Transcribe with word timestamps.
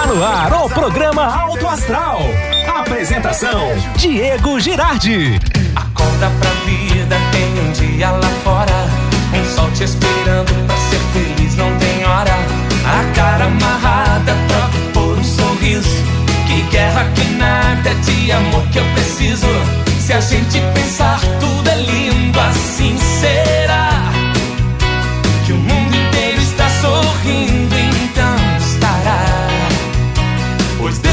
Está 0.00 0.14
no 0.14 0.24
ar 0.24 0.64
o 0.64 0.68
programa 0.70 1.26
Alto 1.26 1.68
Astral. 1.68 2.20
Apresentação: 2.66 3.68
Diego 3.96 4.58
Girardi. 4.58 5.38
Acorda 5.76 6.30
pra 6.40 6.50
vida, 6.64 7.16
tem 7.30 7.60
um 7.60 7.72
dia 7.72 8.10
lá 8.10 8.30
fora. 8.42 8.86
Um 9.34 9.54
sol 9.54 9.70
te 9.72 9.84
esperando 9.84 10.66
pra 10.66 10.76
ser 10.76 11.00
feliz, 11.12 11.54
não 11.54 11.76
tem 11.76 12.02
hora. 12.06 12.32
A 12.82 13.14
cara 13.14 13.44
amarrada, 13.44 14.34
troca 14.48 14.78
por 14.94 15.18
um 15.18 15.24
sorriso. 15.24 16.02
Que 16.46 16.62
guerra, 16.70 17.04
que 17.14 17.24
nada, 17.34 17.94
de 17.96 18.32
amor 18.32 18.66
que 18.72 18.78
eu 18.78 18.84
preciso. 18.94 19.48
Se 20.00 20.14
a 20.14 20.20
gente 20.22 20.62
pensar, 20.72 21.20
tudo 21.38 21.68
é 21.68 21.76
lindo, 21.76 22.40
assim 22.40 22.96
será. 23.20 23.99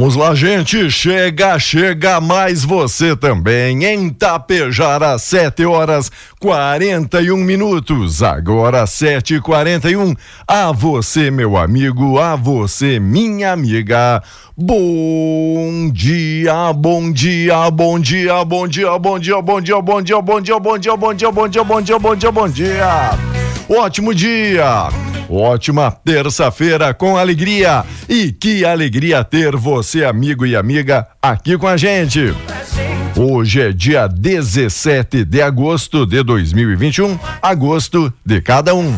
Vamos 0.00 0.16
lá, 0.16 0.34
gente. 0.34 0.90
Chega, 0.90 1.58
chega 1.58 2.22
mais 2.22 2.64
você 2.64 3.14
também. 3.14 3.84
Em 3.84 4.08
Tapejara, 4.08 5.18
7 5.18 5.66
horas 5.66 6.10
41 6.38 7.36
minutos. 7.36 8.22
Agora, 8.22 8.86
7 8.86 9.34
e 9.34 9.40
41 9.42 10.14
A 10.48 10.72
você, 10.72 11.30
meu 11.30 11.54
amigo, 11.54 12.18
a 12.18 12.34
você, 12.34 12.98
minha 12.98 13.52
amiga. 13.52 14.22
Bom 14.56 15.90
dia, 15.92 16.72
bom 16.72 17.12
dia, 17.12 17.70
bom 17.70 17.98
dia, 17.98 18.42
bom 18.42 18.66
dia, 18.66 18.98
bom 18.98 19.18
dia, 19.18 19.42
bom 19.42 19.60
dia, 19.60 19.82
bom 19.82 20.00
dia, 20.00 20.18
bom 20.18 20.38
dia, 20.38 20.58
bom 20.58 20.78
dia, 20.78 20.96
bom 20.96 21.14
dia, 21.14 21.30
bom 21.30 21.46
dia, 21.46 21.62
bom 21.62 21.82
dia, 21.82 21.98
bom 21.98 22.16
dia, 22.16 22.32
bom 22.32 22.48
dia. 22.48 23.39
Ótimo 23.70 24.12
dia. 24.12 24.88
Ótima 25.28 25.92
terça-feira 25.92 26.92
com 26.92 27.16
alegria. 27.16 27.84
E 28.08 28.32
que 28.32 28.64
alegria 28.64 29.22
ter 29.22 29.54
você, 29.54 30.04
amigo 30.04 30.44
e 30.44 30.56
amiga, 30.56 31.06
aqui 31.22 31.56
com 31.56 31.68
a 31.68 31.76
gente. 31.76 32.34
Hoje 33.16 33.60
é 33.60 33.72
dia 33.72 34.08
17 34.08 35.24
de 35.24 35.40
agosto 35.40 36.04
de 36.04 36.20
2021, 36.24 37.16
agosto 37.40 38.12
de 38.26 38.40
cada 38.40 38.74
um. 38.74 38.92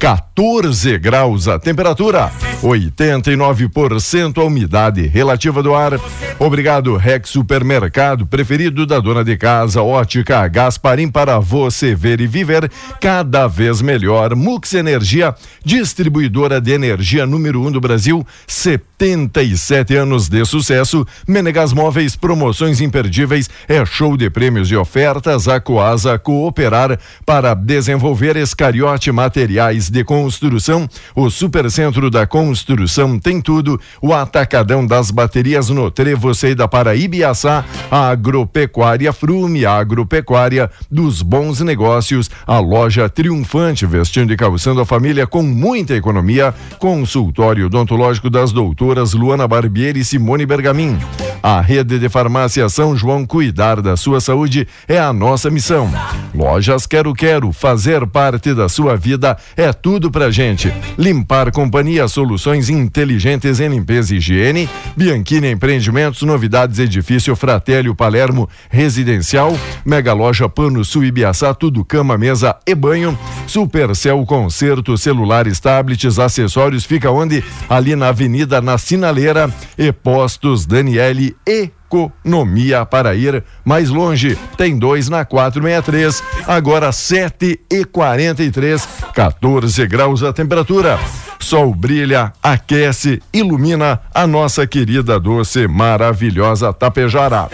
14 0.00 0.96
graus 0.96 1.46
a 1.46 1.58
temperatura, 1.58 2.32
89% 2.62 4.38
a 4.38 4.44
umidade 4.44 5.06
relativa 5.06 5.62
do 5.62 5.74
ar. 5.74 6.00
Obrigado, 6.38 6.96
Rex 6.96 7.28
Supermercado, 7.28 8.26
preferido 8.26 8.86
da 8.86 8.98
dona 8.98 9.22
de 9.22 9.36
casa, 9.36 9.82
Ótica 9.82 10.48
Gasparim, 10.48 11.10
para 11.10 11.38
você 11.38 11.94
ver 11.94 12.18
e 12.18 12.26
viver 12.26 12.72
cada 12.98 13.46
vez 13.46 13.82
melhor. 13.82 14.34
Mux 14.34 14.72
Energia, 14.72 15.34
distribuidora 15.62 16.62
de 16.62 16.72
energia 16.72 17.26
número 17.26 17.60
um 17.60 17.70
do 17.70 17.78
Brasil, 17.78 18.26
77 18.46 19.94
anos 19.96 20.30
de 20.30 20.42
sucesso. 20.46 21.06
Menegas 21.28 21.74
Móveis, 21.74 22.16
promoções 22.16 22.80
imperdíveis, 22.80 23.50
é 23.68 23.84
show 23.84 24.16
de 24.16 24.30
prêmios 24.30 24.70
e 24.70 24.76
ofertas. 24.76 25.46
A 25.46 25.60
Coasa 25.60 26.18
cooperar 26.18 26.98
para 27.26 27.52
desenvolver 27.52 28.36
Escariote 28.36 29.12
Materiais 29.12 29.89
de 29.90 30.04
Construção. 30.04 30.88
O 31.14 31.30
Supercentro 31.30 32.10
da 32.10 32.26
Construção 32.26 33.18
tem 33.18 33.40
tudo. 33.40 33.80
O 34.00 34.12
Atacadão 34.12 34.86
das 34.86 35.10
Baterias 35.10 35.68
no 35.68 35.90
Trevo 35.90 36.30
da 36.56 36.68
Paraíbiaçá. 36.68 37.64
A 37.90 38.08
Agropecuária 38.08 39.12
Frume, 39.12 39.66
a 39.66 39.74
Agropecuária 39.74 40.70
dos 40.90 41.22
Bons 41.22 41.60
Negócios. 41.60 42.30
A 42.46 42.58
loja 42.58 43.08
triunfante, 43.08 43.86
vestindo 43.86 44.32
e 44.32 44.36
calçando 44.36 44.80
a 44.80 44.86
família 44.86 45.26
com 45.26 45.42
muita 45.42 45.94
economia. 45.94 46.54
Consultório 46.78 47.66
odontológico 47.66 48.30
das 48.30 48.52
doutoras 48.52 49.12
Luana 49.12 49.46
Barbieri 49.46 50.00
e 50.00 50.04
Simone 50.04 50.46
Bergamin. 50.46 50.98
A 51.42 51.60
rede 51.62 51.98
de 51.98 52.08
farmácia 52.10 52.68
São 52.68 52.94
João 52.94 53.24
cuidar 53.24 53.80
da 53.80 53.96
sua 53.96 54.20
saúde 54.20 54.68
é 54.86 54.98
a 54.98 55.10
nossa 55.10 55.50
missão. 55.50 55.90
Lojas 56.34 56.86
Quero 56.86 57.14
Quero, 57.14 57.50
fazer 57.50 58.06
parte 58.06 58.52
da 58.52 58.68
sua 58.68 58.94
vida 58.94 59.36
é 59.56 59.72
tudo 59.72 60.10
pra 60.10 60.30
gente. 60.30 60.72
Limpar 60.98 61.50
Companhia, 61.50 62.06
soluções 62.08 62.68
inteligentes 62.68 63.58
em 63.58 63.68
limpeza 63.68 64.14
e 64.14 64.18
higiene. 64.18 64.68
Bianchini 64.94 65.50
Empreendimentos, 65.50 66.20
novidades 66.22 66.78
edifício 66.78 67.34
Fratélio 67.34 67.94
Palermo 67.94 68.46
Residencial. 68.68 69.56
Mega 69.82 70.12
Loja 70.12 70.46
Pano 70.46 70.84
Sul 70.84 71.04
Ibiaçá, 71.04 71.54
tudo 71.54 71.84
cama, 71.84 72.18
mesa 72.18 72.54
e 72.66 72.74
banho. 72.74 73.18
Supercel 73.46 74.24
Concerto, 74.26 74.98
celulares, 74.98 75.58
tablets, 75.58 76.18
acessórios, 76.18 76.84
fica 76.84 77.10
onde? 77.10 77.42
Ali 77.68 77.96
na 77.96 78.08
Avenida 78.08 78.60
na 78.60 78.76
Sinaleira 78.76 79.52
e 79.78 79.90
Postos 79.90 80.66
Daniele 80.66 81.29
Economia 81.46 82.86
para 82.86 83.14
ir 83.14 83.42
mais 83.64 83.90
longe. 83.90 84.38
Tem 84.56 84.78
dois 84.78 85.08
na 85.08 85.24
463, 85.24 86.22
agora 86.46 86.92
7 86.92 87.60
e 87.70 87.84
43, 87.84 88.88
14 89.14 89.86
graus 89.86 90.22
a 90.22 90.32
temperatura. 90.32 90.98
Sol 91.38 91.74
brilha, 91.74 92.32
aquece, 92.42 93.22
ilumina 93.32 94.00
a 94.14 94.26
nossa 94.26 94.66
querida 94.66 95.18
doce, 95.18 95.66
maravilhosa 95.66 96.72
Tapejara. 96.72 97.48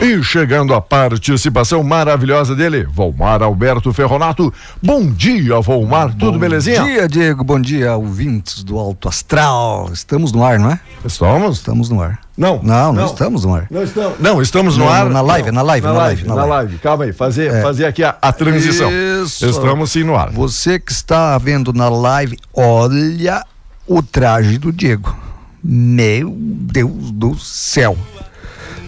E 0.00 0.22
chegando 0.22 0.72
a 0.72 0.80
participação 0.80 1.82
maravilhosa 1.82 2.56
dele, 2.56 2.84
Volmar 2.90 3.42
Alberto 3.42 3.92
Ferronato. 3.92 4.52
Bom 4.82 5.10
dia, 5.12 5.60
Volmar, 5.60 6.14
tudo 6.14 6.38
belezinha? 6.38 6.80
Bom 6.80 6.86
dia, 6.86 7.06
Diego, 7.08 7.44
bom 7.44 7.60
dia, 7.60 7.94
ouvintes 7.96 8.64
do 8.64 8.78
Alto 8.78 9.08
Astral. 9.10 9.90
Estamos 9.92 10.32
no 10.32 10.42
ar, 10.42 10.58
não 10.58 10.70
é? 10.70 10.80
Estamos? 11.04 11.58
Estamos 11.58 11.90
no 11.90 12.00
ar. 12.00 12.18
Não, 12.34 12.62
Não, 12.62 12.94
não, 12.94 13.04
estamos 13.04 13.44
no 13.44 13.54
ar. 13.54 13.66
Não 13.70 13.82
estamos, 13.82 14.18
não, 14.18 14.40
estamos 14.40 14.76
no 14.78 14.86
Não, 14.86 14.90
ar. 14.92 15.10
na 15.10 15.20
live, 15.20 15.50
na 15.50 15.60
live, 15.60 15.86
na 15.86 15.92
na 15.92 15.98
live, 15.98 16.16
live, 16.22 16.28
na 16.28 16.34
na 16.34 16.44
live. 16.46 16.68
live. 16.68 16.78
Calma 16.82 17.04
aí, 17.04 17.12
fazer, 17.12 17.52
É. 17.52 17.60
fazer 17.60 17.84
aqui 17.84 18.02
a, 18.02 18.16
a 18.22 18.32
transição. 18.32 18.90
Isso. 19.22 19.44
Estamos 19.44 19.92
sim 19.92 20.02
no 20.02 20.16
ar. 20.16 20.30
Você 20.30 20.78
que 20.80 20.92
está 20.92 21.36
vendo 21.36 21.74
na 21.74 21.90
live, 21.90 22.38
olha 22.54 23.44
o 23.86 24.02
traje 24.02 24.56
do 24.56 24.72
Diego. 24.72 25.14
Meu 25.62 26.34
Deus 26.34 27.10
do 27.10 27.38
céu. 27.38 27.98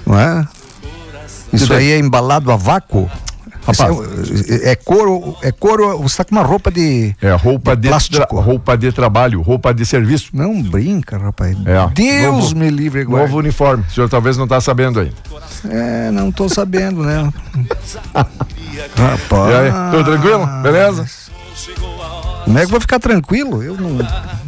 Não 0.06 0.18
é? 0.18 0.48
Isso 1.52 1.72
aí 1.72 1.92
é 1.92 1.98
embalado 1.98 2.50
a 2.50 2.56
vácuo? 2.56 3.10
Rapaz. 3.64 3.96
é, 4.50 4.70
é 4.72 4.74
couro, 4.76 5.36
é 5.40 5.52
couro, 5.52 5.96
você 5.98 6.14
está 6.14 6.24
com 6.24 6.34
uma 6.34 6.42
roupa 6.42 6.68
de. 6.68 7.14
É 7.22 7.30
roupa 7.32 7.76
de, 7.76 7.86
plástico. 7.88 8.26
tra- 8.26 8.40
roupa 8.42 8.76
de 8.76 8.90
trabalho, 8.90 9.40
roupa 9.40 9.72
de 9.72 9.86
serviço. 9.86 10.30
Não 10.32 10.60
brinca, 10.60 11.16
rapaz. 11.16 11.56
É. 11.64 11.86
Deus 11.94 12.34
Novo- 12.52 12.56
me 12.56 12.68
livre 12.70 13.02
agora. 13.02 13.22
Novo 13.22 13.38
uniforme. 13.38 13.84
O 13.88 13.90
senhor 13.92 14.08
talvez 14.08 14.36
não 14.36 14.44
está 14.44 14.60
sabendo 14.60 14.98
ainda. 14.98 15.14
É, 15.70 16.10
não 16.10 16.32
tô 16.32 16.48
sabendo, 16.48 17.04
né? 17.04 17.32
E 18.72 19.00
Rapaz. 19.00 19.54
aí, 19.54 19.70
tudo 19.90 20.04
tranquilo? 20.12 20.46
Beleza? 20.62 21.06
Como 22.44 22.58
é 22.58 22.62
que 22.62 22.66
eu 22.66 22.70
vou 22.70 22.80
ficar 22.80 22.98
tranquilo? 22.98 23.62
Eu 23.62 23.76
não 23.76 23.98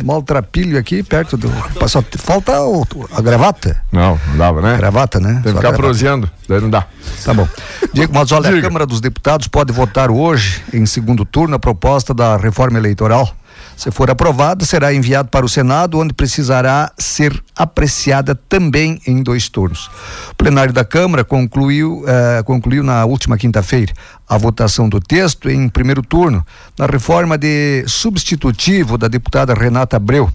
maltrapilho 0.05 0.79
aqui 0.79 1.03
perto 1.03 1.37
do. 1.37 1.51
Só 1.89 2.03
falta 2.19 2.61
o- 2.63 2.87
a 3.13 3.21
gravata. 3.21 3.81
Não, 3.93 4.19
não 4.29 4.37
dava, 4.37 4.61
né? 4.61 4.77
Gravata, 4.77 5.21
né? 5.21 5.35
Tem 5.35 5.43
que 5.43 5.49
ficar 5.51 5.61
gravata. 5.61 5.83
proseando, 5.83 6.31
daí 6.49 6.61
não 6.61 6.71
dá. 6.71 6.87
Tá 7.25 7.33
bom. 7.33 7.49
Diego, 7.93 8.13
mas 8.15 8.33
olha, 8.33 8.49
Diga. 8.49 8.59
a 8.59 8.63
Câmara 8.63 8.87
dos 8.87 9.01
Deputados 9.01 9.47
pode 9.49 9.73
votar 9.73 10.11
hoje, 10.11 10.63
em 10.73 10.85
segundo 10.87 11.25
turno, 11.25 11.55
a 11.55 11.59
proposta 11.59 12.13
da 12.13 12.37
reforma 12.37 12.79
eleitoral. 12.79 13.31
Se 13.77 13.91
for 13.91 14.11
aprovada, 14.11 14.65
será 14.65 14.95
enviado 14.95 15.29
para 15.29 15.45
o 15.45 15.49
Senado, 15.49 15.99
onde 15.99 16.15
precisará 16.15 16.93
ser 16.97 17.43
apreciada 17.57 18.35
também 18.35 19.01
em 19.07 19.23
dois 19.23 19.49
turnos. 19.49 19.91
O 20.31 20.35
plenário 20.37 20.73
da 20.73 20.85
Câmara 20.85 21.25
concluiu, 21.25 22.05
eh, 22.07 22.43
concluiu 22.45 22.83
na 22.83 23.05
última 23.05 23.37
quinta-feira 23.37 23.93
a 24.29 24.39
votação 24.39 24.89
do 24.89 25.01
texto 25.01 25.51
em 25.51 25.69
primeiro 25.69 26.03
turno, 26.03 26.45
na 26.79 26.87
reforma 26.87 27.37
de 27.37 27.85
substitutivo 27.87 28.97
da 28.97 29.09
deputada 29.09 29.53
Renata 29.55 29.97
Abreu. 29.97 30.31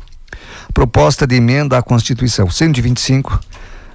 Proposta 0.73 1.25
de 1.25 1.35
emenda 1.35 1.77
à 1.77 1.81
Constituição 1.81 2.49
125 2.49 3.39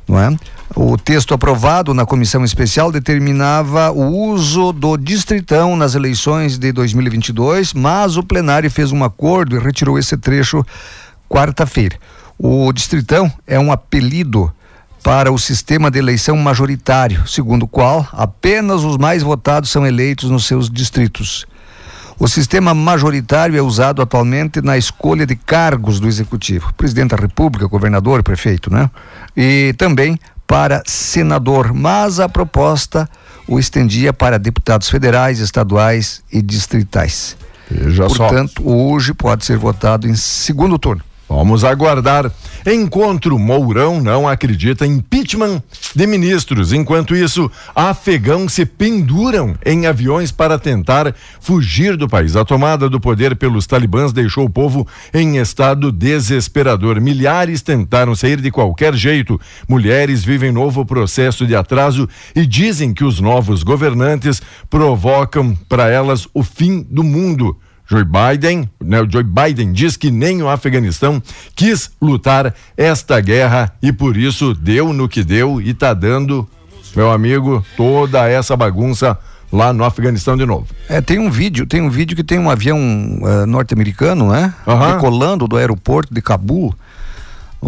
não 0.08 0.18
é? 0.18 0.36
O 0.76 0.96
texto 0.96 1.34
aprovado 1.34 1.94
na 1.94 2.04
comissão 2.04 2.44
especial 2.44 2.90
determinava 2.90 3.90
o 3.92 4.30
uso 4.30 4.72
do 4.72 4.96
distritão 4.96 5.76
nas 5.76 5.94
eleições 5.94 6.58
de 6.58 6.72
2022, 6.72 7.72
mas 7.72 8.16
o 8.16 8.22
plenário 8.22 8.70
fez 8.70 8.90
um 8.90 9.04
acordo 9.04 9.56
e 9.56 9.60
retirou 9.60 9.98
esse 9.98 10.16
trecho 10.16 10.64
quarta-feira. 11.28 11.96
O 12.38 12.72
distritão 12.72 13.30
é 13.46 13.58
um 13.58 13.70
apelido 13.70 14.52
para 15.02 15.30
o 15.30 15.38
sistema 15.38 15.90
de 15.90 15.98
eleição 15.98 16.36
majoritário, 16.36 17.28
segundo 17.28 17.64
o 17.64 17.68
qual 17.68 18.08
apenas 18.12 18.82
os 18.82 18.96
mais 18.96 19.22
votados 19.22 19.70
são 19.70 19.86
eleitos 19.86 20.30
nos 20.30 20.46
seus 20.46 20.68
distritos. 20.68 21.46
O 22.18 22.28
sistema 22.28 22.72
majoritário 22.74 23.58
é 23.58 23.62
usado 23.62 24.00
atualmente 24.00 24.60
na 24.60 24.78
escolha 24.78 25.26
de 25.26 25.34
cargos 25.34 25.98
do 25.98 26.06
executivo, 26.06 26.72
presidente 26.74 27.10
da 27.10 27.16
República, 27.16 27.66
governador, 27.66 28.22
prefeito, 28.22 28.72
né? 28.72 28.88
E 29.36 29.74
também 29.76 30.18
para 30.46 30.82
senador, 30.86 31.72
mas 31.72 32.20
a 32.20 32.28
proposta 32.28 33.08
o 33.46 33.58
estendia 33.58 34.12
para 34.12 34.38
deputados 34.38 34.88
federais, 34.88 35.38
estaduais 35.38 36.22
e 36.32 36.40
distritais. 36.40 37.36
Veja 37.70 38.06
Portanto, 38.06 38.62
só. 38.62 38.68
hoje 38.68 39.12
pode 39.12 39.44
ser 39.44 39.56
votado 39.56 40.08
em 40.08 40.14
segundo 40.14 40.78
turno. 40.78 41.02
Vamos 41.28 41.64
aguardar. 41.64 42.30
Encontro 42.66 43.38
Mourão 43.38 44.00
não 44.00 44.28
acredita 44.28 44.86
em 44.86 44.96
impeachment 44.96 45.62
de 45.94 46.06
ministros. 46.06 46.72
Enquanto 46.72 47.14
isso, 47.14 47.50
afegãos 47.74 48.52
se 48.52 48.66
penduram 48.66 49.54
em 49.64 49.86
aviões 49.86 50.30
para 50.30 50.58
tentar 50.58 51.14
fugir 51.40 51.96
do 51.96 52.08
país. 52.08 52.36
A 52.36 52.44
tomada 52.44 52.88
do 52.88 53.00
poder 53.00 53.36
pelos 53.36 53.66
talibãs 53.66 54.12
deixou 54.12 54.46
o 54.46 54.50
povo 54.50 54.86
em 55.12 55.38
estado 55.38 55.90
desesperador. 55.90 57.00
Milhares 57.00 57.62
tentaram 57.62 58.14
sair 58.14 58.40
de 58.40 58.50
qualquer 58.50 58.94
jeito. 58.94 59.40
Mulheres 59.68 60.24
vivem 60.24 60.52
novo 60.52 60.84
processo 60.84 61.46
de 61.46 61.56
atraso 61.56 62.08
e 62.34 62.46
dizem 62.46 62.92
que 62.92 63.04
os 63.04 63.18
novos 63.18 63.62
governantes 63.62 64.42
provocam 64.68 65.56
para 65.68 65.88
elas 65.88 66.28
o 66.34 66.42
fim 66.42 66.86
do 66.88 67.02
mundo. 67.02 67.56
Joe 67.86 68.04
Biden, 68.04 68.68
né, 68.82 69.00
o 69.00 69.10
Joe 69.10 69.22
Biden 69.22 69.72
diz 69.72 69.96
que 69.96 70.10
nem 70.10 70.42
o 70.42 70.48
Afeganistão 70.48 71.22
quis 71.54 71.90
lutar 72.00 72.54
esta 72.76 73.20
guerra 73.20 73.72
e 73.82 73.92
por 73.92 74.16
isso 74.16 74.54
deu 74.54 74.92
no 74.92 75.08
que 75.08 75.22
deu 75.22 75.60
e 75.60 75.70
está 75.70 75.92
dando, 75.92 76.48
meu 76.96 77.10
amigo, 77.10 77.64
toda 77.76 78.28
essa 78.28 78.56
bagunça 78.56 79.18
lá 79.52 79.72
no 79.72 79.84
Afeganistão 79.84 80.36
de 80.36 80.46
novo. 80.46 80.66
É, 80.88 81.00
tem 81.00 81.18
um 81.18 81.30
vídeo, 81.30 81.66
tem 81.66 81.82
um 81.82 81.90
vídeo 81.90 82.16
que 82.16 82.24
tem 82.24 82.38
um 82.38 82.50
avião 82.50 82.78
uh, 82.78 83.46
norte-americano, 83.46 84.32
né? 84.32 84.52
Uhum. 84.66 84.92
Decolando 84.92 85.46
do 85.46 85.56
aeroporto 85.56 86.12
de 86.12 86.20
Cabul 86.22 86.74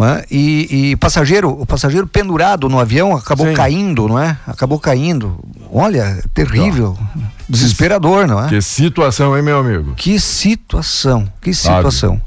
é? 0.05 0.27
E, 0.31 0.91
e, 0.91 0.97
passageiro, 0.97 1.49
o 1.49 1.65
passageiro 1.65 2.07
pendurado 2.07 2.69
no 2.69 2.79
avião 2.79 3.17
acabou 3.17 3.47
Sim. 3.47 3.55
caindo, 3.55 4.09
não 4.09 4.19
é? 4.19 4.37
Acabou 4.47 4.79
caindo. 4.79 5.39
Olha, 5.73 6.23
terrível, 6.35 6.99
desesperador, 7.49 8.27
não 8.27 8.45
é? 8.45 8.49
Que 8.49 8.61
situação, 8.61 9.37
hein, 9.37 9.43
meu 9.43 9.59
amigo? 9.59 9.95
Que 9.95 10.19
situação, 10.19 11.31
que 11.41 11.55
situação. 11.55 12.21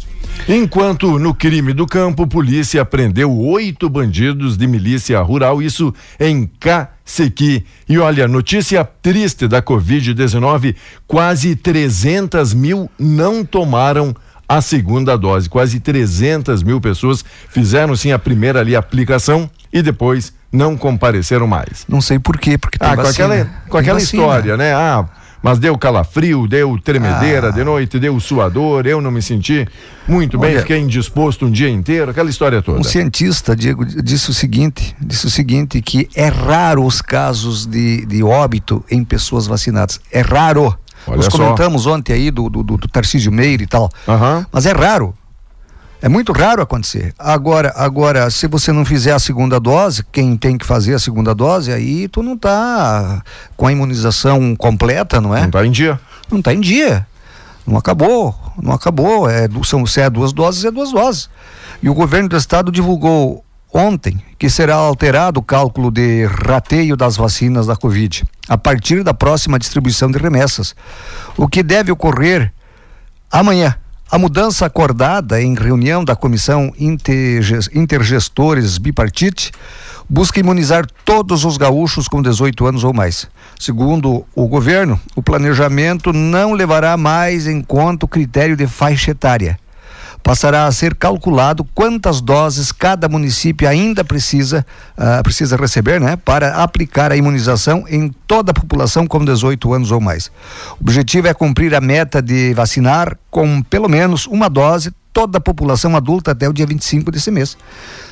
Enquanto 0.47 1.19
no 1.19 1.33
crime 1.33 1.73
do 1.73 1.85
campo, 1.85 2.25
polícia 2.25 2.83
prendeu 2.85 3.35
oito 3.35 3.89
bandidos 3.89 4.57
de 4.57 4.67
milícia 4.67 5.19
rural, 5.21 5.61
isso 5.61 5.93
em 6.19 6.49
Cacequi. 6.59 7.65
E 7.87 7.97
olha, 7.97 8.27
notícia 8.27 8.83
triste 8.83 9.47
da 9.47 9.61
Covid-19: 9.61 10.75
quase 11.07 11.55
300 11.55 12.53
mil 12.53 12.89
não 12.97 13.43
tomaram 13.43 14.15
a 14.49 14.61
segunda 14.61 15.15
dose. 15.15 15.47
Quase 15.47 15.79
300 15.79 16.63
mil 16.63 16.81
pessoas 16.81 17.23
fizeram 17.49 17.95
sim 17.95 18.11
a 18.11 18.17
primeira 18.17 18.59
ali 18.59 18.75
aplicação 18.75 19.47
e 19.71 19.83
depois 19.83 20.33
não 20.51 20.75
compareceram 20.75 21.45
mais. 21.45 21.85
Não 21.87 22.01
sei 22.01 22.17
por 22.17 22.39
quê, 22.39 22.57
porque 22.57 22.79
ah, 22.81 22.95
com 22.95 23.01
aquela, 23.01 23.49
com 23.69 23.77
aquela 23.77 23.99
história, 23.99 24.57
né? 24.57 24.73
Ah, 24.73 25.05
mas 25.41 25.59
deu 25.59 25.77
calafrio, 25.77 26.47
deu 26.47 26.77
tremedeira 26.79 27.49
ah. 27.49 27.51
de 27.51 27.63
noite, 27.63 27.99
deu 27.99 28.19
suador, 28.19 28.85
eu 28.85 28.99
não 28.99 29.11
me 29.11 29.21
senti 29.21 29.67
muito 30.07 30.37
Olha, 30.39 30.49
bem, 30.49 30.59
fiquei 30.59 30.79
indisposto 30.79 31.45
um 31.45 31.51
dia 31.51 31.69
inteiro, 31.69 32.11
aquela 32.11 32.29
história 32.29 32.61
toda. 32.61 32.79
Um 32.79 32.83
cientista, 32.83 33.55
Diego, 33.55 33.85
disse 33.85 34.31
o 34.31 34.33
seguinte, 34.33 34.95
disse 34.99 35.27
o 35.27 35.29
seguinte, 35.29 35.81
que 35.81 36.09
é 36.15 36.27
raro 36.27 36.83
os 36.83 37.01
casos 37.01 37.65
de, 37.65 38.05
de 38.05 38.23
óbito 38.23 38.83
em 38.89 39.03
pessoas 39.03 39.47
vacinadas. 39.47 39.99
É 40.11 40.21
raro. 40.21 40.77
Olha 41.07 41.17
Nós 41.17 41.27
comentamos 41.27 41.83
só. 41.83 41.95
ontem 41.95 42.13
aí 42.13 42.31
do, 42.31 42.49
do, 42.49 42.63
do, 42.63 42.77
do 42.77 42.87
Tarcísio 42.87 43.31
Meire 43.31 43.63
e 43.63 43.67
tal. 43.67 43.89
Uhum. 44.07 44.45
Mas 44.51 44.65
é 44.65 44.71
raro. 44.71 45.13
É 46.01 46.07
muito 46.07 46.31
raro 46.31 46.61
acontecer. 46.61 47.13
Agora, 47.19 47.73
agora, 47.75 48.29
se 48.29 48.47
você 48.47 48.71
não 48.71 48.85
fizer 48.85 49.11
a 49.11 49.19
segunda 49.19 49.59
dose, 49.59 50.03
quem 50.11 50.37
tem 50.37 50.57
que 50.57 50.65
fazer 50.65 50.93
a 50.93 50.99
segunda 50.99 51.35
dose, 51.35 51.73
aí 51.73 52.07
tu 52.07 52.23
não 52.23 52.37
tá 52.37 53.21
com 53.57 53.67
a 53.67 53.71
imunização 53.71 54.55
completa, 54.55 55.19
não 55.19 55.35
é? 55.35 55.41
Não 55.41 55.51
tá 55.51 55.65
em 55.65 55.71
dia. 55.71 55.99
Não 56.31 56.41
tá 56.41 56.53
em 56.53 56.61
dia. 56.61 57.05
Não 57.67 57.77
acabou, 57.77 58.33
não 58.61 58.73
acabou. 58.73 59.29
É, 59.29 59.47
são, 59.65 59.85
se 59.85 59.99
é 59.99 60.09
duas 60.09 60.31
doses, 60.31 60.63
é 60.63 60.71
duas 60.71 60.91
doses. 60.91 61.29
E 61.83 61.89
o 61.89 61.93
governo 61.93 62.29
do 62.29 62.37
estado 62.37 62.71
divulgou 62.71 63.43
ontem 63.73 64.21
que 64.37 64.49
será 64.49 64.75
alterado 64.75 65.39
o 65.39 65.43
cálculo 65.43 65.91
de 65.91 66.25
rateio 66.25 66.95
das 66.95 67.17
vacinas 67.17 67.67
da 67.67 67.75
Covid 67.75 68.23
a 68.47 68.57
partir 68.57 69.03
da 69.03 69.13
próxima 69.13 69.59
distribuição 69.59 70.09
de 70.09 70.17
remessas, 70.17 70.75
o 71.37 71.47
que 71.47 71.61
deve 71.61 71.91
ocorrer 71.91 72.51
amanhã. 73.31 73.75
A 74.11 74.17
mudança 74.17 74.65
acordada 74.65 75.39
em 75.39 75.53
reunião 75.53 76.03
da 76.03 76.15
Comissão 76.15 76.73
Intergestores 76.79 78.79
Bipartite 78.79 79.51
busca 80.09 80.39
imunizar 80.39 80.87
todos 81.05 81.45
os 81.45 81.57
gaúchos 81.57 82.07
com 82.07 82.19
18 82.19 82.65
anos 82.65 82.83
ou 82.83 82.91
mais. 82.91 83.27
Segundo 83.59 84.25
o 84.33 84.47
governo, 84.47 84.99
o 85.15 85.21
planejamento 85.21 86.11
não 86.11 86.53
levará 86.53 86.97
mais 86.97 87.45
em 87.45 87.61
conta 87.61 88.07
o 88.07 88.09
critério 88.09 88.57
de 88.57 88.65
faixa 88.65 89.11
etária 89.11 89.59
passará 90.23 90.65
a 90.65 90.71
ser 90.71 90.95
calculado 90.95 91.63
quantas 91.73 92.21
doses 92.21 92.71
cada 92.71 93.07
município 93.09 93.67
ainda 93.67 94.03
precisa, 94.03 94.65
uh, 94.97 95.23
precisa 95.23 95.55
receber 95.55 95.99
né, 95.99 96.15
para 96.15 96.55
aplicar 96.63 97.11
a 97.11 97.17
imunização 97.17 97.85
em 97.87 98.09
toda 98.27 98.51
a 98.51 98.53
população 98.53 99.07
com 99.07 99.23
18 99.23 99.73
anos 99.73 99.91
ou 99.91 99.99
mais. 99.99 100.27
O 100.79 100.81
objetivo 100.81 101.27
é 101.27 101.33
cumprir 101.33 101.73
a 101.73 101.81
meta 101.81 102.21
de 102.21 102.53
vacinar 102.53 103.17
com 103.29 103.61
pelo 103.63 103.87
menos 103.89 104.27
uma 104.27 104.49
dose 104.49 104.91
toda 105.11 105.37
a 105.37 105.41
população 105.41 105.95
adulta 105.95 106.31
até 106.31 106.47
o 106.47 106.53
dia 106.53 106.65
25 106.65 107.11
desse 107.11 107.29
mês. 107.31 107.57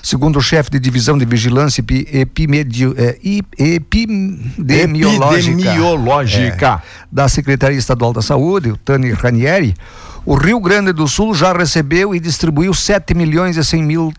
Segundo 0.01 0.39
o 0.39 0.41
chefe 0.41 0.71
de 0.71 0.79
divisão 0.79 1.17
de 1.17 1.23
vigilância 1.25 1.83
epimedio, 2.11 2.93
é, 2.97 3.17
epidemiológica, 3.57 5.51
epidemiológica. 5.51 6.81
É, 6.83 7.07
da 7.11 7.29
Secretaria 7.29 7.77
Estadual 7.77 8.11
da 8.11 8.21
Saúde, 8.21 8.71
o 8.71 8.77
Tani 8.77 9.11
Ranieri, 9.11 9.73
o 10.27 10.35
Rio 10.35 10.59
Grande 10.59 10.91
do 10.91 11.07
Sul 11.07 11.33
já 11.33 11.53
recebeu 11.53 12.13
e 12.13 12.19
distribuiu 12.19 12.73
7 12.73 13.13
milhões 13.13 13.55
e 13.55 13.63
100 13.63 13.81
mil 13.81 14.13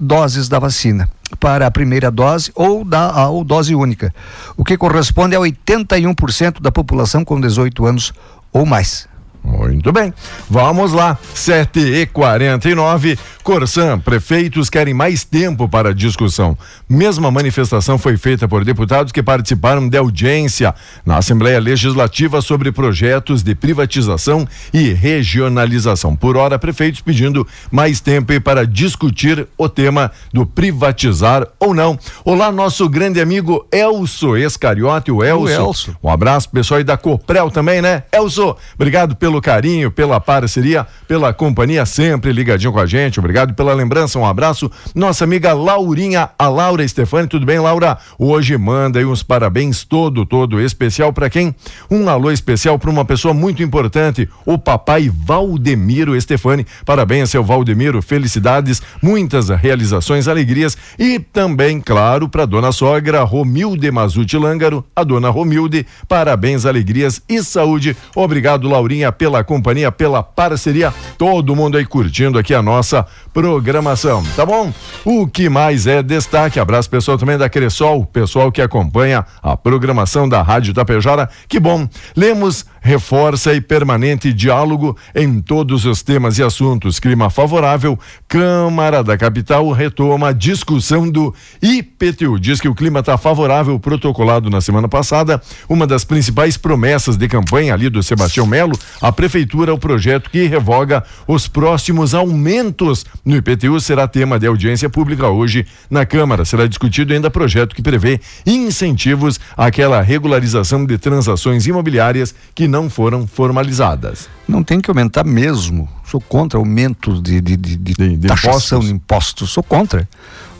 doses 0.00 0.48
da 0.48 0.58
vacina 0.58 1.10
para 1.38 1.66
a 1.66 1.70
primeira 1.70 2.10
dose 2.10 2.50
ou 2.54 2.82
da 2.82 3.28
ou 3.28 3.44
dose 3.44 3.74
única, 3.74 4.14
o 4.56 4.64
que 4.64 4.78
corresponde 4.78 5.36
a 5.36 5.38
81% 5.38 6.62
da 6.62 6.72
população 6.72 7.22
com 7.22 7.38
18 7.38 7.84
anos 7.84 8.14
ou 8.50 8.64
mais. 8.64 9.06
Muito 9.46 9.92
bem. 9.92 10.12
Vamos 10.50 10.92
lá. 10.92 11.16
7 11.34 11.78
e 11.78 12.06
49 12.06 13.16
Corsan, 13.44 14.00
prefeitos 14.00 14.68
querem 14.68 14.92
mais 14.92 15.22
tempo 15.22 15.68
para 15.68 15.94
discussão. 15.94 16.58
Mesma 16.88 17.30
manifestação 17.30 17.96
foi 17.96 18.16
feita 18.16 18.48
por 18.48 18.64
deputados 18.64 19.12
que 19.12 19.22
participaram 19.22 19.88
de 19.88 19.96
audiência 19.96 20.74
na 21.04 21.18
Assembleia 21.18 21.60
Legislativa 21.60 22.40
sobre 22.40 22.72
projetos 22.72 23.44
de 23.44 23.54
privatização 23.54 24.48
e 24.74 24.92
regionalização. 24.92 26.16
Por 26.16 26.36
hora, 26.36 26.58
prefeitos 26.58 27.00
pedindo 27.00 27.46
mais 27.70 28.00
tempo 28.00 28.26
para 28.40 28.66
discutir 28.66 29.46
o 29.56 29.68
tema 29.68 30.10
do 30.32 30.44
privatizar 30.44 31.46
ou 31.60 31.72
não. 31.72 31.96
Olá, 32.24 32.50
nosso 32.50 32.88
grande 32.88 33.20
amigo 33.20 33.64
Elso 33.70 34.36
Escariote, 34.36 35.12
o 35.12 35.22
Elso. 35.22 35.44
O 35.44 35.48
Elso. 35.48 35.96
Um 36.02 36.10
abraço, 36.10 36.50
pessoal, 36.50 36.80
e 36.80 36.84
da 36.84 36.96
Coprel 36.96 37.48
também, 37.52 37.80
né? 37.80 38.02
Elso, 38.12 38.56
obrigado 38.74 39.14
pelo 39.14 39.35
carinho, 39.40 39.90
pela 39.90 40.20
parceria, 40.20 40.86
pela 41.06 41.32
companhia, 41.32 41.86
sempre 41.86 42.32
ligadinho 42.32 42.72
com 42.72 42.80
a 42.80 42.86
gente. 42.86 43.18
Obrigado 43.18 43.36
Obrigado 43.36 43.54
pela 43.54 43.74
lembrança, 43.74 44.18
um 44.18 44.24
abraço. 44.24 44.70
Nossa 44.94 45.24
amiga 45.24 45.52
Laurinha, 45.52 46.30
a 46.38 46.48
Laura 46.48 46.88
Stefani, 46.88 47.28
tudo 47.28 47.44
bem, 47.44 47.58
Laura? 47.58 47.98
Hoje 48.18 48.56
manda 48.56 48.98
aí 48.98 49.04
uns 49.04 49.22
parabéns 49.22 49.84
todo, 49.84 50.24
todo 50.24 50.58
especial 50.58 51.12
para 51.12 51.28
quem? 51.28 51.54
Um 51.90 52.08
alô 52.08 52.30
especial 52.30 52.78
para 52.78 52.88
uma 52.88 53.04
pessoa 53.04 53.34
muito 53.34 53.62
importante, 53.62 54.26
o 54.46 54.56
papai 54.56 55.10
Valdemiro 55.14 56.18
Stefani. 56.18 56.66
Parabéns, 56.86 57.28
seu 57.28 57.44
Valdemiro, 57.44 58.00
felicidades, 58.00 58.80
muitas 59.02 59.50
realizações, 59.50 60.28
alegrias 60.28 60.74
e 60.98 61.18
também, 61.18 61.78
claro, 61.78 62.30
para 62.30 62.46
dona 62.46 62.72
sogra 62.72 63.22
Romilde 63.22 63.90
Mazuti 63.90 64.38
Lângaro, 64.38 64.82
a 64.96 65.04
dona 65.04 65.28
Romilde, 65.28 65.86
parabéns, 66.08 66.64
alegrias 66.64 67.20
e 67.28 67.42
saúde. 67.42 67.94
Obrigado, 68.14 68.66
Laurinha, 68.66 69.12
pela 69.12 69.25
companhia, 69.44 69.90
pela 69.90 70.22
parceria. 70.22 70.92
Todo 71.18 71.56
mundo 71.56 71.78
aí 71.78 71.86
curtindo 71.86 72.38
aqui 72.38 72.54
a 72.54 72.62
nossa 72.62 73.06
programação, 73.32 74.22
tá 74.34 74.44
bom? 74.44 74.72
O 75.04 75.26
que 75.26 75.48
mais 75.48 75.86
é 75.86 76.02
destaque? 76.02 76.60
Abraço 76.60 76.90
pessoal 76.90 77.16
também 77.16 77.38
da 77.38 77.48
Cressol, 77.48 78.04
pessoal 78.04 78.52
que 78.52 78.60
acompanha 78.60 79.24
a 79.42 79.56
programação 79.56 80.28
da 80.28 80.42
Rádio 80.42 80.74
Tapejara. 80.74 81.28
Que 81.48 81.58
bom. 81.58 81.88
Lemos 82.14 82.66
reforça 82.80 83.52
e 83.52 83.60
permanente 83.60 84.32
diálogo 84.32 84.96
em 85.14 85.40
todos 85.40 85.84
os 85.84 86.02
temas 86.02 86.38
e 86.38 86.42
assuntos. 86.42 87.00
Clima 87.00 87.30
favorável, 87.30 87.98
Câmara 88.28 89.02
da 89.02 89.16
Capital 89.18 89.70
retoma 89.72 90.28
a 90.28 90.32
discussão 90.32 91.10
do 91.10 91.34
IPTU. 91.60 92.38
Diz 92.38 92.60
que 92.60 92.68
o 92.68 92.74
clima 92.74 93.00
está 93.00 93.18
favorável, 93.18 93.78
protocolado 93.80 94.50
na 94.50 94.60
semana 94.60 94.88
passada. 94.88 95.42
Uma 95.68 95.86
das 95.86 96.04
principais 96.04 96.56
promessas 96.56 97.16
de 97.16 97.26
campanha 97.26 97.74
ali 97.74 97.88
do 97.88 98.02
Sebastião 98.02 98.46
Melo, 98.46 98.78
a 99.00 99.10
Prefeitura, 99.10 99.74
o 99.74 99.78
projeto 99.78 100.30
que 100.30 100.46
revoga 100.46 101.05
os 101.26 101.48
próximos 101.48 102.14
aumentos 102.14 103.04
no 103.24 103.36
IPTU 103.36 103.80
será 103.80 104.06
tema 104.06 104.38
de 104.38 104.46
audiência 104.46 104.88
pública 104.88 105.28
hoje 105.28 105.66
na 105.90 106.06
Câmara. 106.06 106.44
Será 106.44 106.66
discutido 106.66 107.12
ainda 107.12 107.30
projeto 107.30 107.74
que 107.74 107.82
prevê 107.82 108.20
incentivos 108.46 109.40
àquela 109.56 110.00
regularização 110.00 110.84
de 110.84 110.98
transações 110.98 111.66
imobiliárias 111.66 112.34
que 112.54 112.68
não 112.68 112.88
foram 112.88 113.26
formalizadas. 113.26 114.28
Não 114.48 114.62
tem 114.62 114.80
que 114.80 114.90
aumentar 114.90 115.24
mesmo. 115.24 115.88
Sou 116.04 116.20
contra 116.20 116.58
aumento 116.58 117.20
de, 117.20 117.40
de, 117.40 117.56
de, 117.56 117.76
de, 117.76 118.16
de 118.16 118.28
taxação 118.28 118.78
impostos. 118.78 118.84
de 118.86 118.92
impostos. 118.92 119.50
Sou 119.50 119.62
contra. 119.62 120.08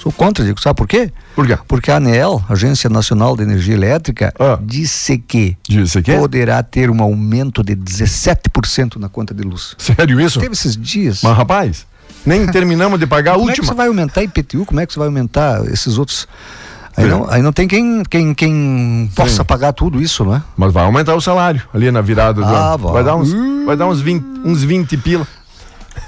Sou 0.06 0.12
contra, 0.12 0.44
digo, 0.44 0.60
sabe 0.60 0.76
por 0.76 0.86
quê? 0.86 1.10
Por 1.34 1.48
quê? 1.48 1.58
Porque 1.66 1.90
a 1.90 1.96
ANEEL, 1.96 2.40
Agência 2.48 2.88
Nacional 2.88 3.36
de 3.36 3.42
Energia 3.42 3.75
Elétrica, 3.75 4.32
ah. 4.38 4.56
disse 4.62 5.18
que 5.18 5.58
disse 5.68 6.00
que 6.00 6.16
poderá 6.16 6.62
ter 6.62 6.90
um 6.90 7.02
aumento 7.02 7.60
de 7.60 7.75
17% 7.75 8.98
na 8.98 9.08
conta 9.08 9.34
de 9.34 9.42
luz. 9.42 9.75
Sério 9.76 10.20
isso? 10.20 10.38
Teve 10.38 10.52
esses 10.52 10.76
dias. 10.76 11.22
Mas 11.25 11.36
rapaz, 11.36 11.88
nem 12.25 12.46
terminamos 12.52 13.00
de 13.00 13.06
pagar 13.08 13.32
a 13.32 13.34
Como 13.34 13.48
última. 13.48 13.66
Como 13.66 13.72
é 13.72 13.75
que 13.75 13.75
você 13.75 13.76
vai 13.76 13.88
aumentar 13.88 14.22
IPTU? 14.22 14.64
Como 14.64 14.78
é 14.78 14.86
que 14.86 14.92
você 14.92 14.98
vai 15.00 15.08
aumentar 15.08 15.64
esses 15.72 15.98
outros 15.98 16.28
Aí 16.96 17.06
não, 17.06 17.28
aí 17.28 17.42
não 17.42 17.52
tem 17.52 17.68
quem, 17.68 18.02
quem, 18.08 18.32
quem 18.32 19.10
possa 19.14 19.44
pagar 19.44 19.72
tudo 19.75 20.00
isso, 20.00 20.25
não 20.25 20.36
é? 20.36 20.42
Mas 20.56 20.72
vai 20.72 20.82
aumentar 20.82 21.14
o 21.14 21.20
salário 21.20 21.62
ali 21.75 21.90
na 21.90 22.00
virada 22.00 22.40
do 22.40 22.46
ah, 22.46 22.72
ano. 22.72 22.90
Vai 22.90 23.04
dar 23.04 23.16
uns, 23.16 23.34
uh. 23.34 23.66
vai 23.66 23.76
dar 23.76 23.86
uns 23.86 24.00
20, 24.00 24.25
uns 24.42 24.62
20 24.62 24.96
pila. 24.96 25.26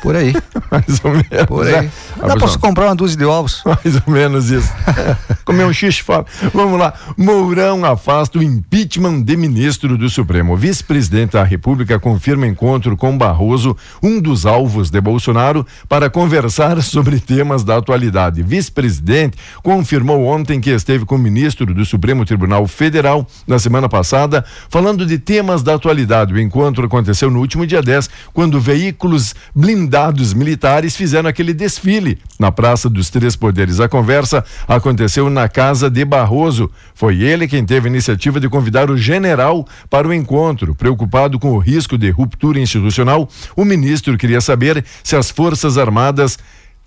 Por 0.03 0.15
aí. 0.15 0.33
Mais 0.71 1.01
ou 1.05 1.11
menos. 1.11 1.47
Por 1.47 1.67
aí. 1.67 1.87
É. 1.87 2.27
Dá 2.27 2.35
você 2.37 2.59
comprar 2.59 2.87
uma 2.87 2.95
dúzia 2.95 3.17
de 3.17 3.25
ovos. 3.25 3.63
Mais 3.67 3.97
ou 4.07 4.13
menos 4.13 4.51
isso. 4.51 4.73
Comer 5.45 5.65
um 5.65 5.73
xixi 5.73 6.03
fora. 6.03 6.25
Vamos 6.53 6.79
lá. 6.79 6.93
Mourão 7.17 7.85
afasta 7.85 8.39
o 8.39 8.43
impeachment 8.43 9.23
de 9.23 9.37
ministro 9.37 9.97
do 9.97 10.09
Supremo. 10.09 10.57
Vice-presidente 10.57 11.33
da 11.33 11.43
República 11.43 11.99
confirma 11.99 12.47
encontro 12.47 12.97
com 12.97 13.17
Barroso, 13.17 13.77
um 14.03 14.21
dos 14.21 14.47
alvos 14.47 14.91
de 14.91 15.01
Bolsonaro, 15.01 15.67
para 15.89 16.11
conversar 16.11 16.81
sobre 16.83 17.19
temas 17.19 17.65
da 17.65 17.77
atualidade. 17.77 18.43
Vice-presidente 18.43 19.37
confirmou 19.63 20.25
ontem 20.25 20.61
que 20.61 20.71
esteve 20.71 21.05
com 21.05 21.17
o 21.17 21.19
ministro 21.19 21.75
do 21.75 21.85
Supremo 21.85 22.25
Tribunal 22.25 22.67
Federal 22.67 23.27
na 23.47 23.59
semana 23.59 23.89
passada, 23.89 24.45
falando 24.69 25.07
de 25.07 25.19
temas 25.19 25.63
da 25.63 25.75
atualidade. 25.75 26.35
O 26.35 26.39
encontro 26.39 26.87
aconteceu 26.87 27.31
no 27.31 27.41
último 27.41 27.67
dia 27.67 27.83
10, 27.83 28.11
quando 28.33 28.61
veículos 28.61 29.35
blindados 29.55 29.78
blindados 29.79 30.35
militares 30.35 30.97
fizeram 30.97 31.29
aquele 31.29 31.55
desfile 31.55 32.19
na 32.37 32.51
Praça 32.51 32.91
dos 32.91 33.11
Três 33.11 33.37
Poderes. 33.37 33.79
A 33.79 33.89
conversa 33.89 34.45
aconteceu 34.67 35.31
na 35.31 35.49
casa 35.49 35.89
de 35.89 36.05
Barroso. 36.05 36.69
Foi 36.95 37.23
ele 37.23 37.47
quem 37.47 37.65
teve 37.65 37.87
a 37.87 37.91
iniciativa 37.91 38.41
de 38.41 38.49
convidar 38.49 38.91
o 38.91 38.99
general 38.99 39.65
para 39.89 40.09
o 40.09 40.13
encontro. 40.13 40.75
Preocupado 40.75 41.39
com 41.39 41.53
o 41.53 41.59
risco 41.59 41.97
de 41.97 42.11
ruptura 42.11 42.59
institucional, 42.59 43.29
o 43.55 43.65
ministro 43.65 44.19
queria 44.19 44.41
saber 44.41 44.85
se 45.05 45.15
as 45.15 45.31
Forças 45.31 45.79
Armadas 45.79 46.39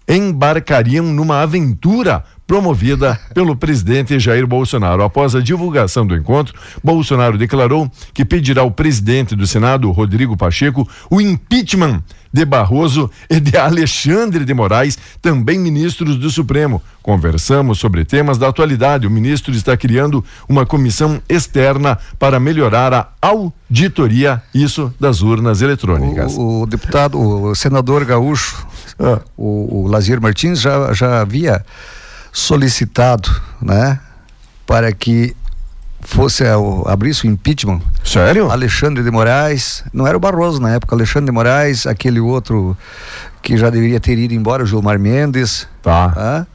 embarcariam 0.07 1.05
numa 1.05 1.41
aventura 1.41 2.25
promovida 2.51 3.17
pelo 3.33 3.55
presidente 3.55 4.19
Jair 4.19 4.45
Bolsonaro. 4.45 5.03
Após 5.03 5.33
a 5.33 5.39
divulgação 5.39 6.05
do 6.05 6.13
encontro, 6.13 6.53
Bolsonaro 6.83 7.37
declarou 7.37 7.89
que 8.13 8.25
pedirá 8.25 8.61
ao 8.61 8.69
presidente 8.69 9.37
do 9.37 9.47
Senado, 9.47 9.89
Rodrigo 9.89 10.35
Pacheco, 10.35 10.85
o 11.09 11.21
impeachment 11.21 12.03
de 12.33 12.43
Barroso 12.43 13.09
e 13.29 13.39
de 13.39 13.55
Alexandre 13.57 14.43
de 14.43 14.53
Moraes, 14.53 14.97
também 15.21 15.57
ministros 15.57 16.17
do 16.17 16.29
Supremo. 16.29 16.81
Conversamos 17.01 17.79
sobre 17.79 18.03
temas 18.03 18.37
da 18.37 18.49
atualidade. 18.49 19.07
O 19.07 19.11
ministro 19.11 19.53
está 19.53 19.77
criando 19.77 20.21
uma 20.49 20.65
comissão 20.65 21.21
externa 21.29 21.97
para 22.19 22.37
melhorar 22.37 22.93
a 22.93 23.07
auditoria, 23.21 24.43
isso 24.53 24.93
das 24.99 25.21
urnas 25.21 25.61
eletrônicas. 25.61 26.35
O, 26.35 26.63
o 26.63 26.65
deputado, 26.65 27.17
o 27.17 27.55
senador 27.55 28.03
gaúcho, 28.03 28.67
ah. 28.99 29.21
o, 29.37 29.83
o 29.83 29.87
Lazier 29.87 30.19
Martins 30.19 30.59
já, 30.59 30.91
já 30.91 31.21
havia 31.21 31.63
solicitado, 32.31 33.29
né, 33.61 33.99
para 34.65 34.91
que 34.91 35.35
fosse 36.01 36.43
o, 36.43 36.83
abrisse 36.87 37.27
o 37.27 37.29
impeachment. 37.29 37.81
Sério? 38.03 38.51
Alexandre 38.51 39.03
de 39.03 39.11
Moraes, 39.11 39.83
não 39.93 40.07
era 40.07 40.17
o 40.17 40.19
Barroso 40.19 40.59
na 40.59 40.71
época, 40.71 40.95
Alexandre 40.95 41.27
de 41.27 41.31
Moraes, 41.31 41.85
aquele 41.85 42.19
outro 42.19 42.75
que 43.41 43.57
já 43.57 43.69
deveria 43.69 43.99
ter 43.99 44.17
ido 44.17 44.33
embora, 44.33 44.63
o 44.63 44.65
Gilmar 44.65 44.99
Mendes. 44.99 45.67
Tá. 45.81 46.09
tá? 46.09 46.47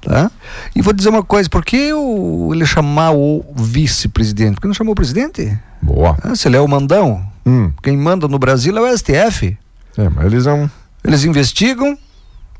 tá? 0.00 0.30
E 0.74 0.82
vou 0.82 0.92
dizer 0.92 1.08
uma 1.08 1.22
coisa, 1.22 1.48
por 1.48 1.64
que 1.64 1.92
o, 1.92 2.50
ele 2.52 2.66
chamar 2.66 3.12
o 3.12 3.44
vice-presidente? 3.54 4.54
Por 4.54 4.62
que 4.62 4.66
não 4.68 4.74
chamou 4.74 4.92
o 4.92 4.96
presidente? 4.96 5.58
Boa. 5.80 6.16
Ah, 6.22 6.34
se 6.34 6.48
ele 6.48 6.56
é 6.56 6.60
o 6.60 6.68
mandão, 6.68 7.24
hum. 7.44 7.70
quem 7.82 7.96
manda 7.96 8.28
no 8.28 8.38
Brasil 8.38 8.76
é 8.76 8.80
o 8.80 8.96
STF. 8.96 9.56
É, 9.98 10.08
mas 10.08 10.26
eles 10.26 10.46
não. 10.46 10.70
Eles 11.04 11.24
investigam, 11.24 11.98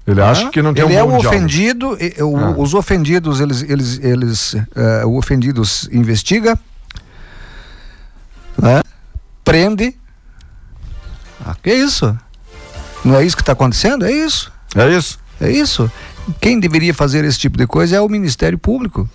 ele 0.07 0.21
ah, 0.21 0.31
acha 0.31 0.51
que 0.51 0.61
não 0.61 0.75
tem 0.75 0.85
ele 0.85 0.95
um 0.95 0.99
é 0.99 1.03
o 1.03 1.17
ofendido, 1.17 1.97
o, 2.21 2.37
ah. 2.37 2.55
os 2.59 2.75
ofendidos, 2.75 3.41
eles, 3.41 3.63
eles, 3.63 4.01
eles, 4.03 4.55
uh, 4.55 5.07
o 5.07 5.17
ofendidos 5.17 5.89
investiga, 5.93 6.59
né? 8.59 8.83
prende. 9.45 9.97
Ah, 11.45 11.57
que 11.61 11.73
isso? 11.73 12.17
Não 13.05 13.17
é 13.17 13.25
isso 13.25 13.37
que 13.37 13.43
está 13.43 13.53
acontecendo? 13.53 14.05
É 14.05 14.11
isso. 14.13 14.53
É 14.75 14.89
isso. 14.89 15.19
É 15.41 15.51
isso. 15.51 15.91
Quem 16.41 16.59
deveria 16.59 16.95
fazer 16.95 17.25
esse 17.25 17.39
tipo 17.39 17.59
de 17.59 17.67
coisa 17.67 17.97
é 17.97 18.01
o 18.01 18.09
Ministério 18.09 18.59
Público. 18.59 19.09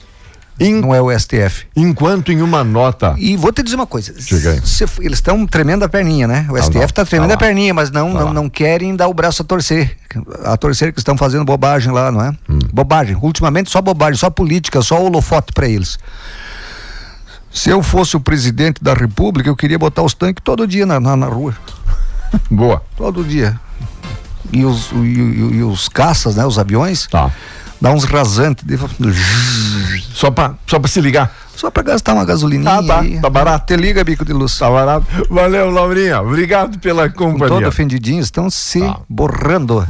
In... 0.60 0.82
Não 0.82 0.94
é 0.94 1.02
o 1.02 1.12
STF. 1.18 1.66
Enquanto 1.76 2.32
em 2.32 2.42
uma 2.42 2.64
nota. 2.64 3.16
E 3.18 3.38
vou 3.38 3.52
te 3.52 3.62
dizer 3.62 3.76
uma 3.76 3.86
coisa. 3.86 4.14
Se, 4.20 4.86
eles 5.00 5.20
estão 5.20 5.46
tremendo 5.46 5.84
a 5.84 5.90
perninha, 5.90 6.28
né? 6.28 6.48
O 6.50 6.58
STF 6.58 6.86
está 6.86 7.06
tremendo 7.06 7.30
tá 7.30 7.36
a 7.36 7.38
perninha, 7.38 7.74
mas 7.74 7.92
não, 7.92 8.14
tá 8.14 8.20
não, 8.20 8.34
não, 8.34 8.50
querem 8.50 8.96
dar 8.96 9.08
o 9.08 9.14
braço 9.14 9.42
a 9.42 9.46
torcer. 9.46 9.96
A 10.44 10.58
torcer 10.58 10.92
que 10.92 11.00
estão 11.00 11.16
fazendo 11.16 11.46
bobagem 11.46 11.92
lá, 11.92 12.12
não 12.12 12.22
é? 12.22 12.32
Hum. 12.50 12.60
Bobagem. 12.74 13.16
Ultimamente 13.22 13.70
só 13.70 13.82
bobagem, 13.82 14.18
só 14.18 14.30
política, 14.30 14.82
só 14.82 15.02
holofote 15.02 15.54
para 15.54 15.68
eles. 15.68 16.00
Se 17.52 17.70
eu 17.70 17.84
fosse 17.84 18.16
o 18.16 18.20
presidente 18.20 18.84
da 18.84 18.94
República, 18.94 19.50
eu 19.50 19.56
queria 19.56 19.78
botar 19.78 20.02
os 20.02 20.14
tanques 20.14 20.44
todo 20.44 20.68
dia 20.68 20.86
na, 20.86 21.00
na, 21.00 21.16
na 21.16 21.28
rua. 21.28 21.56
Boa. 22.50 22.82
Todo 22.96 23.24
dia. 23.24 23.60
E 24.52 24.66
os, 24.66 24.92
e, 24.92 24.96
e, 24.96 25.56
e 25.58 25.64
os 25.64 25.88
caças, 25.88 26.36
né? 26.36 26.46
Os 26.46 26.58
aviões. 26.58 27.08
Tá 27.08 27.32
dá 27.80 27.92
uns 27.92 28.04
rasantes. 28.04 28.66
Só 30.14 30.32
pra, 30.32 30.56
só 30.66 30.80
pra 30.80 30.90
se 30.90 31.02
ligar. 31.02 31.32
Só 31.56 31.72
pra 31.72 31.82
gastar 31.82 32.14
uma 32.14 32.26
gasolina. 32.26 32.78
Ah, 32.78 32.84
tá. 32.84 33.04
Tá 33.22 33.30
barato. 33.30 33.66
Te 33.66 33.76
liga, 33.76 34.04
bico 34.04 34.24
de 34.24 34.32
luz. 34.32 34.58
Tá 34.58 34.70
barato. 34.70 35.06
Valeu, 35.30 35.72
Laurinha. 35.72 36.22
Obrigado 36.22 36.78
pela 36.80 37.10
companhia. 37.10 37.56
Todo 37.56 37.68
ofendidinho, 37.68 38.22
estão 38.22 38.50
se 38.50 38.80
tá. 38.80 39.00
borrando. 39.10 39.86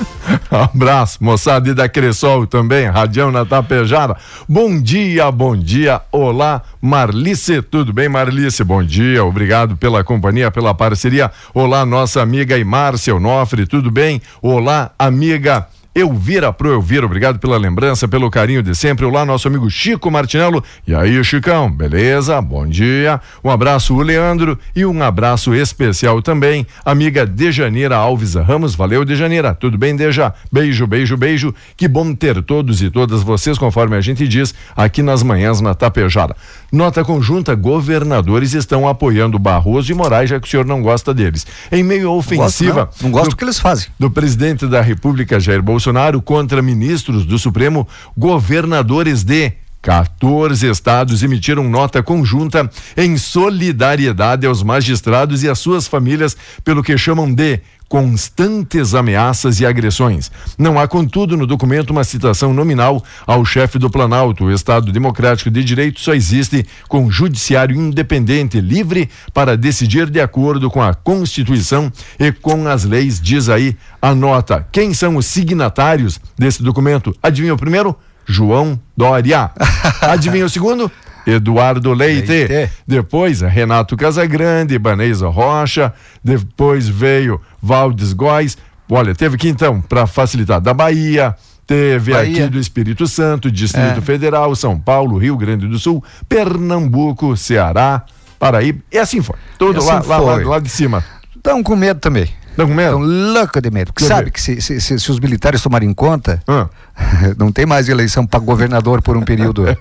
Abraço, 0.50 1.22
moçada 1.22 1.70
e 1.70 1.74
da 1.74 1.88
Cressol 1.88 2.46
também, 2.46 2.86
Radião 2.86 3.30
na 3.30 3.44
Tapejara. 3.44 4.16
Bom 4.48 4.80
dia, 4.80 5.30
bom 5.30 5.56
dia. 5.56 6.00
Olá, 6.12 6.62
Marlice, 6.80 7.62
tudo 7.62 7.92
bem, 7.92 8.08
Marlice? 8.08 8.64
Bom 8.64 8.82
dia, 8.82 9.24
obrigado 9.24 9.76
pela 9.76 10.04
companhia, 10.04 10.50
pela 10.50 10.74
parceria. 10.74 11.30
Olá, 11.54 11.86
nossa 11.86 12.20
amiga 12.20 12.62
Márcia 12.64 13.14
Onofre, 13.14 13.66
tudo 13.66 13.90
bem? 13.90 14.20
Olá, 14.42 14.90
amiga 14.98 15.66
Elvira 15.96 16.52
Pro 16.52 16.74
Elvira, 16.74 17.06
obrigado 17.06 17.38
pela 17.38 17.56
lembrança, 17.56 18.06
pelo 18.06 18.30
carinho 18.30 18.62
de 18.62 18.74
sempre. 18.74 19.06
Olá, 19.06 19.24
nosso 19.24 19.48
amigo 19.48 19.70
Chico 19.70 20.10
Martinello. 20.10 20.62
E 20.86 20.94
aí, 20.94 21.24
Chicão, 21.24 21.72
beleza? 21.72 22.38
Bom 22.42 22.66
dia. 22.66 23.18
Um 23.42 23.48
abraço, 23.48 23.94
o 23.94 24.02
Leandro, 24.02 24.58
e 24.74 24.84
um 24.84 25.02
abraço 25.02 25.54
especial 25.54 26.20
também, 26.20 26.66
amiga 26.84 27.24
Dejaneira 27.24 27.96
Alves 27.96 28.34
Ramos. 28.34 28.74
Valeu, 28.74 29.06
Dejaneira. 29.06 29.54
Tudo 29.54 29.78
bem, 29.78 29.96
Deja? 29.96 30.34
Beijo, 30.52 30.86
beijo, 30.86 31.16
beijo. 31.16 31.54
Que 31.74 31.88
bom 31.88 32.14
ter 32.14 32.42
todos 32.42 32.82
e 32.82 32.90
todas 32.90 33.22
vocês, 33.22 33.56
conforme 33.56 33.96
a 33.96 34.00
gente 34.02 34.28
diz, 34.28 34.54
aqui 34.76 35.02
nas 35.02 35.22
manhãs 35.22 35.62
na 35.62 35.72
Tapejara. 35.72 36.36
Nota 36.70 37.02
conjunta: 37.04 37.54
governadores 37.54 38.52
estão 38.52 38.86
apoiando 38.86 39.38
Barroso 39.38 39.90
e 39.90 39.94
Moraes, 39.94 40.28
já 40.28 40.38
que 40.38 40.46
o 40.46 40.50
senhor 40.50 40.66
não 40.66 40.82
gosta 40.82 41.14
deles. 41.14 41.46
Em 41.72 41.82
meio 41.82 42.10
à 42.10 42.12
ofensiva. 42.12 42.74
Não 42.74 42.84
gosto, 42.84 43.02
não. 43.02 43.08
não 43.08 43.18
gosto 43.18 43.30
do 43.30 43.36
que 43.36 43.44
eles 43.44 43.58
fazem. 43.58 43.86
Do 43.98 44.10
presidente 44.10 44.66
da 44.66 44.82
República, 44.82 45.40
Jair 45.40 45.62
Bolsonaro, 45.62 45.85
contra 46.20 46.62
ministros 46.62 47.24
do 47.24 47.38
Supremo, 47.38 47.86
governadores 48.16 49.24
de 49.24 49.52
14 49.86 50.68
estados 50.68 51.22
emitiram 51.22 51.62
nota 51.62 52.02
conjunta 52.02 52.68
em 52.96 53.16
solidariedade 53.16 54.44
aos 54.44 54.60
magistrados 54.60 55.44
e 55.44 55.48
às 55.48 55.60
suas 55.60 55.86
famílias 55.86 56.36
pelo 56.64 56.82
que 56.82 56.98
chamam 56.98 57.32
de 57.32 57.60
constantes 57.88 58.94
ameaças 58.94 59.60
e 59.60 59.66
agressões. 59.66 60.28
Não 60.58 60.76
há, 60.76 60.88
contudo, 60.88 61.36
no 61.36 61.46
documento 61.46 61.90
uma 61.90 62.02
citação 62.02 62.52
nominal 62.52 63.00
ao 63.24 63.44
chefe 63.44 63.78
do 63.78 63.88
Planalto. 63.88 64.46
O 64.46 64.52
Estado 64.52 64.90
Democrático 64.90 65.52
de 65.52 65.62
Direito 65.62 66.00
só 66.00 66.14
existe 66.14 66.66
com 66.88 67.08
judiciário 67.08 67.76
independente, 67.76 68.60
livre 68.60 69.08
para 69.32 69.56
decidir 69.56 70.10
de 70.10 70.20
acordo 70.20 70.68
com 70.68 70.82
a 70.82 70.94
Constituição 70.94 71.92
e 72.18 72.32
com 72.32 72.66
as 72.66 72.82
leis, 72.82 73.20
diz 73.20 73.48
aí 73.48 73.76
a 74.02 74.16
nota. 74.16 74.66
Quem 74.72 74.92
são 74.92 75.14
os 75.14 75.26
signatários 75.26 76.18
desse 76.36 76.64
documento? 76.64 77.16
Adivinha 77.22 77.54
o 77.54 77.58
primeiro? 77.58 77.96
João 78.26 78.78
Dória. 78.96 79.50
Adivinha 80.02 80.44
o 80.44 80.50
segundo? 80.50 80.90
Eduardo 81.26 81.92
Leite. 81.92 82.46
Leite. 82.46 82.72
Depois, 82.86 83.40
Renato 83.40 83.96
Casagrande, 83.96 84.74
Ibaneza 84.74 85.28
Rocha. 85.28 85.92
Depois 86.22 86.88
veio 86.88 87.40
Valdes 87.60 88.12
Góes. 88.12 88.56
Olha, 88.90 89.14
teve 89.14 89.34
aqui 89.34 89.48
então, 89.48 89.80
para 89.80 90.06
facilitar, 90.06 90.60
da 90.60 90.72
Bahia, 90.72 91.34
teve 91.66 92.12
Bahia. 92.12 92.44
aqui 92.44 92.50
do 92.52 92.58
Espírito 92.58 93.06
Santo, 93.08 93.50
Distrito 93.50 93.98
é. 93.98 94.00
Federal, 94.00 94.54
São 94.54 94.78
Paulo, 94.78 95.18
Rio 95.18 95.36
Grande 95.36 95.66
do 95.66 95.76
Sul, 95.76 96.02
Pernambuco, 96.28 97.36
Ceará, 97.36 98.04
Paraíba, 98.38 98.80
e 98.92 98.98
assim 98.98 99.20
foi. 99.20 99.34
Tudo 99.58 99.78
assim 99.78 99.88
lá, 99.88 100.02
foi. 100.02 100.10
Lá, 100.10 100.18
lá, 100.18 100.36
lá, 100.36 100.58
de 100.60 100.68
cima. 100.68 101.04
Estão 101.34 101.64
com 101.64 101.74
medo 101.74 101.98
também. 101.98 102.28
Estão 102.56 102.68
com 102.68 102.74
medo? 102.74 102.96
Estão 102.96 103.32
loucos 103.34 103.60
de 103.62 103.70
medo. 103.70 103.92
Porque 103.92 104.06
sabe 104.06 104.30
que 104.30 104.40
se, 104.40 104.62
se, 104.62 104.80
se, 104.80 104.98
se, 104.98 105.10
os 105.10 105.20
militares 105.20 105.60
tomarem 105.60 105.92
conta, 105.92 106.42
ah. 106.48 106.68
não 107.36 107.52
tem 107.52 107.66
mais 107.66 107.86
eleição 107.86 108.26
para 108.26 108.40
governador 108.40 109.02
por 109.02 109.14
um 109.14 109.22
período. 109.22 109.64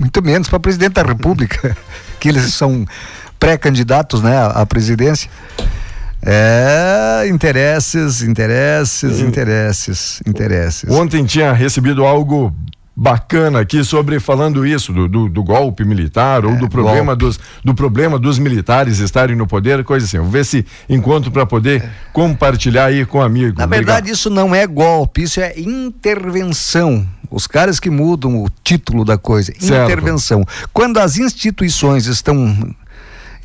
Muito 0.00 0.22
menos 0.22 0.48
para 0.48 0.58
presidente 0.60 0.94
da 0.94 1.02
República, 1.02 1.76
que 2.18 2.30
eles 2.30 2.54
são 2.54 2.86
pré-candidatos 3.38 4.22
né, 4.22 4.34
à 4.54 4.64
presidência. 4.64 5.30
É, 6.22 7.28
interesses, 7.28 8.22
interesses, 8.22 9.20
interesses, 9.20 10.22
interesses. 10.26 10.90
Ontem 10.90 11.24
tinha 11.24 11.52
recebido 11.52 12.04
algo 12.04 12.54
bacana 13.00 13.60
aqui 13.60 13.84
sobre 13.84 14.18
falando 14.18 14.66
isso 14.66 14.92
do, 14.92 15.06
do, 15.06 15.28
do 15.28 15.44
golpe 15.44 15.84
militar 15.84 16.44
ou 16.44 16.54
é, 16.54 16.56
do 16.56 16.68
problema 16.68 17.14
golpe. 17.14 17.26
dos 17.26 17.40
do 17.64 17.72
problema 17.72 18.18
dos 18.18 18.40
militares 18.40 18.98
estarem 18.98 19.36
no 19.36 19.46
poder, 19.46 19.84
coisa 19.84 20.04
assim. 20.04 20.18
Vou 20.18 20.28
ver 20.28 20.44
se 20.44 20.66
encontro 20.88 21.30
para 21.30 21.46
poder 21.46 21.88
compartilhar 22.12 22.86
aí 22.86 23.06
com 23.06 23.22
amigos. 23.22 23.56
Na 23.56 23.66
verdade, 23.66 24.10
isso 24.10 24.28
não 24.28 24.52
é 24.52 24.66
golpe, 24.66 25.22
isso 25.22 25.40
é 25.40 25.54
intervenção. 25.56 27.06
Os 27.30 27.46
caras 27.46 27.78
que 27.78 27.88
mudam 27.88 28.42
o 28.42 28.48
título 28.64 29.04
da 29.04 29.16
coisa, 29.16 29.52
certo. 29.60 29.84
intervenção. 29.84 30.44
Quando 30.72 30.98
as 30.98 31.18
instituições 31.18 32.06
estão 32.06 32.74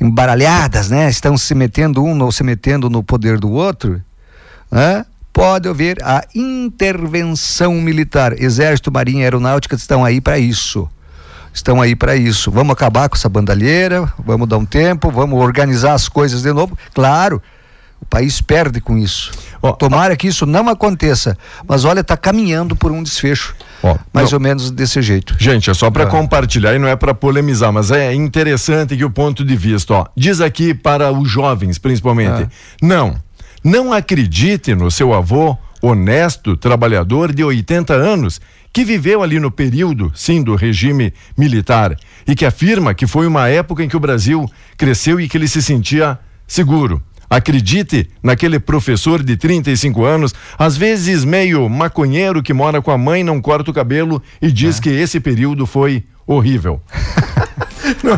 embaralhadas, 0.00 0.90
né? 0.90 1.08
Estão 1.08 1.38
se 1.38 1.54
metendo 1.54 2.02
um 2.02 2.20
ou 2.20 2.32
se 2.32 2.42
metendo 2.42 2.90
no 2.90 3.04
poder 3.04 3.38
do 3.38 3.52
outro, 3.52 4.02
né? 4.68 5.04
Pode 5.34 5.68
haver 5.68 5.98
a 6.02 6.24
intervenção 6.32 7.74
militar. 7.74 8.40
Exército, 8.40 8.92
Marinha 8.92 9.22
e 9.22 9.24
Aeronáutica 9.24 9.74
estão 9.74 10.04
aí 10.04 10.20
para 10.20 10.38
isso. 10.38 10.88
Estão 11.52 11.82
aí 11.82 11.96
para 11.96 12.16
isso. 12.16 12.52
Vamos 12.52 12.72
acabar 12.72 13.08
com 13.08 13.16
essa 13.16 13.28
bandalheira, 13.28 14.10
vamos 14.24 14.48
dar 14.48 14.58
um 14.58 14.64
tempo, 14.64 15.10
vamos 15.10 15.38
organizar 15.40 15.92
as 15.92 16.08
coisas 16.08 16.42
de 16.42 16.52
novo. 16.52 16.78
Claro, 16.94 17.42
o 18.00 18.06
país 18.06 18.40
perde 18.40 18.80
com 18.80 18.96
isso. 18.96 19.32
Oh, 19.60 19.72
Tomara 19.72 20.16
que 20.16 20.28
isso 20.28 20.46
não 20.46 20.68
aconteça. 20.68 21.36
Mas 21.66 21.84
olha, 21.84 22.00
está 22.00 22.16
caminhando 22.16 22.76
por 22.76 22.92
um 22.92 23.02
desfecho. 23.02 23.56
Oh, 23.82 23.96
mais 24.12 24.30
não. 24.30 24.36
ou 24.36 24.40
menos 24.40 24.70
desse 24.70 25.02
jeito. 25.02 25.36
Gente, 25.38 25.68
é 25.68 25.74
só 25.74 25.90
para 25.90 26.04
ah. 26.04 26.06
compartilhar 26.06 26.74
e 26.74 26.78
não 26.78 26.86
é 26.86 26.94
para 26.94 27.12
polemizar, 27.12 27.72
mas 27.72 27.90
é 27.90 28.14
interessante 28.14 28.96
que 28.96 29.04
o 29.04 29.10
ponto 29.10 29.44
de 29.44 29.56
vista, 29.56 29.94
ó, 29.94 30.06
diz 30.16 30.40
aqui 30.40 30.72
para 30.74 31.10
os 31.10 31.28
jovens, 31.28 31.76
principalmente. 31.76 32.42
Ah. 32.42 32.48
Não, 32.80 33.16
não 33.64 33.94
acredite 33.94 34.74
no 34.74 34.90
seu 34.90 35.14
avô, 35.14 35.56
honesto, 35.80 36.56
trabalhador 36.56 37.32
de 37.32 37.42
80 37.42 37.94
anos, 37.94 38.40
que 38.72 38.84
viveu 38.84 39.22
ali 39.22 39.40
no 39.40 39.50
período, 39.50 40.12
sim, 40.14 40.42
do 40.42 40.54
regime 40.54 41.14
militar 41.36 41.96
e 42.26 42.34
que 42.34 42.44
afirma 42.44 42.94
que 42.94 43.06
foi 43.06 43.26
uma 43.26 43.48
época 43.48 43.82
em 43.82 43.88
que 43.88 43.96
o 43.96 44.00
Brasil 44.00 44.46
cresceu 44.76 45.20
e 45.20 45.28
que 45.28 45.36
ele 45.36 45.48
se 45.48 45.62
sentia 45.62 46.18
seguro. 46.46 47.02
Acredite 47.28 48.10
naquele 48.22 48.60
professor 48.60 49.22
de 49.22 49.36
35 49.36 50.04
anos, 50.04 50.34
às 50.58 50.76
vezes 50.76 51.24
meio 51.24 51.68
maconheiro 51.68 52.42
que 52.42 52.52
mora 52.52 52.82
com 52.82 52.90
a 52.90 52.98
mãe, 52.98 53.24
não 53.24 53.40
corta 53.40 53.70
o 53.70 53.74
cabelo 53.74 54.22
e 54.42 54.52
diz 54.52 54.78
é. 54.78 54.82
que 54.82 54.90
esse 54.90 55.18
período 55.20 55.66
foi 55.66 56.04
horrível. 56.26 56.80
Não, 58.02 58.12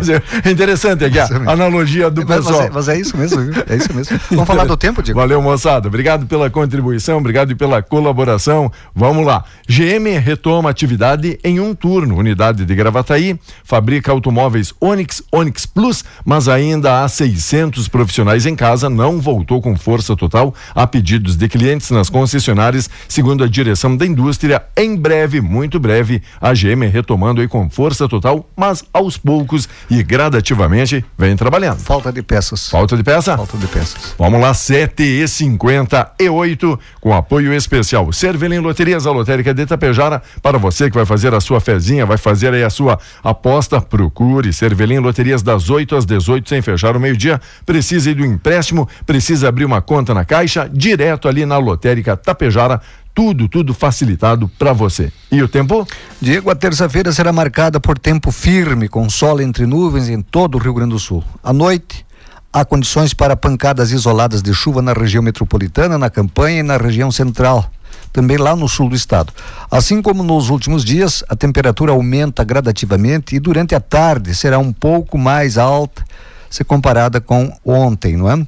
é 0.44 0.50
interessante 0.50 1.04
aqui 1.04 1.18
a 1.18 1.26
analogia 1.50 2.10
do 2.10 2.26
mas, 2.26 2.44
pessoal. 2.44 2.58
Mas 2.58 2.66
é, 2.66 2.70
mas 2.72 2.88
é, 2.88 3.00
isso 3.00 3.16
mesmo, 3.16 3.40
viu? 3.42 3.64
É 3.68 3.76
isso 3.76 3.92
mesmo. 3.94 4.18
Vamos 4.30 4.46
falar 4.46 4.64
do 4.64 4.76
tempo, 4.76 5.02
Diego? 5.02 5.18
Valeu, 5.18 5.40
moçada. 5.40 5.88
Obrigado 5.88 6.26
pela 6.26 6.50
contribuição, 6.50 7.18
obrigado 7.18 7.56
pela 7.56 7.82
colaboração. 7.82 8.70
Vamos 8.94 9.24
lá. 9.24 9.44
GM 9.68 10.18
retoma 10.18 10.70
atividade 10.70 11.38
em 11.42 11.60
um 11.60 11.74
turno. 11.74 12.16
Unidade 12.16 12.64
de 12.64 12.74
Gravataí 12.74 13.38
fabrica 13.64 14.12
automóveis 14.12 14.72
Onix, 14.80 15.22
Onix 15.32 15.66
Plus, 15.66 16.04
mas 16.24 16.48
ainda 16.48 17.02
há 17.02 17.08
600 17.08 17.88
profissionais 17.88 18.46
em 18.46 18.54
casa. 18.54 18.88
Não 18.88 19.20
voltou 19.20 19.60
com 19.60 19.76
força 19.76 20.16
total 20.16 20.54
a 20.74 20.86
pedidos 20.86 21.36
de 21.36 21.48
clientes 21.48 21.90
nas 21.90 22.10
concessionárias, 22.10 22.88
segundo 23.08 23.42
a 23.42 23.48
direção 23.48 23.96
da 23.96 24.06
indústria. 24.06 24.62
Em 24.76 24.96
breve, 24.96 25.40
muito 25.40 25.80
breve, 25.80 26.22
a 26.40 26.52
GM 26.52 26.86
retomando 26.90 27.40
aí 27.40 27.48
com 27.48 27.68
força 27.70 28.08
total, 28.08 28.48
mas 28.56 28.84
aos 28.92 29.16
poucos 29.16 29.55
e 29.88 30.02
gradativamente 30.02 31.04
vem 31.16 31.36
trabalhando. 31.36 31.78
Falta 31.78 32.12
de 32.12 32.22
peças. 32.22 32.68
Falta 32.68 32.96
de 32.96 33.02
peça? 33.02 33.36
Falta 33.36 33.56
de 33.56 33.66
peças. 33.66 34.14
Vamos 34.18 34.40
lá, 34.40 34.52
7 34.52 35.02
e 35.02 35.26
58 35.26 36.78
com 37.00 37.14
apoio 37.14 37.54
especial. 37.54 38.12
Cervelim 38.12 38.58
Loterias, 38.58 39.06
a 39.06 39.12
lotérica 39.12 39.54
de 39.54 39.62
Itapejara, 39.62 40.22
para 40.42 40.58
você 40.58 40.90
que 40.90 40.96
vai 40.96 41.06
fazer 41.06 41.32
a 41.34 41.40
sua 41.40 41.60
fezinha, 41.60 42.04
vai 42.04 42.16
fazer 42.16 42.52
aí 42.52 42.64
a 42.64 42.70
sua 42.70 42.98
aposta, 43.22 43.80
procure 43.80 44.52
Cervelim 44.52 44.98
Loterias 44.98 45.42
das 45.42 45.70
8 45.70 45.96
às 45.96 46.04
18 46.04 46.48
sem 46.48 46.60
fechar 46.60 46.96
o 46.96 47.00
meio-dia. 47.00 47.40
Precisa 47.64 48.10
ir 48.10 48.14
do 48.14 48.24
empréstimo, 48.24 48.88
precisa 49.06 49.48
abrir 49.48 49.64
uma 49.64 49.80
conta 49.80 50.12
na 50.12 50.24
caixa, 50.24 50.68
direto 50.72 51.28
ali 51.28 51.46
na 51.46 51.58
lotérica 51.58 52.16
Tapejara 52.16 52.80
tudo, 53.16 53.48
tudo 53.48 53.72
facilitado 53.72 54.46
para 54.58 54.74
você. 54.74 55.10
E 55.32 55.42
o 55.42 55.48
tempo? 55.48 55.88
Diego, 56.20 56.50
a 56.50 56.54
terça-feira 56.54 57.10
será 57.10 57.32
marcada 57.32 57.80
por 57.80 57.98
tempo 57.98 58.30
firme, 58.30 58.90
com 58.90 59.08
sol 59.08 59.40
entre 59.40 59.64
nuvens 59.64 60.10
em 60.10 60.20
todo 60.20 60.56
o 60.56 60.58
Rio 60.58 60.74
Grande 60.74 60.90
do 60.90 60.98
Sul. 60.98 61.24
À 61.42 61.50
noite, 61.50 62.04
há 62.52 62.62
condições 62.62 63.14
para 63.14 63.34
pancadas 63.34 63.90
isoladas 63.90 64.42
de 64.42 64.52
chuva 64.52 64.82
na 64.82 64.92
região 64.92 65.22
metropolitana, 65.22 65.96
na 65.96 66.10
campanha 66.10 66.60
e 66.60 66.62
na 66.62 66.76
região 66.76 67.10
central. 67.10 67.70
Também 68.12 68.36
lá 68.36 68.54
no 68.54 68.68
sul 68.68 68.90
do 68.90 68.94
estado. 68.94 69.32
Assim 69.70 70.02
como 70.02 70.22
nos 70.22 70.50
últimos 70.50 70.84
dias, 70.84 71.24
a 71.26 71.34
temperatura 71.34 71.92
aumenta 71.92 72.44
gradativamente 72.44 73.34
e 73.34 73.40
durante 73.40 73.74
a 73.74 73.80
tarde 73.80 74.34
será 74.34 74.58
um 74.58 74.74
pouco 74.74 75.16
mais 75.16 75.56
alta 75.56 76.04
se 76.50 76.62
comparada 76.64 77.18
com 77.18 77.50
ontem, 77.64 78.14
não 78.14 78.30
é? 78.30 78.46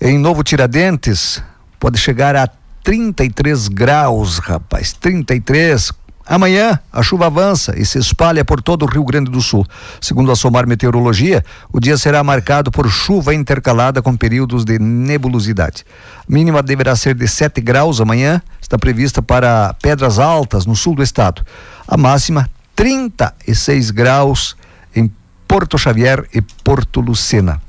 Em 0.00 0.16
Novo 0.16 0.44
Tiradentes, 0.44 1.42
pode 1.80 1.98
chegar 1.98 2.36
a 2.36 2.48
33 2.88 3.68
graus, 3.68 4.38
rapaz, 4.38 4.94
33. 4.94 5.92
Amanhã 6.24 6.80
a 6.90 7.02
chuva 7.02 7.26
avança 7.26 7.78
e 7.78 7.84
se 7.84 7.98
espalha 7.98 8.46
por 8.46 8.62
todo 8.62 8.84
o 8.84 8.88
Rio 8.88 9.04
Grande 9.04 9.30
do 9.30 9.42
Sul. 9.42 9.66
Segundo 10.00 10.32
a 10.32 10.34
Somar 10.34 10.66
Meteorologia, 10.66 11.44
o 11.70 11.78
dia 11.78 11.98
será 11.98 12.24
marcado 12.24 12.70
por 12.70 12.88
chuva 12.88 13.34
intercalada 13.34 14.00
com 14.00 14.16
períodos 14.16 14.64
de 14.64 14.78
nebulosidade. 14.78 15.84
Mínima 16.26 16.62
deverá 16.62 16.96
ser 16.96 17.14
de 17.14 17.28
7 17.28 17.60
graus 17.60 18.00
amanhã, 18.00 18.40
está 18.58 18.78
prevista 18.78 19.20
para 19.20 19.74
Pedras 19.82 20.18
Altas, 20.18 20.64
no 20.64 20.74
sul 20.74 20.94
do 20.94 21.02
estado. 21.02 21.44
A 21.86 21.98
máxima 21.98 22.48
36 22.74 23.90
graus 23.90 24.56
em 24.96 25.12
Porto 25.46 25.76
Xavier 25.76 26.26
e 26.32 26.40
Porto 26.40 27.02
Lucena. 27.02 27.60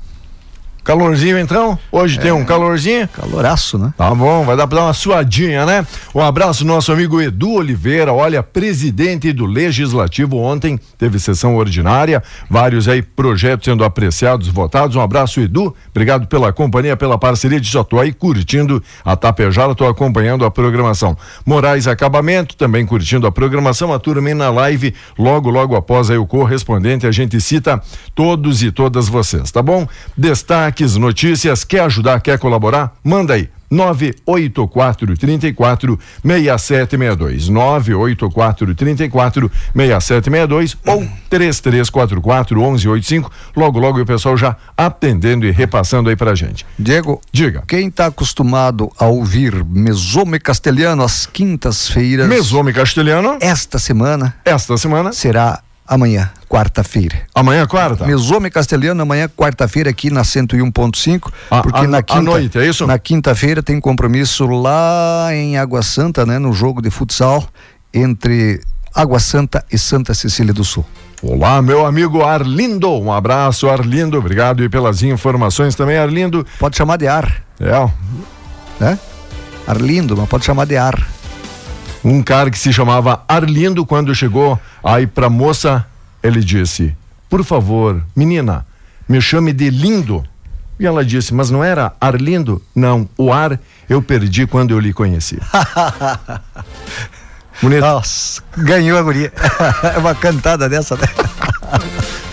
Calorzinho 0.82 1.38
então? 1.38 1.78
Hoje 1.92 2.18
é, 2.18 2.22
tem 2.22 2.32
um 2.32 2.44
calorzinho? 2.44 3.06
Caloraço, 3.08 3.78
né? 3.78 3.92
Tá 3.96 4.14
bom, 4.14 4.44
vai 4.44 4.56
dar 4.56 4.66
pra 4.66 4.78
dar 4.78 4.86
uma 4.86 4.94
suadinha, 4.94 5.66
né? 5.66 5.86
Um 6.14 6.20
abraço 6.20 6.64
nosso 6.64 6.90
amigo 6.90 7.20
Edu 7.20 7.52
Oliveira, 7.52 8.12
olha, 8.12 8.42
presidente 8.42 9.32
do 9.32 9.44
Legislativo 9.44 10.38
ontem, 10.38 10.80
teve 10.96 11.18
sessão 11.18 11.54
ordinária, 11.56 12.22
vários 12.48 12.88
aí 12.88 13.02
projetos 13.02 13.66
sendo 13.66 13.84
apreciados, 13.84 14.48
votados. 14.48 14.96
Um 14.96 15.00
abraço, 15.00 15.40
Edu, 15.40 15.74
obrigado 15.90 16.26
pela 16.26 16.52
companhia, 16.52 16.96
pela 16.96 17.18
parceria, 17.18 17.60
de 17.60 17.70
já 17.70 17.84
tô 17.84 17.98
aí 18.00 18.12
curtindo 18.12 18.82
a 19.04 19.14
Tapejara, 19.14 19.74
tô 19.74 19.86
acompanhando 19.86 20.44
a 20.44 20.50
programação. 20.50 21.16
Moraes 21.44 21.86
Acabamento, 21.86 22.56
também 22.56 22.86
curtindo 22.86 23.26
a 23.26 23.32
programação, 23.32 23.92
a 23.92 23.98
turma 23.98 24.34
na 24.34 24.50
live, 24.50 24.94
logo, 25.18 25.50
logo 25.50 25.76
após 25.76 26.10
aí 26.10 26.18
o 26.18 26.26
correspondente, 26.26 27.06
a 27.06 27.10
gente 27.10 27.40
cita 27.40 27.82
todos 28.14 28.62
e 28.62 28.70
todas 28.70 29.08
vocês, 29.08 29.50
tá 29.50 29.62
bom? 29.62 29.86
Destaque 30.16 30.69
destaques, 30.70 30.96
notícias, 30.96 31.64
quer 31.64 31.80
ajudar, 31.80 32.20
quer 32.20 32.38
colaborar? 32.38 32.94
Manda 33.02 33.34
aí 33.34 33.48
984 33.70 35.16
34 35.16 35.98
6762. 36.22 37.48
984 37.48 38.74
34 38.74 39.50
6762 39.74 40.76
ou 40.86 41.06
3344 41.28 42.58
1185. 42.58 43.30
Logo, 43.56 43.78
logo 43.78 44.00
o 44.00 44.06
pessoal 44.06 44.36
já 44.36 44.56
atendendo 44.76 45.46
e 45.46 45.50
repassando 45.52 46.08
aí 46.08 46.16
pra 46.16 46.34
gente. 46.34 46.66
Diego, 46.78 47.20
Diga. 47.32 47.62
quem 47.66 47.88
está 47.88 48.06
acostumado 48.06 48.90
a 48.98 49.06
ouvir 49.06 49.64
Mesome 49.64 50.40
Castelhano 50.40 51.04
às 51.04 51.26
quintas-feiras, 51.26 52.28
Mesome 52.28 52.72
Castelhano, 52.72 53.38
esta 53.40 53.78
semana 53.78 54.34
esta 54.44 54.76
semana, 54.76 55.12
será 55.12 55.60
amanhã, 55.90 56.30
quarta-feira. 56.48 57.22
amanhã 57.34 57.66
quarta. 57.66 58.06
Mesome 58.06 58.48
Castelhano, 58.48 59.02
amanhã, 59.02 59.28
quarta-feira, 59.28 59.90
aqui 59.90 60.08
na 60.08 60.22
101.5. 60.22 61.32
A- 61.50 61.60
Porque 61.62 61.80
a- 61.80 61.88
na 61.88 62.00
quinta, 62.02 62.22
noite, 62.22 62.58
é 62.58 62.66
isso? 62.66 62.86
Na 62.86 62.98
quinta-feira 62.98 63.60
tem 63.62 63.80
compromisso 63.80 64.46
lá 64.46 65.28
em 65.32 65.58
Água 65.58 65.82
Santa, 65.82 66.24
né? 66.24 66.38
No 66.38 66.52
jogo 66.52 66.80
de 66.80 66.90
futsal 66.90 67.44
entre 67.92 68.60
Água 68.94 69.18
Santa 69.18 69.64
e 69.70 69.76
Santa 69.76 70.14
Cecília 70.14 70.54
do 70.54 70.62
Sul. 70.64 70.86
Olá, 71.22 71.60
meu 71.60 71.84
amigo 71.84 72.22
Arlindo. 72.22 72.90
Um 72.92 73.12
abraço, 73.12 73.68
Arlindo. 73.68 74.16
Obrigado 74.16 74.62
aí 74.62 74.68
pelas 74.68 75.02
informações 75.02 75.74
também, 75.74 75.98
Arlindo. 75.98 76.46
Pode 76.58 76.76
chamar 76.76 76.96
de 76.98 77.06
ar, 77.08 77.42
É, 77.60 77.88
né? 78.82 78.98
Arlindo, 79.66 80.16
mas 80.16 80.28
pode 80.28 80.44
chamar 80.44 80.64
de 80.66 80.76
ar. 80.76 80.94
Um 82.04 82.22
cara 82.22 82.50
que 82.50 82.58
se 82.58 82.72
chamava 82.72 83.22
Arlindo, 83.28 83.84
quando 83.84 84.14
chegou 84.14 84.58
aí 84.82 85.06
pra 85.06 85.28
moça, 85.28 85.86
ele 86.22 86.40
disse: 86.40 86.94
Por 87.28 87.44
favor, 87.44 88.02
menina, 88.14 88.66
me 89.08 89.20
chame 89.20 89.52
de 89.52 89.70
lindo. 89.70 90.24
E 90.78 90.86
ela 90.86 91.04
disse: 91.04 91.34
Mas 91.34 91.50
não 91.50 91.62
era 91.62 91.92
Arlindo? 92.00 92.62
Não, 92.74 93.08
o 93.16 93.32
ar 93.32 93.58
eu 93.88 94.00
perdi 94.00 94.46
quando 94.46 94.70
eu 94.70 94.80
lhe 94.80 94.92
conheci. 94.92 95.38
Bonito. 97.60 97.82
Nossa, 97.82 98.42
ganhou 98.56 98.98
a 98.98 99.02
guria. 99.02 99.32
É 99.94 99.98
uma 99.98 100.14
cantada 100.14 100.68
dessa, 100.68 100.96
né? 100.96 101.02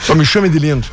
Só 0.08 0.16
me 0.16 0.24
chame 0.24 0.48
de 0.48 0.58
lindo. 0.58 0.88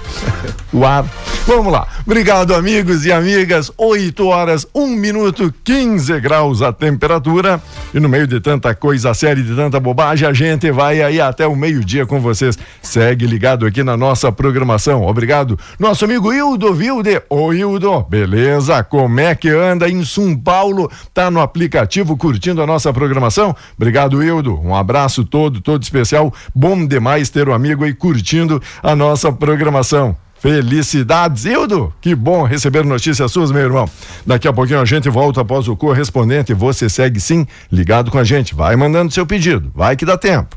O 0.72 0.84
ar. 0.84 1.08
Vamos 1.46 1.72
lá. 1.72 1.86
Obrigado, 2.04 2.52
amigos 2.52 3.06
e 3.06 3.12
amigas. 3.12 3.70
8 3.78 4.26
horas, 4.26 4.66
1 4.74 4.88
minuto, 4.88 5.54
15 5.62 6.18
graus 6.18 6.62
a 6.62 6.72
temperatura. 6.72 7.62
E 7.92 8.00
no 8.00 8.08
meio 8.08 8.26
de 8.26 8.40
tanta 8.40 8.74
coisa 8.74 9.14
séria, 9.14 9.40
e 9.40 9.44
de 9.44 9.54
tanta 9.54 9.78
bobagem, 9.78 10.26
a 10.26 10.32
gente 10.32 10.68
vai 10.72 11.00
aí 11.00 11.20
até 11.20 11.46
o 11.46 11.54
meio-dia 11.54 12.04
com 12.06 12.18
vocês. 12.18 12.58
Segue 12.82 13.24
ligado 13.24 13.66
aqui 13.66 13.84
na 13.84 13.96
nossa 13.96 14.32
programação. 14.32 15.06
Obrigado. 15.06 15.56
Nosso 15.78 16.06
amigo 16.06 16.32
Hildo 16.32 16.74
Vilde. 16.74 17.22
Ô, 17.30 17.52
Hildo, 17.52 18.02
beleza? 18.08 18.82
Como 18.82 19.20
é 19.20 19.34
que 19.36 19.48
anda 19.48 19.88
em 19.88 20.04
São 20.04 20.36
Paulo? 20.36 20.90
Tá 21.12 21.30
no 21.30 21.40
aplicativo 21.40 22.16
curtindo 22.16 22.60
a 22.60 22.66
nossa 22.66 22.92
programação? 22.92 23.54
Obrigado, 23.76 24.24
Hildo. 24.24 24.58
Um 24.60 24.74
abraço 24.74 25.24
todo, 25.24 25.60
todo 25.60 25.84
especial. 25.84 26.34
Bom 26.52 26.84
demais 26.84 27.30
ter 27.30 27.48
um 27.48 27.54
amigo 27.54 27.84
aí 27.84 27.94
curtindo 27.94 28.60
a 28.82 28.96
nossa 28.96 29.03
programação. 29.38 30.16
Felicidades, 30.38 31.46
Hildo! 31.46 31.90
Que 32.02 32.14
bom 32.14 32.44
receber 32.44 32.84
notícias 32.84 33.32
suas, 33.32 33.50
meu 33.50 33.62
irmão. 33.62 33.88
Daqui 34.26 34.46
a 34.46 34.52
pouquinho 34.52 34.80
a 34.80 34.84
gente 34.84 35.08
volta 35.08 35.40
após 35.40 35.68
o 35.68 35.74
correspondente. 35.74 36.52
Você 36.52 36.88
segue 36.88 37.18
sim, 37.18 37.46
ligado 37.72 38.10
com 38.10 38.18
a 38.18 38.24
gente. 38.24 38.54
Vai 38.54 38.76
mandando 38.76 39.10
seu 39.10 39.24
pedido, 39.24 39.72
vai 39.74 39.96
que 39.96 40.04
dá 40.04 40.18
tempo. 40.18 40.54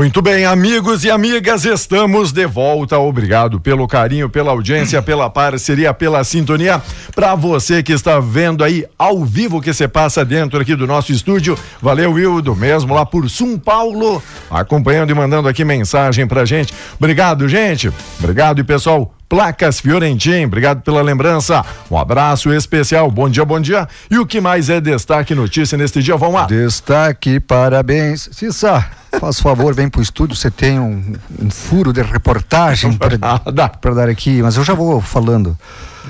Muito 0.00 0.22
bem, 0.22 0.46
amigos 0.46 1.04
e 1.04 1.10
amigas, 1.10 1.66
estamos 1.66 2.32
de 2.32 2.46
volta. 2.46 2.98
Obrigado 2.98 3.60
pelo 3.60 3.86
carinho, 3.86 4.30
pela 4.30 4.50
audiência, 4.50 5.00
pela 5.04 5.28
parceria, 5.28 5.92
pela 5.92 6.24
sintonia. 6.24 6.80
Para 7.14 7.34
você 7.34 7.82
que 7.82 7.92
está 7.92 8.18
vendo 8.18 8.64
aí 8.64 8.86
ao 8.98 9.22
vivo 9.26 9.60
que 9.60 9.74
se 9.74 9.86
passa 9.86 10.24
dentro 10.24 10.58
aqui 10.58 10.74
do 10.74 10.86
nosso 10.86 11.12
estúdio, 11.12 11.54
valeu, 11.82 12.12
Wildo, 12.12 12.56
mesmo 12.56 12.94
lá 12.94 13.04
por 13.04 13.28
São 13.28 13.58
Paulo, 13.58 14.22
acompanhando 14.50 15.10
e 15.10 15.14
mandando 15.14 15.46
aqui 15.46 15.66
mensagem 15.66 16.26
pra 16.26 16.46
gente. 16.46 16.72
Obrigado, 16.98 17.46
gente. 17.46 17.92
Obrigado 18.18 18.58
e 18.58 18.64
pessoal. 18.64 19.19
Placas 19.30 19.78
Fiorentim, 19.78 20.44
obrigado 20.44 20.82
pela 20.82 21.00
lembrança. 21.00 21.64
Um 21.88 21.96
abraço 21.96 22.52
especial. 22.52 23.08
Bom 23.08 23.30
dia, 23.30 23.44
bom 23.44 23.60
dia. 23.60 23.88
E 24.10 24.18
o 24.18 24.26
que 24.26 24.40
mais 24.40 24.68
é 24.68 24.80
destaque 24.80 25.36
notícia 25.36 25.78
neste 25.78 26.02
dia? 26.02 26.16
Vamos 26.16 26.34
lá. 26.34 26.46
Destaque, 26.46 27.38
parabéns. 27.38 28.28
Cissa, 28.32 28.84
faz 29.20 29.38
favor, 29.38 29.72
vem 29.72 29.88
pro 29.88 30.02
estúdio, 30.02 30.34
você 30.34 30.50
tem 30.50 30.80
um, 30.80 31.14
um 31.40 31.48
furo 31.48 31.92
de 31.92 32.02
reportagem 32.02 32.92
para 32.92 33.94
dar 33.94 34.08
aqui, 34.08 34.42
mas 34.42 34.56
eu 34.56 34.64
já 34.64 34.74
vou 34.74 35.00
falando. 35.00 35.56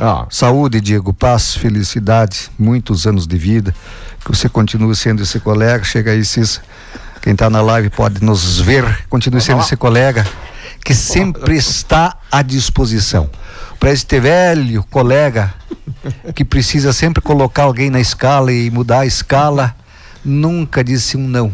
Ah, 0.01 0.25
Saúde, 0.31 0.81
Diego, 0.81 1.13
paz, 1.13 1.55
felicidade, 1.55 2.51
muitos 2.59 3.07
anos 3.07 3.27
de 3.27 3.37
vida, 3.37 3.75
que 4.25 4.35
você 4.35 4.49
continue 4.49 4.97
sendo 4.97 5.23
esse 5.23 5.39
colega, 5.41 5.85
chega 5.85 6.13
aí, 6.13 6.25
Cissa, 6.25 6.63
quem 7.21 7.35
está 7.35 7.51
na 7.51 7.61
live 7.61 7.91
pode 7.91 8.25
nos 8.25 8.59
ver, 8.59 9.05
continue 9.11 9.43
sendo 9.43 9.61
esse 9.61 9.77
colega 9.77 10.25
que 10.85 10.95
sempre 10.95 11.57
está 11.57 12.17
à 12.31 12.43
disposição. 12.43 13.31
Para 13.79 13.93
este 13.93 14.21
velho 14.21 14.85
colega 14.91 15.55
que 16.35 16.45
precisa 16.45 16.93
sempre 16.93 17.23
colocar 17.23 17.65
alguém 17.65 17.91
na 17.91 18.01
escala 18.01 18.53
e 18.53 18.71
mudar 18.71 19.01
a 19.01 19.07
escala, 19.07 19.75
nunca 20.25 20.83
disse 20.83 21.17
um 21.17 21.27
não. 21.27 21.53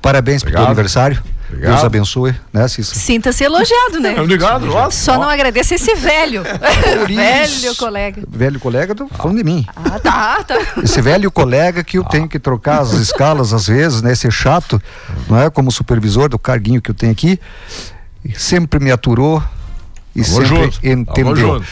Parabéns 0.00 0.42
pelo 0.42 0.64
aniversário. 0.64 1.22
Obrigado. 1.52 1.72
Deus 1.72 1.84
abençoe, 1.84 2.34
né, 2.50 2.66
Cissa? 2.66 2.94
Sinta-se 2.94 3.44
elogiado, 3.44 4.00
né? 4.00 4.18
obrigado. 4.18 4.66
Nossa. 4.66 5.04
Só 5.04 5.18
não 5.18 5.28
agradeça 5.28 5.74
esse 5.74 5.94
velho. 5.94 6.42
Velho 7.06 7.76
colega. 7.76 8.22
Velho 8.26 8.58
colega, 8.58 8.94
tô 8.94 9.06
falando 9.08 9.36
de 9.36 9.44
mim. 9.44 9.66
Ah, 9.76 9.98
tá, 9.98 10.44
tá. 10.44 10.58
Esse 10.82 11.02
velho 11.02 11.30
colega 11.30 11.84
que 11.84 11.98
eu 11.98 12.04
tenho 12.04 12.26
que 12.26 12.38
trocar 12.38 12.80
as 12.80 12.92
escalas 12.96 13.52
às 13.52 13.66
vezes, 13.66 14.00
né? 14.00 14.14
Ser 14.14 14.32
chato, 14.32 14.80
não 15.28 15.38
é? 15.38 15.50
Como 15.50 15.70
supervisor 15.70 16.28
do 16.28 16.38
carguinho 16.38 16.80
que 16.80 16.90
eu 16.90 16.94
tenho 16.94 17.12
aqui, 17.12 17.38
sempre 18.36 18.78
me 18.80 18.90
aturou 18.92 19.42
e 20.14 20.22
Tamo 20.22 20.34
sempre 20.36 20.56
junto, 20.56 20.86
entendeu. 20.86 21.64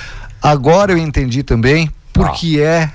Agora 0.42 0.92
eu 0.92 0.98
entendi 0.98 1.42
também 1.42 1.90
por 2.12 2.30
que 2.32 2.60
é 2.60 2.86
que 2.88 2.92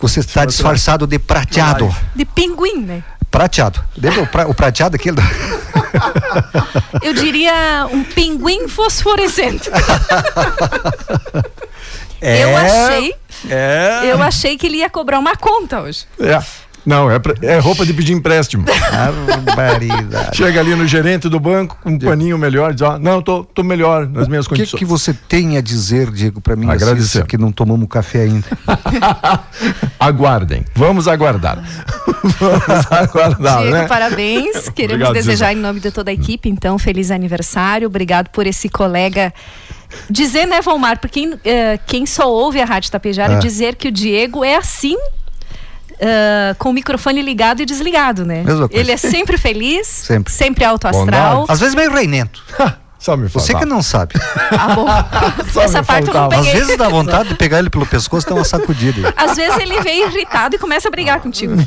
você 0.00 0.20
está 0.20 0.44
disfarçado 0.44 1.06
de 1.06 1.18
prateado. 1.18 1.94
De 2.14 2.24
pinguim, 2.24 2.82
né? 2.82 3.02
Prateado. 3.30 3.82
Lembra 3.96 4.22
o, 4.22 4.26
pra- 4.26 4.46
o 4.46 4.54
prateado 4.54 4.96
aquele? 4.96 5.16
do- 5.16 5.22
Eu 7.02 7.14
diria 7.14 7.86
um 7.90 8.04
pinguim 8.04 8.68
fosforescente. 8.68 9.70
Eu 12.20 12.56
achei, 12.56 13.14
É. 13.50 14.00
eu 14.04 14.22
achei 14.22 14.56
que 14.56 14.66
ele 14.66 14.76
ia 14.76 14.88
cobrar 14.88 15.18
uma 15.18 15.34
conta 15.34 15.80
hoje. 15.80 16.04
É. 16.20 16.40
Não, 16.84 17.10
é, 17.10 17.18
pra- 17.18 17.34
é 17.42 17.58
roupa 17.58 17.86
de 17.86 17.92
pedir 17.94 18.12
empréstimo. 18.12 18.64
Chega 20.34 20.60
ali 20.60 20.74
no 20.74 20.86
gerente 20.86 21.28
do 21.28 21.38
banco 21.38 21.78
com 21.82 21.90
um 21.90 21.98
paninho 21.98 22.36
melhor, 22.36 22.72
diz: 22.74 22.82
ó, 22.82 22.98
não, 22.98 23.22
tô, 23.22 23.44
tô 23.44 23.62
melhor 23.62 24.06
nas 24.08 24.26
minhas 24.28 24.46
O 24.46 24.48
que, 24.48 24.56
condições. 24.56 24.78
que 24.78 24.84
você 24.84 25.12
tem 25.14 25.56
a 25.56 25.60
dizer, 25.60 26.10
Diego, 26.10 26.40
para 26.40 26.56
mim, 26.56 26.68
Agradecer. 26.68 27.06
Cissa, 27.06 27.22
que 27.22 27.38
não 27.38 27.52
tomamos 27.52 27.86
café 27.88 28.22
ainda? 28.22 28.46
Aguardem. 29.98 30.64
Vamos 30.74 31.06
aguardar. 31.08 31.62
Vamos 32.38 32.92
aguardar, 32.92 33.58
Diego, 33.62 33.76
né? 33.76 33.86
parabéns. 33.86 34.68
Queremos 34.70 35.06
Obrigado, 35.08 35.12
desejar 35.14 35.52
em 35.52 35.56
nome 35.56 35.80
de 35.80 35.90
toda 35.90 36.10
a 36.10 36.14
equipe, 36.14 36.48
então, 36.48 36.78
feliz 36.78 37.10
aniversário. 37.10 37.86
Obrigado 37.86 38.28
por 38.30 38.46
esse 38.46 38.68
colega. 38.68 39.32
Dizer, 40.08 40.46
né, 40.46 40.60
Valmar, 40.62 40.98
porque 40.98 41.20
quem, 41.20 41.34
eh, 41.44 41.78
quem 41.86 42.06
só 42.06 42.30
ouve 42.30 42.60
a 42.60 42.64
Rádio 42.64 42.90
Tapejara, 42.90 43.34
É. 43.34 43.38
dizer 43.38 43.74
que 43.76 43.88
o 43.88 43.92
Diego 43.92 44.42
é 44.44 44.56
assim. 44.56 44.96
Eh, 46.04 46.54
com 46.58 46.70
o 46.70 46.72
microfone 46.72 47.22
ligado 47.22 47.62
e 47.62 47.64
desligado, 47.64 48.26
né? 48.26 48.42
Mesma 48.42 48.68
coisa. 48.68 48.82
Ele 48.82 48.90
é 48.90 48.96
sempre 48.96 49.38
feliz, 49.38 49.86
Sempre. 50.04 50.32
sempre 50.32 50.64
alto 50.64 50.88
astral. 50.88 51.46
Às 51.48 51.60
vezes 51.60 51.74
meio 51.76 51.92
reinento. 51.92 52.42
Só 53.02 53.16
me 53.16 53.28
Você 53.28 53.52
faltava. 53.52 53.58
que 53.58 53.64
não 53.66 53.82
sabe. 53.82 54.14
Ah, 54.52 55.32
Essa 55.60 55.82
parte 55.82 56.06
eu 56.06 56.14
não 56.14 56.20
faltava. 56.20 56.36
Às 56.36 56.46
peguei. 56.46 56.60
vezes 56.60 56.76
dá 56.78 56.88
vontade 56.88 57.30
de 57.30 57.34
pegar 57.34 57.58
ele 57.58 57.68
pelo 57.68 57.84
pescoço 57.84 58.24
e 58.26 58.28
dar 58.30 58.36
uma 58.36 58.44
sacudida. 58.44 59.12
Às 59.16 59.36
vezes 59.36 59.58
ele 59.58 59.80
vem 59.80 60.04
irritado 60.06 60.54
e 60.54 60.58
começa 60.58 60.86
a 60.86 60.90
brigar 60.90 61.20
contigo. 61.20 61.54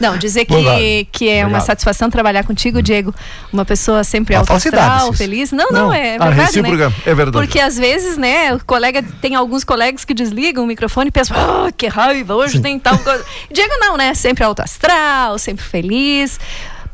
Não, 0.00 0.16
dizer 0.16 0.46
que, 0.46 1.06
que 1.12 1.28
é 1.28 1.38
uma 1.40 1.44
Obrigado. 1.48 1.66
satisfação 1.66 2.10
trabalhar 2.10 2.44
contigo, 2.44 2.82
Diego. 2.82 3.14
Uma 3.52 3.64
pessoa 3.64 4.02
sempre 4.02 4.34
Uma 4.34 4.40
alto 4.40 4.52
astral, 4.54 5.12
feliz. 5.12 5.52
Não, 5.52 5.70
não, 5.70 5.86
Não, 5.86 5.92
é 5.92 6.16
a 6.16 6.24
verdade, 6.28 6.40
recíproca 6.40 6.88
né? 6.88 6.94
é 7.04 7.14
verdade. 7.14 7.46
Porque 7.46 7.60
às 7.60 7.76
vezes, 7.76 8.16
né, 8.16 8.54
o 8.54 8.64
colega 8.64 9.02
tem 9.20 9.34
alguns 9.34 9.64
colegas 9.64 10.04
que 10.04 10.14
desligam 10.14 10.64
o 10.64 10.66
microfone 10.66 11.08
e 11.08 11.10
pensam, 11.10 11.36
ah, 11.36 11.70
que 11.76 11.86
raiva, 11.88 12.34
hoje 12.34 12.60
tem 12.60 12.78
tal 12.78 12.98
coisa. 12.98 13.24
Diego 13.52 13.74
não, 13.78 13.96
né? 13.96 14.14
Sempre 14.14 14.44
alto 14.44 14.60
astral, 14.62 15.38
sempre 15.38 15.64
feliz. 15.64 16.40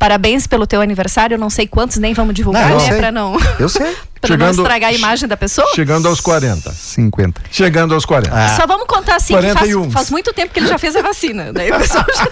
Parabéns 0.02 0.48
pelo 0.48 0.66
teu 0.66 0.80
aniversário, 0.80 1.36
eu 1.36 1.38
não 1.38 1.48
sei 1.48 1.64
quantos, 1.64 1.96
nem 1.98 2.12
vamos 2.12 2.34
divulgar, 2.34 2.70
Não, 2.70 2.76
né? 2.76 2.96
Pra 2.96 3.12
não, 3.12 3.36
Eu 3.56 3.68
sei. 3.68 3.96
pra 4.28 4.36
não 4.36 4.50
estragar 4.50 4.90
a 4.90 4.92
imagem 4.92 5.28
da 5.28 5.36
pessoa. 5.36 5.68
Chegando 5.74 6.08
aos 6.08 6.20
40. 6.20 6.72
50. 6.72 7.42
Chegando 7.50 7.94
aos 7.94 8.04
40. 8.04 8.34
Ah. 8.34 8.56
Só 8.56 8.66
vamos 8.66 8.86
contar 8.86 9.16
assim, 9.16 9.34
que 9.34 9.40
41. 9.40 9.82
faz, 9.82 9.92
faz 9.92 10.10
muito 10.10 10.32
tempo 10.32 10.52
que 10.52 10.60
ele 10.60 10.68
já 10.68 10.78
fez 10.78 10.96
a 10.96 11.02
vacina. 11.02 11.52
Daí 11.52 11.70
o 11.72 11.78
pessoal 11.78 12.04
já... 12.16 12.28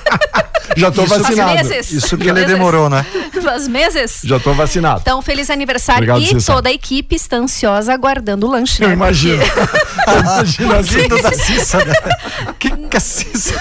Já 0.77 0.91
tô 0.91 1.05
Faz 1.07 1.23
vacinado. 1.23 1.55
meses. 1.55 1.91
Isso 1.91 2.17
que 2.17 2.25
ele 2.25 2.33
Meses. 2.41 2.49
demorou, 2.49 2.89
né? 2.89 3.05
Faz 3.43 3.67
meses. 3.67 4.21
Já 4.23 4.39
tô 4.39 4.55
vacinado. 4.55 5.01
Então, 5.01 5.21
feliz 5.21 5.51
aniversário. 5.51 6.09
Obrigado, 6.13 6.41
e 6.41 6.45
toda 6.45 6.69
a 6.69 6.73
equipe 6.73 7.17
está 7.17 7.37
ansiosa 7.39 7.93
aguardando 7.93 8.47
o 8.47 8.51
lanche. 8.51 8.83
Eu 8.83 8.89
né? 8.89 8.95
imagino. 8.95 9.43
Eu 10.07 10.21
imagino 10.21 10.75
assim. 10.75 10.95
Vindo 11.01 11.23
da 11.23 11.33
Cissa, 11.33 11.85
né? 11.85 11.95
Que 12.59 12.71
que 12.71 12.97
é 12.97 13.01
Cissa? 13.01 13.55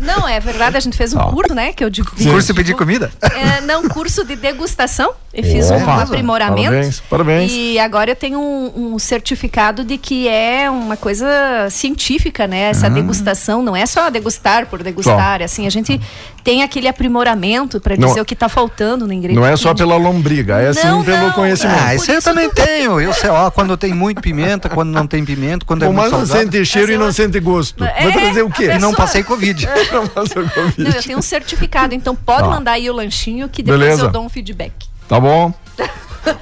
Não, 0.00 0.26
é 0.26 0.40
verdade, 0.40 0.76
a 0.76 0.80
gente 0.80 0.96
fez 0.96 1.12
um 1.14 1.18
Ó. 1.18 1.30
curso, 1.30 1.54
né? 1.54 1.72
Que 1.72 1.84
eu 1.84 1.90
digo. 1.90 2.10
Curso 2.10 2.48
de 2.48 2.54
pedir 2.54 2.74
comida? 2.74 3.10
É, 3.20 3.60
não, 3.60 3.88
curso 3.88 4.24
de 4.24 4.34
degustação. 4.36 5.12
Eu 5.32 5.44
fiz 5.44 5.70
um 5.70 5.76
Opa. 5.76 6.02
aprimoramento. 6.02 6.70
Parabéns, 6.70 7.00
parabéns. 7.08 7.31
E 7.40 7.78
agora 7.78 8.10
eu 8.10 8.16
tenho 8.16 8.38
um, 8.40 8.94
um 8.94 8.98
certificado 8.98 9.84
de 9.84 9.96
que 9.98 10.28
é 10.28 10.70
uma 10.70 10.96
coisa 10.96 11.26
científica, 11.70 12.46
né? 12.46 12.70
Essa 12.70 12.88
degustação 12.90 13.62
não 13.62 13.74
é 13.74 13.86
só 13.86 14.10
degustar 14.10 14.66
por 14.66 14.82
degustar. 14.82 15.40
é 15.40 15.44
Assim, 15.44 15.66
a 15.66 15.70
gente 15.70 16.00
tem 16.44 16.62
aquele 16.62 16.88
aprimoramento 16.88 17.80
para 17.80 17.96
Não- 17.96 18.08
dizer 18.08 18.20
o 18.20 18.24
que 18.24 18.34
está 18.34 18.48
faltando 18.48 19.06
no 19.06 19.12
ingrediente. 19.12 19.40
Não 19.40 19.46
é 19.46 19.56
só 19.56 19.72
pela 19.74 19.96
lombriga, 19.96 20.60
é 20.60 20.72
sim 20.72 21.02
pelo 21.04 21.26
não. 21.26 21.32
conhecimento. 21.32 21.78
Ah, 21.82 21.94
isso 21.94 22.10
aí 22.10 22.16
eu 22.16 22.18
isso 22.18 22.28
também 22.28 22.50
tenho. 22.50 23.00
Eu 23.00 23.12
sei, 23.12 23.30
ó, 23.30 23.50
quando 23.50 23.76
tem 23.76 23.94
muito 23.94 24.20
pimenta, 24.20 24.68
quando 24.68 24.90
não 24.90 25.06
tem 25.06 25.24
pimenta, 25.24 25.64
quando 25.64 25.84
é 25.84 25.88
O 25.88 25.92
muito 25.92 26.10
mas 26.10 26.12
não 26.12 26.26
sente 26.26 26.64
cheiro 26.64 26.92
e 26.92 26.98
não 26.98 27.12
sente 27.12 27.38
gosto. 27.40 27.84
É, 27.84 28.02
Vai 28.04 28.12
trazer 28.12 28.42
o 28.42 28.50
quê? 28.50 28.64
pessoa- 28.66 28.78
Não 28.80 28.92
passei 28.94 29.22
Covid. 29.22 29.68
Não 29.92 30.06
passou 30.06 30.42
Covid. 30.48 30.82
Não, 30.82 30.90
eu 30.90 31.02
tenho 31.02 31.18
um 31.18 31.22
certificado, 31.22 31.94
então 31.94 32.14
pode 32.16 32.42
Tá. 32.42 32.48
mandar 32.48 32.72
aí 32.72 32.88
o 32.90 32.92
lanchinho 32.94 33.48
que 33.48 33.62
depois 33.62 33.80
Beleza. 33.80 34.02
eu 34.04 34.10
dou 34.10 34.24
um 34.24 34.28
feedback. 34.28 34.72
Tá 35.08 35.20
bom? 35.20 35.52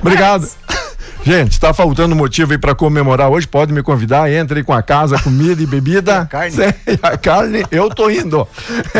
Obrigado. 0.00 0.48
Gente, 1.22 1.60
tá 1.60 1.74
faltando 1.74 2.16
motivo 2.16 2.52
aí 2.52 2.58
pra 2.58 2.74
comemorar 2.74 3.28
hoje. 3.28 3.46
Pode 3.46 3.74
me 3.74 3.82
convidar, 3.82 4.32
entre 4.32 4.64
com 4.64 4.72
a 4.72 4.80
casa, 4.82 5.18
comida 5.18 5.62
e 5.62 5.66
bebida. 5.66 6.20
a 6.20 6.24
carne. 6.26 6.50
Cê- 6.50 6.74
a 7.02 7.16
carne, 7.18 7.62
eu 7.70 7.90
tô 7.90 8.08
indo. 8.08 8.48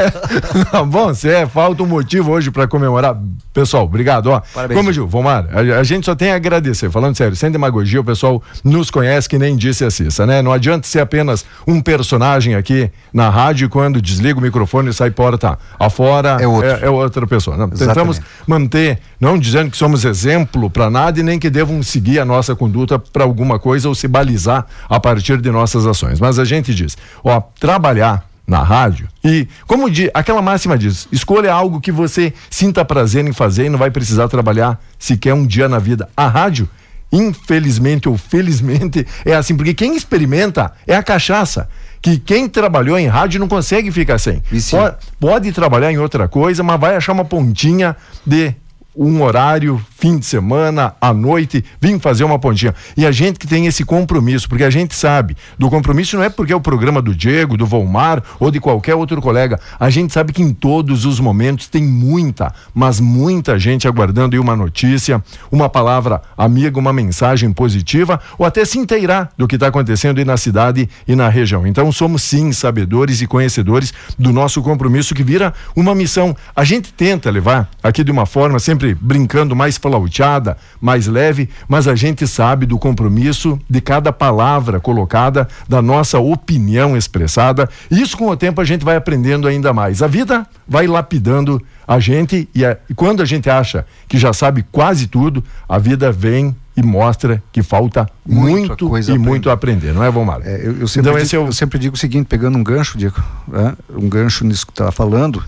tá 0.71 0.85
bom? 0.85 1.15
Se 1.15 1.31
é, 1.31 1.47
falta 1.47 1.83
um 1.83 1.87
motivo 1.87 2.31
hoje 2.33 2.51
pra 2.51 2.69
comemorar. 2.69 3.17
Pessoal, 3.55 3.85
obrigado. 3.85 4.27
Ó, 4.29 4.43
Parabéns. 4.55 4.79
como 4.79 4.93
digo, 4.93 5.07
Vomar, 5.07 5.47
a, 5.51 5.81
a 5.81 5.83
gente 5.83 6.05
só 6.05 6.15
tem 6.15 6.31
a 6.33 6.37
agradecer. 6.37 6.91
Falando 6.91 7.17
sério, 7.17 7.35
sem 7.35 7.51
demagogia, 7.51 8.01
o 8.01 8.05
pessoal 8.05 8.43
nos 8.63 8.91
conhece 8.91 9.27
que 9.27 9.39
nem 9.39 9.57
disse 9.57 9.83
a 9.85 9.91
Cissa, 9.91 10.27
né? 10.27 10.43
Não 10.43 10.53
adianta 10.53 10.87
ser 10.87 11.01
apenas 11.01 11.45
um 11.67 11.81
personagem 11.81 12.55
aqui 12.55 12.91
na 13.15 13.31
rádio 13.31 13.65
e 13.65 13.69
quando 13.69 14.01
desliga 14.01 14.39
o 14.39 14.43
microfone 14.43 14.91
e 14.91 14.93
sai 14.93 15.11
porta 15.11 15.59
afora. 15.79 16.37
É 16.39 16.47
outro. 16.47 16.69
É, 16.69 16.81
é 16.85 16.91
outra 16.91 17.27
pessoa. 17.27 17.57
Não, 17.57 17.71
tentamos 17.71 18.21
manter, 18.47 18.99
não 19.21 19.39
dizendo 19.39 19.71
que 19.71 19.77
somos 19.77 20.05
exemplo 20.05 20.71
para 20.71 20.89
nada 20.89 21.21
e 21.21 21.23
nem 21.23 21.39
que 21.39 21.51
devam 21.51 21.83
seguir 21.83 22.19
a 22.19 22.25
nossa 22.25 22.57
conduta 22.57 22.99
para 22.99 23.23
alguma 23.23 23.59
coisa 23.59 23.89
ou 23.89 23.95
se 23.95 24.09
balizar 24.09 24.67
a 24.89 24.99
partir 24.99 25.41
de 25.41 25.51
nossas 25.51 25.87
ações. 25.87 26.19
Mas 26.19 26.39
a 26.39 26.45
gente 26.45 26.75
diz, 26.75 26.97
ó, 27.23 27.41
trabalhar 27.61 28.25
na 28.47 28.63
rádio 28.63 29.07
e 29.23 29.47
como 29.67 29.89
di, 29.89 30.11
aquela 30.13 30.43
máxima 30.43 30.77
diz, 30.77 31.07
escolha 31.13 31.53
algo 31.53 31.81
que 31.81 31.93
você 31.93 32.33
sinta 32.49 32.85
prazer 32.85 33.25
em 33.25 33.33
fazer 33.33 33.67
e 33.67 33.69
não 33.69 33.79
vai 33.79 33.91
precisar 33.91 34.27
trabalhar 34.27 34.81
sequer 34.99 35.35
um 35.35 35.47
dia 35.47 35.69
na 35.69 35.79
vida. 35.79 36.09
A 36.17 36.27
rádio 36.27 36.69
Infelizmente 37.13 38.09
ou 38.09 38.17
felizmente 38.17 39.07
é 39.25 39.35
assim, 39.35 39.57
porque 39.57 39.75
quem 39.75 39.97
experimenta 39.97 40.73
é 40.87 40.95
a 40.95 41.03
cachaça. 41.03 41.69
Que 42.01 42.19
quem 42.19 42.49
trabalhou 42.49 42.99
em 42.99 43.09
rádio 43.09 43.41
não 43.41 43.49
consegue 43.49 43.91
ficar 43.91 44.19
sem. 44.19 44.43
Pode, 44.79 44.97
pode 45.19 45.53
trabalhar 45.53 45.93
em 45.93 45.99
outra 45.99 46.29
coisa, 46.29 46.63
mas 46.63 46.81
vai 46.81 46.97
achar 46.97 47.13
uma 47.13 47.25
pontinha 47.25 47.97
de 48.25 48.55
um 48.95 49.23
horário, 49.23 49.81
fim 49.99 50.19
de 50.19 50.27
semana, 50.27 50.95
à 51.01 51.13
noite, 51.13 51.65
vim 51.81 51.99
fazer 51.99 52.25
uma 52.25 52.39
pontinha. 52.39 52.75
E 52.97 53.07
a 53.07 53.13
gente 53.13 53.39
que 53.39 53.47
tem 53.47 53.67
esse 53.67 53.85
compromisso, 53.85 54.49
porque 54.49 54.65
a 54.65 54.71
gente 54.71 54.95
sabe 54.95 55.37
do 55.59 55.71
compromisso 55.71 56.17
não 56.17 56.25
é 56.25 56.29
porque 56.29 56.53
é 56.53 56.57
o 56.57 56.61
programa 56.61 57.01
do 57.01 57.15
Diego, 57.15 57.57
do 57.57 57.67
Volmar 57.67 58.23
ou 58.39 58.51
de 58.51 58.61
qualquer 58.61 58.95
outro 58.95 59.21
colega. 59.21 59.61
A 59.79 59.91
gente 59.91 60.13
sabe 60.13 60.33
que 60.33 60.43
em 60.43 60.53
todos 60.53 61.05
os 61.05 61.21
momentos 61.21 61.69
tem 61.69 61.83
muita, 61.83 62.53
mas 62.75 63.01
muita 63.01 63.59
gente 63.59 63.87
aguardando 63.87 64.41
uma 64.41 64.57
notícia, 64.57 65.23
uma 65.51 65.69
palavra 65.69 66.23
amiga, 66.37 66.79
uma 66.79 66.93
mensagem 66.93 67.53
positiva 67.53 68.21
ou 68.39 68.47
até 68.47 68.65
se 68.65 68.79
inteirar 68.79 69.31
do 69.37 69.47
que 69.47 69.57
está 69.57 69.69
acontecendo 69.69 70.19
aí 70.19 70.25
na 70.25 70.37
cidade 70.37 70.89
e 71.07 71.15
na 71.15 71.29
região. 71.29 71.67
Então 71.67 71.91
somos 71.93 72.23
sim 72.23 72.53
sabedores 72.53 73.21
e 73.21 73.27
conhecedores 73.27 73.93
do 74.19 74.33
nosso 74.33 74.63
compromisso 74.63 75.15
que 75.15 75.23
vira 75.23 75.53
uma 75.77 75.95
missão. 75.95 76.37
A 76.55 76.65
gente 76.65 76.93
tenta 76.93 77.31
levar 77.31 77.69
aqui 77.83 78.03
de 78.03 78.11
uma 78.11 78.27
forma 78.27 78.59
sempre 78.59 78.80
brincando 79.01 79.55
mais 79.57 79.77
flauteada, 79.77 80.57
mais 80.81 81.07
leve, 81.07 81.49
mas 81.69 81.87
a 81.89 81.95
gente 81.95 82.27
sabe 82.27 82.67
do 82.67 82.79
compromisso 82.79 83.59
de 83.69 83.81
cada 83.81 84.13
palavra 84.13 84.81
colocada, 84.81 85.49
da 85.69 85.81
nossa 85.83 86.19
opinião 86.19 86.97
expressada. 86.97 87.69
Isso 87.91 88.17
com 88.17 88.29
o 88.29 88.37
tempo 88.37 88.61
a 88.61 88.65
gente 88.65 88.85
vai 88.85 88.97
aprendendo 88.97 89.47
ainda 89.49 89.73
mais. 89.73 90.03
A 90.03 90.07
vida 90.07 90.47
vai 90.67 90.87
lapidando 90.87 91.61
a 91.87 91.99
gente 91.99 92.49
e, 92.55 92.65
a- 92.65 92.77
e 92.89 92.95
quando 92.95 93.21
a 93.21 93.25
gente 93.25 93.51
acha 93.51 93.85
que 94.09 94.17
já 94.19 94.33
sabe 94.33 94.65
quase 94.71 95.07
tudo, 95.07 95.43
a 95.69 95.79
vida 95.79 96.11
vem 96.13 96.55
e 96.77 96.83
mostra 96.83 97.43
que 97.53 97.63
falta 97.63 98.07
Muita 98.25 98.69
muito 98.69 98.89
coisa 98.89 99.13
e 99.13 99.19
muito 99.19 99.51
a 99.51 99.53
aprender, 99.55 99.93
não 99.93 100.05
é, 100.05 100.11
Vomar? 100.11 100.41
É, 100.45 100.61
eu, 100.65 100.79
eu 100.81 100.89
sempre 100.89 101.01
então 101.11 101.13
digo, 101.15 101.19
esse 101.19 101.35
é 101.37 101.39
o 101.39 101.47
eu 101.47 101.53
sempre 101.53 101.79
digo 101.81 101.95
o 101.97 101.99
seguinte, 101.99 102.27
pegando 102.27 102.57
um 102.57 102.63
gancho, 102.63 102.97
Diego, 102.97 103.21
né? 103.49 103.75
um 103.95 104.09
gancho 104.09 104.45
nisso 104.47 104.67
que 104.67 104.73
tu 104.73 104.85
tá 104.85 104.93
falando. 104.93 105.43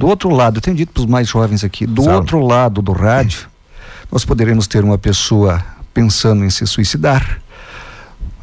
Do 0.00 0.06
outro 0.06 0.30
lado, 0.30 0.56
eu 0.56 0.62
tenho 0.62 0.74
dito 0.76 0.92
para 0.94 1.00
os 1.02 1.06
mais 1.06 1.28
jovens 1.28 1.62
aqui, 1.62 1.86
do 1.86 2.02
Certo. 2.02 2.16
outro 2.16 2.40
lado 2.40 2.80
do 2.80 2.90
rádio, 2.92 3.46
nós 4.10 4.24
poderemos 4.24 4.66
ter 4.66 4.82
uma 4.82 4.96
pessoa 4.96 5.62
pensando 5.92 6.42
em 6.42 6.48
se 6.48 6.66
suicidar, 6.66 7.38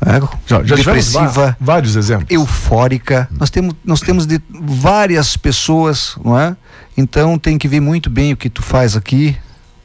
né? 0.06 0.20
já, 0.46 0.64
já 0.64 0.76
depressiva, 0.76 1.28
va- 1.28 1.58
vários 1.60 1.96
exemplos. 1.96 2.28
eufórica. 2.30 3.28
Nós 3.40 3.50
temos, 3.50 3.74
nós 3.84 4.02
temos 4.02 4.28
de 4.28 4.40
várias 4.52 5.36
pessoas, 5.36 6.16
não 6.24 6.38
é? 6.40 6.56
Então 6.96 7.40
tem 7.40 7.58
que 7.58 7.68
ver 7.68 7.80
muito 7.80 8.08
bem 8.08 8.34
o 8.34 8.38
que 8.38 8.50
tu 8.52 8.62
faz 8.62 8.96
aqui 8.96 9.36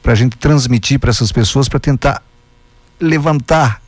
para 0.03 0.11
a 0.11 0.15
gente 0.15 0.37
transmitir 0.37 0.99
para 0.99 1.09
essas 1.09 1.31
pessoas 1.31 1.67
para 1.67 1.79
tentar 1.79 2.21
levantar. 2.99 3.81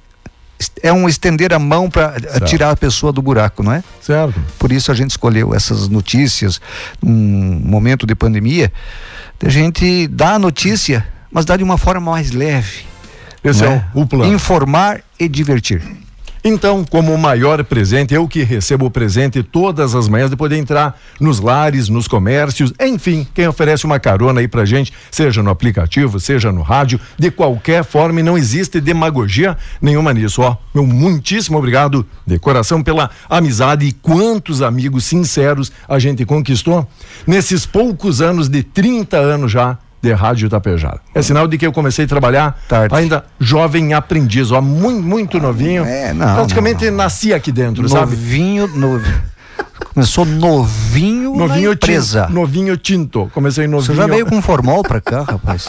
É 0.81 0.91
um 0.91 1.07
estender 1.09 1.53
a 1.53 1.59
mão 1.59 1.89
para 1.89 2.15
tirar 2.45 2.71
a 2.71 2.75
pessoa 2.75 3.11
do 3.11 3.21
buraco, 3.21 3.61
não 3.61 3.73
é? 3.73 3.83
Certo. 4.01 4.39
Por 4.57 4.71
isso 4.71 4.91
a 4.91 4.95
gente 4.95 5.11
escolheu 5.11 5.53
essas 5.53 5.87
notícias, 5.89 6.61
um 7.03 7.59
momento 7.63 8.05
de 8.05 8.15
pandemia, 8.15 8.71
de 9.39 9.47
a 9.47 9.49
gente 9.49 10.07
dar 10.07 10.35
a 10.35 10.39
notícia, 10.39 11.05
mas 11.31 11.43
dar 11.43 11.57
de 11.57 11.63
uma 11.63 11.77
forma 11.77 12.11
mais 12.11 12.31
leve. 12.31 12.85
Esse 13.43 13.63
é 13.63 13.83
o, 13.93 14.01
o 14.01 14.07
plano. 14.07 14.33
Informar 14.33 15.01
e 15.19 15.27
divertir. 15.27 15.81
Então, 16.47 16.85
como 16.85 17.11
o 17.11 17.17
maior 17.17 17.63
presente, 17.63 18.13
eu 18.13 18.27
que 18.27 18.43
recebo 18.43 18.85
o 18.85 18.91
presente 18.91 19.41
todas 19.41 19.95
as 19.95 20.07
manhãs 20.07 20.29
de 20.29 20.35
poder 20.35 20.57
entrar 20.57 20.95
nos 21.19 21.39
lares, 21.39 21.89
nos 21.89 22.07
comércios, 22.07 22.71
enfim, 22.79 23.25
quem 23.33 23.47
oferece 23.47 23.83
uma 23.83 23.99
carona 23.99 24.41
aí 24.41 24.47
pra 24.47 24.63
gente, 24.63 24.93
seja 25.09 25.41
no 25.41 25.49
aplicativo, 25.49 26.19
seja 26.19 26.51
no 26.51 26.61
rádio, 26.61 26.99
de 27.17 27.31
qualquer 27.31 27.83
forma, 27.83 28.19
e 28.19 28.23
não 28.23 28.37
existe 28.37 28.79
demagogia 28.79 29.57
nenhuma 29.81 30.13
nisso, 30.13 30.43
ó. 30.43 30.55
Meu 30.71 30.85
muitíssimo 30.85 31.57
obrigado 31.57 32.05
de 32.27 32.37
coração 32.37 32.83
pela 32.83 33.09
amizade 33.27 33.87
e 33.87 33.91
quantos 33.91 34.61
amigos 34.61 35.05
sinceros 35.05 35.71
a 35.89 35.97
gente 35.97 36.27
conquistou 36.27 36.87
nesses 37.25 37.65
poucos 37.65 38.21
anos 38.21 38.47
de 38.47 38.61
30 38.61 39.17
anos 39.17 39.51
já 39.51 39.79
de 40.05 40.13
Rádio 40.13 40.47
Tapejara. 40.49 40.99
É 41.13 41.21
sinal 41.21 41.47
de 41.47 41.57
que 41.57 41.65
eu 41.65 41.73
comecei 41.73 42.05
a 42.05 42.07
trabalhar 42.07 42.59
Tarde. 42.67 42.93
ainda 42.95 43.25
jovem 43.39 43.93
aprendiz, 43.93 44.51
ó, 44.51 44.61
muito, 44.61 45.01
muito 45.01 45.39
novinho. 45.39 45.83
É, 45.83 46.13
não, 46.13 46.35
Praticamente 46.35 46.85
não, 46.85 46.91
não. 46.91 46.97
nasci 46.97 47.33
aqui 47.33 47.51
dentro, 47.51 47.87
sabe? 47.89 48.11
Novinho, 48.11 48.67
no... 48.67 49.01
começou 49.93 50.25
novinho, 50.25 51.35
Novinho 51.35 51.69
na 51.69 51.75
empresa. 51.75 52.21
tinto. 52.23 52.33
Novinho 52.33 52.77
tinto. 52.77 53.31
Comecei 53.33 53.65
novinho. 53.67 53.93
Você 53.93 53.95
já 53.95 54.07
veio 54.07 54.25
com 54.25 54.41
formol 54.41 54.83
pra 54.83 55.01
cá, 55.01 55.23
rapaz? 55.23 55.67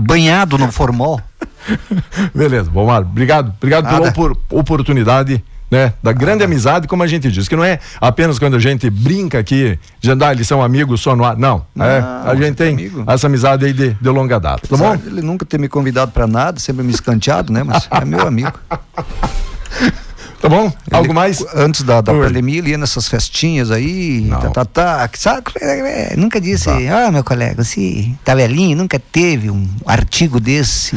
Banhado 0.00 0.56
no 0.56 0.72
formol. 0.72 1.20
Beleza, 2.34 2.70
Bomar, 2.70 3.02
obrigado. 3.02 3.52
Obrigado 3.58 3.84
pela 3.84 3.98
Nada. 3.98 4.10
opor- 4.10 4.36
oportunidade 4.50 5.44
né? 5.70 5.92
Da 6.02 6.12
grande 6.12 6.42
amizade, 6.42 6.88
como 6.88 7.02
a 7.02 7.06
gente 7.06 7.30
diz, 7.30 7.48
que 7.48 7.56
não 7.56 7.64
é 7.64 7.78
apenas 8.00 8.38
quando 8.38 8.56
a 8.56 8.58
gente 8.58 8.88
brinca 8.88 9.38
aqui, 9.38 9.78
dizendo, 10.00 10.24
ah, 10.24 10.32
eles 10.32 10.46
são 10.46 10.62
amigos 10.62 11.00
só 11.00 11.14
no 11.14 11.24
ar. 11.24 11.36
Não, 11.36 11.64
é, 11.78 12.02
a 12.28 12.34
gente 12.34 12.56
tem 12.56 12.74
amigo. 12.74 13.04
essa 13.06 13.26
amizade 13.26 13.64
aí 13.64 13.72
de, 13.72 13.90
de 13.90 14.08
longa 14.08 14.38
data, 14.38 14.66
tá 14.66 14.76
bom? 14.76 14.94
Ele 15.06 15.22
nunca 15.22 15.44
ter 15.44 15.58
me 15.58 15.68
convidado 15.68 16.12
para 16.12 16.26
nada, 16.26 16.58
sempre 16.58 16.82
me 16.82 16.92
escanteado, 16.92 17.52
né? 17.52 17.62
Mas 17.62 17.88
é 17.90 18.04
meu 18.04 18.26
amigo. 18.26 18.58
Tá 20.40 20.48
bom? 20.48 20.66
Ele, 20.66 20.72
Algo 20.96 21.12
mais? 21.12 21.44
Antes 21.52 21.82
da, 21.82 22.00
da 22.00 22.12
pandemia, 22.12 22.58
ele 22.58 22.70
ia 22.70 22.78
nessas 22.78 23.08
festinhas 23.08 23.72
aí, 23.72 24.20
não. 24.20 24.40
tá, 24.40 24.50
tá, 24.50 24.64
tá. 24.64 25.10
Sabe, 25.14 25.42
é, 25.60 26.14
nunca 26.16 26.40
disse, 26.40 26.66
tá. 26.66 27.06
ah, 27.06 27.10
meu 27.10 27.24
colega, 27.24 27.64
você 27.64 28.12
tá 28.24 28.36
velhinho, 28.36 28.76
nunca 28.76 29.00
teve 29.00 29.50
um 29.50 29.68
artigo 29.84 30.38
desse. 30.38 30.96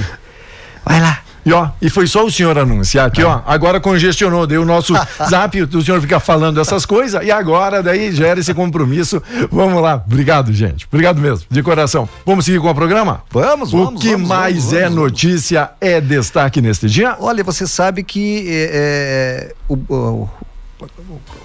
Vai 0.86 1.02
lá, 1.02 1.21
e 1.46 1.52
ó, 1.52 1.70
e 1.82 1.90
foi 1.90 2.08
só 2.08 2.26
o 2.26 2.32
senhor 2.32 2.58
anunciar 2.58 3.08
aqui, 3.08 3.24
ó. 3.24 3.42
Agora 3.46 3.80
congestionou, 3.80 4.46
deu 4.46 4.62
o 4.62 4.66
nosso 4.66 4.94
zap, 5.30 5.62
o 5.62 5.82
senhor 5.82 6.00
fica 6.02 6.20
falando 6.20 6.60
essas 6.60 6.86
coisas 6.86 7.24
e 7.26 7.32
agora 7.32 7.82
daí 7.82 8.12
gera 8.12 8.40
esse 8.40 8.54
compromisso. 8.54 9.22
Vamos 9.52 9.82
lá. 9.82 10.04
Obrigado, 10.06 10.54
gente. 10.54 10.88
Obrigado 10.92 11.20
mesmo, 11.20 11.46
de 11.50 11.64
coração. 11.64 12.08
Vamos 12.26 12.46
seguir 12.46 12.60
com 12.60 12.70
o 12.70 12.76
programa? 12.76 13.24
Vamos, 13.32 13.72
vamos. 13.72 13.96
O 13.96 13.98
que 14.00 14.12
vamos, 14.12 14.28
mais 14.28 14.66
vamos, 14.66 14.74
é 14.74 14.90
notícia 14.90 15.72
é 15.82 16.00
destaque 16.00 16.62
neste 16.62 16.88
dia? 16.88 17.16
Olha, 17.20 17.44
você 17.44 17.66
sabe 17.66 18.04
que 18.04 18.46
é, 18.48 19.50
é 19.50 19.54
o, 19.68 19.76
o 19.90 20.30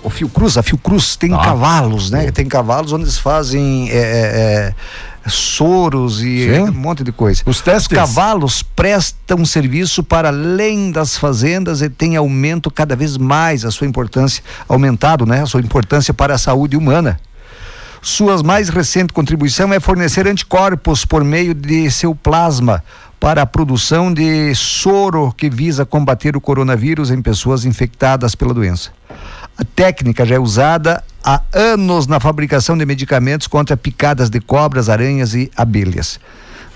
o 0.03 0.11
Fiocruz, 0.11 0.57
a 0.57 0.63
Fiocruz 0.63 1.17
tem 1.17 1.35
ah. 1.35 1.39
cavalos, 1.39 2.11
né? 2.11 2.31
Tem 2.31 2.47
cavalos 2.47 2.93
onde 2.93 3.05
eles 3.05 3.19
fazem 3.19 3.91
é, 3.91 3.95
é, 3.95 4.75
soros 5.27 6.23
e 6.23 6.49
Sim. 6.49 6.61
um 6.63 6.73
monte 6.73 7.03
de 7.03 7.13
coisa. 7.13 7.43
Os 7.47 7.61
testes. 7.61 7.91
Os 7.91 7.97
cavalos 7.97 8.63
prestam 8.63 9.45
serviço 9.45 10.03
para 10.03 10.29
além 10.29 10.91
das 10.91 11.17
fazendas 11.17 11.83
e 11.83 11.89
tem 11.89 12.17
aumento 12.17 12.71
cada 12.71 12.95
vez 12.97 13.17
mais 13.17 13.65
a 13.65 13.71
sua 13.71 13.87
importância, 13.87 14.43
aumentado, 14.69 15.27
né? 15.27 15.43
A 15.43 15.47
sua 15.47 15.61
importância 15.61 16.15
para 16.15 16.35
a 16.35 16.39
saúde 16.39 16.77
humana. 16.77 17.19
Suas 18.03 18.43
mais 18.43 18.69
recente 18.69 19.13
contribuição 19.13 19.73
é 19.73 19.81
fornecer 19.81 20.29
anticorpos 20.29 21.05
por 21.05 21.25
meio 21.25 21.53
de 21.53 21.91
seu 21.91 22.15
plasma 22.15 22.83
para 23.19 23.43
a 23.43 23.47
produção 23.47 24.13
de 24.13 24.55
soro 24.55 25.33
que 25.37 25.51
visa 25.51 25.85
combater 25.85 26.37
o 26.37 26.41
coronavírus 26.41 27.11
em 27.11 27.21
pessoas 27.21 27.65
infectadas 27.65 28.35
pela 28.35 28.55
doença. 28.55 28.93
A 29.59 29.65
técnica 29.65 30.27
já 30.27 30.35
é 30.35 30.39
usada 30.39 31.03
há 31.25 31.41
anos 31.53 32.07
na 32.07 32.21
fabricação 32.21 32.77
de 32.77 32.85
medicamentos 32.85 33.47
contra 33.47 33.77
picadas 33.77 34.29
de 34.29 34.39
cobras, 34.41 34.89
aranhas 34.89 35.35
e 35.35 35.51
abelhas. 35.57 36.21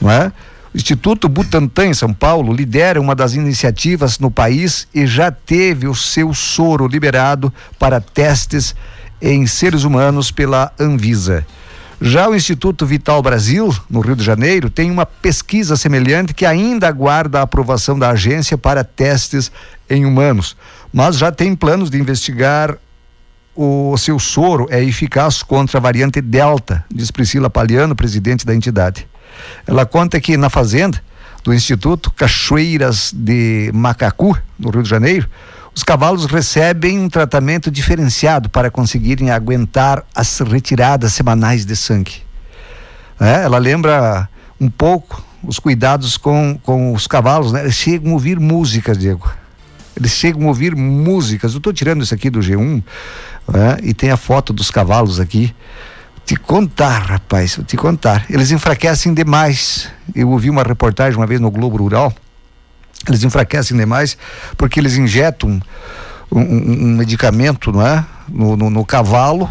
Não 0.01 0.11
é? 0.11 0.33
O 0.73 0.77
Instituto 0.77 1.29
Butantan, 1.29 1.89
em 1.89 1.95
São 1.95 2.15
Paulo, 2.15 2.53
lidera 2.53 3.01
uma 3.01 3.15
das 3.15 3.35
iniciativas 3.35 4.19
no 4.19 4.31
país 4.31 4.87
e 4.95 5.07
já 5.07 5.31
teve 5.31 5.89
o 5.89 5.95
seu 5.95 6.33
soro 6.33 6.87
liberado 6.87 7.53
para 7.79 8.01
testes 8.01 8.75
em 9.21 9.47
seres 9.47 9.85
humanos 9.85 10.31
pela 10.31 10.73
Anvisa. 10.79 11.45
Já 12.01 12.29
o 12.29 12.35
Instituto 12.35 12.87
Vital 12.87 13.21
Brasil, 13.21 13.77
no 13.91 14.01
Rio 14.01 14.17
de 14.17 14.25
Janeiro, 14.25 14.71
tem 14.71 14.91
uma 14.91 15.05
pesquisa 15.05 15.77
semelhante 15.77 16.33
que 16.33 16.47
ainda 16.47 16.89
aguarda 16.89 17.41
a 17.41 17.43
aprovação 17.43 17.99
da 17.99 18.09
agência 18.09 18.57
para 18.57 18.83
testes 18.83 19.53
em 19.89 20.07
humanos, 20.07 20.57
mas 20.93 21.17
já 21.17 21.31
tem 21.31 21.55
planos 21.55 21.91
de 21.91 21.99
investigar 21.99 22.77
o 23.55 23.97
seu 23.99 24.19
soro 24.19 24.67
é 24.71 24.83
eficaz 24.83 25.43
contra 25.43 25.79
a 25.79 25.81
variante 25.81 26.21
Delta, 26.21 26.85
diz 26.91 27.11
Priscila 27.11 27.51
Paliano, 27.51 27.95
presidente 27.95 28.47
da 28.47 28.55
entidade. 28.55 29.07
Ela 29.67 29.85
conta 29.85 30.21
que 30.21 30.37
na 30.37 30.49
fazenda 30.49 31.03
do 31.43 31.53
Instituto 31.53 32.11
Cachoeiras 32.11 33.13
de 33.15 33.71
Macacu, 33.75 34.37
no 34.59 34.71
Rio 34.71 34.83
de 34.83 34.89
Janeiro, 34.89 35.29
os 35.75 35.83
cavalos 35.83 36.27
recebem 36.27 36.99
um 36.99 37.09
tratamento 37.09 37.71
diferenciado 37.71 38.49
para 38.49 38.71
conseguirem 38.71 39.31
aguentar 39.31 40.05
as 40.15 40.41
retiradas 40.41 41.13
semanais 41.13 41.65
de 41.65 41.77
sangue. 41.77 42.23
É, 43.21 43.45
ela 43.45 43.59
lembra 43.59 44.29
um 44.61 44.69
pouco 44.69 45.23
os 45.43 45.59
cuidados 45.59 46.17
com, 46.17 46.59
com 46.63 46.93
os 46.93 47.07
cavalos, 47.07 47.53
né? 47.53 47.63
Eles 47.63 47.75
chegam 47.75 48.11
a 48.11 48.15
ouvir 48.15 48.39
músicas, 48.39 48.99
Diego. 48.99 49.31
Eles 50.01 50.13
chegam 50.13 50.45
a 50.45 50.47
ouvir 50.49 50.75
músicas. 50.75 51.53
Eu 51.53 51.59
estou 51.59 51.73
tirando 51.73 52.03
isso 52.03 52.15
aqui 52.15 52.29
do 52.29 52.41
G1 52.41 52.83
né? 53.47 53.77
e 53.83 53.95
tem 53.95 54.11
a 54.11 54.17
foto 54.17 54.53
dos 54.53 54.71
cavalos 54.71 55.21
aqui. 55.21 55.55
Te 56.25 56.35
contar, 56.37 56.99
rapaz, 56.99 57.61
te 57.67 57.77
contar. 57.77 58.25
Eles 58.29 58.51
enfraquecem 58.51 59.15
demais. 59.15 59.89
Eu 60.15 60.31
ouvi 60.31 60.51
uma 60.51 60.63
reportagem 60.63 61.19
uma 61.19 61.27
vez 61.27 61.41
no 61.41 61.51
Globo 61.51 61.77
Rural 61.77 62.13
eles 63.09 63.25
enfraquecem 63.25 63.77
demais 63.77 64.17
porque 64.57 64.79
eles 64.79 64.97
injetam 64.97 65.61
um, 66.31 66.41
um, 66.41 66.85
um 66.85 66.97
medicamento 66.97 67.73
não 67.73 67.87
é? 67.87 68.05
no, 68.29 68.57
no, 68.57 68.71
no 68.71 68.85
cavalo? 68.85 69.49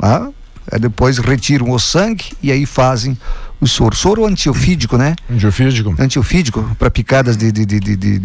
Aí 0.00 0.78
depois 0.80 1.18
retiram 1.18 1.70
o 1.70 1.78
sangue 1.78 2.32
e 2.42 2.52
aí 2.52 2.66
fazem 2.66 3.18
o 3.60 3.66
soro. 3.66 3.96
Soro 3.96 4.26
antiofídico, 4.26 4.96
né? 4.96 5.14
Antiofídico. 5.30 5.94
Antiofídico, 5.98 6.76
para 6.78 6.90
picadas 6.90 7.36
de, 7.36 7.50
de, 7.50 7.64
de, 7.64 7.80
de, 7.80 8.18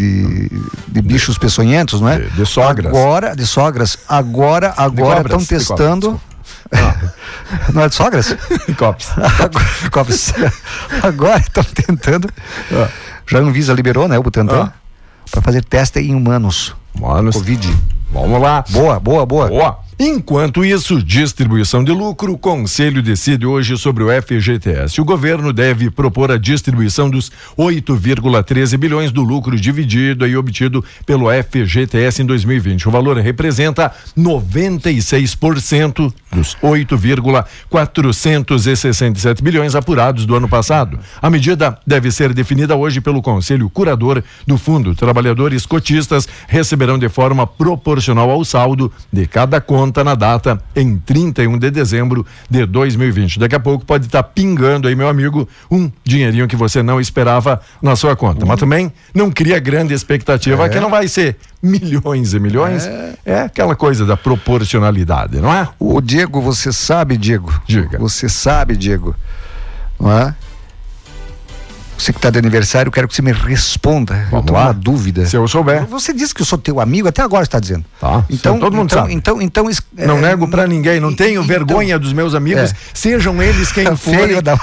de, 0.88 1.02
bichos 1.02 1.38
peçonhentos, 1.38 2.02
não 2.02 2.10
é? 2.10 2.20
De, 2.20 2.30
de 2.30 2.46
sogras. 2.46 2.88
Agora, 2.88 3.36
de 3.36 3.46
sogras. 3.46 3.98
Agora, 4.08 4.74
agora 4.78 5.22
estão 5.22 5.44
testando. 5.44 6.20
Ah. 6.72 6.96
Não 7.72 7.84
é 7.84 7.90
de 7.90 7.94
sogras? 7.94 8.36
Copes. 8.78 9.10
Copes. 9.92 10.34
Agora 11.04 11.40
estão 11.40 11.64
tentando. 11.86 12.28
Ah 12.72 12.90
já 13.28 13.40
a 13.40 13.42
Anvisa 13.42 13.74
liberou, 13.74 14.08
né, 14.08 14.18
o 14.18 14.24
Butantan, 14.24 14.72
ah. 14.72 14.74
para 15.32 15.42
fazer 15.42 15.64
teste 15.64 16.00
em 16.00 16.16
humanos. 16.16 16.76
Humanos. 16.96 17.36
Covid. 17.36 17.76
Vamos 18.12 18.42
lá. 18.42 18.64
Boa, 18.70 19.00
boa, 19.00 19.26
boa. 19.26 19.48
Boa. 19.48 19.80
Enquanto 20.00 20.66
isso, 20.66 21.04
distribuição 21.04 21.84
de 21.84 21.92
lucro, 21.92 22.34
o 22.34 22.38
Conselho 22.38 23.00
decide 23.02 23.46
hoje 23.46 23.78
sobre 23.78 24.04
o 24.04 24.08
FGTS. 24.10 25.00
O 25.00 25.06
governo 25.06 25.54
deve 25.54 25.92
propor 25.92 26.32
a 26.32 26.38
distribuição 26.38 27.08
dos 27.10 27.32
8,13 27.58 28.78
bilhões 28.78 29.12
do 29.12 29.22
lucro 29.22 29.56
dividido 29.56 30.26
e 30.26 30.36
obtido 30.36 30.84
pelo 31.06 31.28
FGTS 31.30 32.24
em 32.24 32.26
2020. 32.26 32.88
O 32.88 32.92
valor 32.92 33.18
representa 33.18 33.92
96% 34.18 36.12
dos 36.32 36.58
8,467 36.60 39.44
bilhões 39.44 39.76
apurados 39.76 40.26
do 40.26 40.36
ano 40.36 40.50
passado. 40.50 40.98
A 41.22 41.30
medida 41.30 41.78
deve 41.86 42.10
ser 42.12 42.34
definida 42.34 42.76
hoje 42.76 43.00
pelo 43.00 43.22
Conselho 43.22 43.70
Curador 43.70 44.24
do 44.48 44.58
Fundo. 44.58 44.96
Trabalhadores 44.96 45.68
cotistas 45.68 46.28
receberão 46.48 46.98
de 46.98 47.10
forma 47.10 47.46
proporcional 47.46 48.32
ao 48.32 48.44
saldo 48.44 48.92
de 49.12 49.28
cada 49.28 49.62
conta 49.62 49.83
conta 49.84 50.02
na 50.02 50.16
data 50.16 50.62
em 50.74 50.96
31 50.98 51.58
de 51.58 51.70
dezembro 51.70 52.26
de 52.50 52.66
2020. 52.66 53.38
Daqui 53.38 53.56
a 53.56 53.60
pouco 53.60 53.84
pode 53.84 54.06
estar 54.06 54.24
tá 54.24 54.30
pingando 54.30 54.88
aí, 54.88 54.96
meu 54.96 55.10
amigo, 55.10 55.48
um 55.70 55.92
dinheirinho 56.06 56.48
que 56.48 56.56
você 56.56 56.82
não 56.82 57.02
esperava 57.02 57.60
na 57.82 57.94
sua 57.94 58.16
conta. 58.16 58.44
Uhum. 58.44 58.48
Mas 58.48 58.60
também 58.62 58.94
não 59.14 59.30
cria 59.30 59.60
grande 59.60 59.94
expectativa 59.94 60.66
é. 60.66 60.70
que 60.70 60.80
não 60.80 60.90
vai 60.90 61.10
ser 61.10 61.36
milhões 61.62 62.34
e 62.34 62.40
milhões. 62.40 62.86
É. 62.86 63.16
é. 63.26 63.42
aquela 63.42 63.76
coisa 63.76 64.06
da 64.06 64.16
proporcionalidade, 64.16 65.42
não 65.42 65.54
é? 65.54 65.68
O 65.78 66.00
Diego, 66.00 66.40
você 66.40 66.72
sabe, 66.72 67.18
Diego? 67.18 67.54
Diga. 67.68 67.98
Você 68.00 68.30
sabe, 68.30 68.78
Diego, 68.78 69.14
não 70.00 70.12
é? 70.18 70.34
Você 72.04 72.12
que 72.12 72.20
está 72.20 72.30
de 72.30 72.38
aniversário, 72.38 72.92
quero 72.92 73.08
que 73.08 73.16
você 73.16 73.22
me 73.22 73.32
responda. 73.32 74.28
Vamos 74.30 74.34
eu 74.34 74.42
tenho 74.42 74.58
lá. 74.58 74.66
uma 74.66 74.74
dúvida. 74.74 75.26
Se 75.26 75.38
eu 75.38 75.48
souber. 75.48 75.86
Você 75.86 76.12
disse 76.12 76.36
que 76.36 76.42
eu 76.42 76.46
sou 76.46 76.58
teu 76.58 76.82
amigo, 76.82 77.08
até 77.08 77.22
agora 77.22 77.44
está 77.44 77.62
dizendo. 77.62 77.86
Tá. 77.98 78.26
Então, 78.30 78.60
todo 78.60 78.76
mundo 78.76 78.88
então, 78.88 79.04
sabe. 79.04 79.14
Então, 79.14 79.42
então, 79.42 79.70
é, 79.96 80.06
não 80.06 80.20
nego 80.20 80.46
para 80.50 80.68
ninguém, 80.68 81.00
não 81.00 81.16
tenho 81.16 81.42
então, 81.42 81.44
vergonha 81.44 81.98
dos 81.98 82.12
meus 82.12 82.36
amigos, 82.36 82.72
é. 82.72 82.76
sejam 82.94 83.42
eles 83.42 83.72
quem 83.72 83.86
forem. 83.96 84.42
Da... 84.42 84.60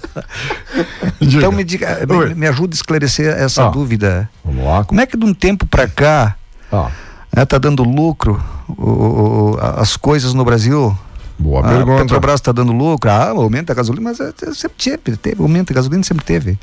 então 1.20 1.52
me 1.52 1.62
diga, 1.62 1.98
me, 2.08 2.34
me, 2.34 2.46
ajuda 2.46 2.74
a 2.74 2.76
esclarecer 2.76 3.26
essa 3.26 3.66
ah. 3.66 3.68
dúvida. 3.68 4.26
Vamos 4.42 4.64
lá. 4.64 4.82
Como 4.82 5.02
é 5.02 5.06
que 5.06 5.18
de 5.18 5.26
um 5.26 5.34
tempo 5.34 5.66
para 5.66 5.86
cá 5.86 6.36
ah. 6.72 6.88
é, 7.36 7.44
tá 7.44 7.58
dando 7.58 7.84
lucro 7.84 8.42
o, 8.66 8.82
o, 8.82 9.58
as 9.60 9.94
coisas 9.94 10.32
no 10.32 10.42
Brasil? 10.42 10.96
Boa 11.38 11.60
ah, 11.60 11.68
pergunta. 11.68 11.94
A 11.94 11.98
Petrobras 12.02 12.34
está 12.36 12.52
dando 12.52 12.72
lucro, 12.72 13.10
ah, 13.10 13.30
aumenta 13.30 13.72
a 13.72 13.76
gasolina, 13.76 14.10
mas 14.10 14.20
é, 14.20 14.28
é, 14.28 14.54
sempre 14.54 14.76
teve, 14.78 15.16
teve, 15.16 15.42
aumenta 15.42 15.72
a 15.72 15.76
gasolina 15.76 16.02
sempre 16.02 16.24
teve. 16.24 16.58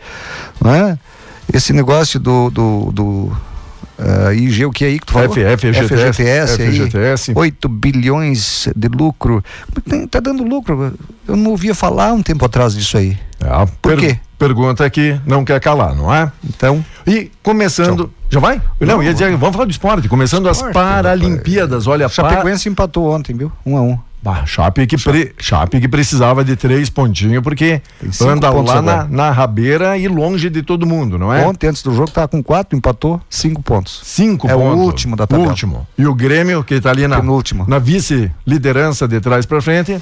Não 0.60 0.74
é? 0.74 0.98
Esse 1.54 1.74
negócio 1.74 2.20
do, 2.20 2.50
do, 2.50 2.92
do 2.92 3.38
uh, 4.00 4.34
IG, 4.34 4.66
o 4.66 4.72
que 4.72 4.86
é 4.86 4.88
aí 4.88 5.00
que 5.00 5.06
tu 5.06 5.14
falou? 5.14 5.38
F, 5.38 5.58
FGTS, 5.58 5.88
FGTS, 5.88 6.54
FGTS. 6.54 7.32
Aí, 7.32 7.38
8 7.38 7.70
bilhões 7.70 8.70
de 8.76 8.88
lucro. 8.88 9.44
Está 9.86 10.20
dando 10.20 10.44
lucro. 10.44 10.94
Eu 11.28 11.36
não 11.36 11.52
ouvia 11.52 11.76
falar 11.76 12.14
um 12.14 12.24
tempo 12.24 12.46
atrás 12.46 12.74
disso 12.74 12.98
aí. 12.98 13.18
É, 13.40 13.68
Por 13.82 13.98
quê? 13.98 14.18
Pergunta 14.38 14.90
que 14.90 15.20
não 15.26 15.46
quer 15.46 15.60
calar, 15.60 15.94
não 15.94 16.14
é? 16.14 16.32
Então. 16.44 16.84
E 17.06 17.30
começando. 17.44 18.06
Tchau. 18.06 18.12
Já 18.30 18.40
vai? 18.40 18.62
Não, 18.80 18.96
não 18.96 19.04
ia 19.04 19.14
dizer, 19.14 19.30
vamos 19.36 19.54
falar 19.54 19.66
do 19.66 19.72
esporte. 19.72 20.08
Começando 20.08 20.50
esporte, 20.50 20.70
as 20.70 20.74
Paralimpíadas. 20.74 21.86
Olha, 21.86 22.08
Chapecoense 22.08 22.64
para... 22.64 22.72
empatou 22.72 23.14
ontem, 23.14 23.36
viu? 23.36 23.52
Um 23.66 23.78
a 23.78 23.82
um. 23.82 24.00
Bah, 24.24 24.46
Chape 24.46 24.86
que, 24.86 24.98
pre, 24.98 25.34
Chape 25.40 25.80
que 25.82 25.88
precisava 25.88 26.46
de 26.46 26.56
três 26.56 26.90
pontinhos, 26.92 27.42
porque 27.42 27.82
anda 28.22 28.52
lá 28.52 28.80
na, 28.80 29.04
na 29.06 29.32
rabeira 29.32 29.98
e 29.98 30.08
longe 30.08 30.48
de 30.50 30.62
todo 30.62 30.86
mundo, 30.86 31.18
não 31.18 31.34
é? 31.34 31.44
Ontem, 31.46 31.68
antes 31.68 31.82
do 31.82 31.92
jogo, 31.94 32.12
tava 32.12 32.28
com 32.28 32.44
quatro, 32.44 32.78
empatou, 32.78 33.20
cinco 33.28 33.64
pontos. 33.64 34.00
Cinco 34.04 34.48
É 34.48 34.56
o 34.56 34.60
pontos. 34.60 34.80
último 34.86 35.16
da 35.16 35.26
tabela. 35.26 35.50
Último. 35.50 35.88
E 35.98 36.06
o 36.06 36.14
Grêmio, 36.14 36.64
que 36.64 36.80
tá 36.80 36.92
ali 36.92 37.08
na, 37.08 37.16
Penúltimo. 37.20 37.66
na 37.68 37.80
vice-liderança 37.80 39.08
de 39.08 39.20
trás 39.20 39.46
para 39.46 39.60
frente, 39.62 40.00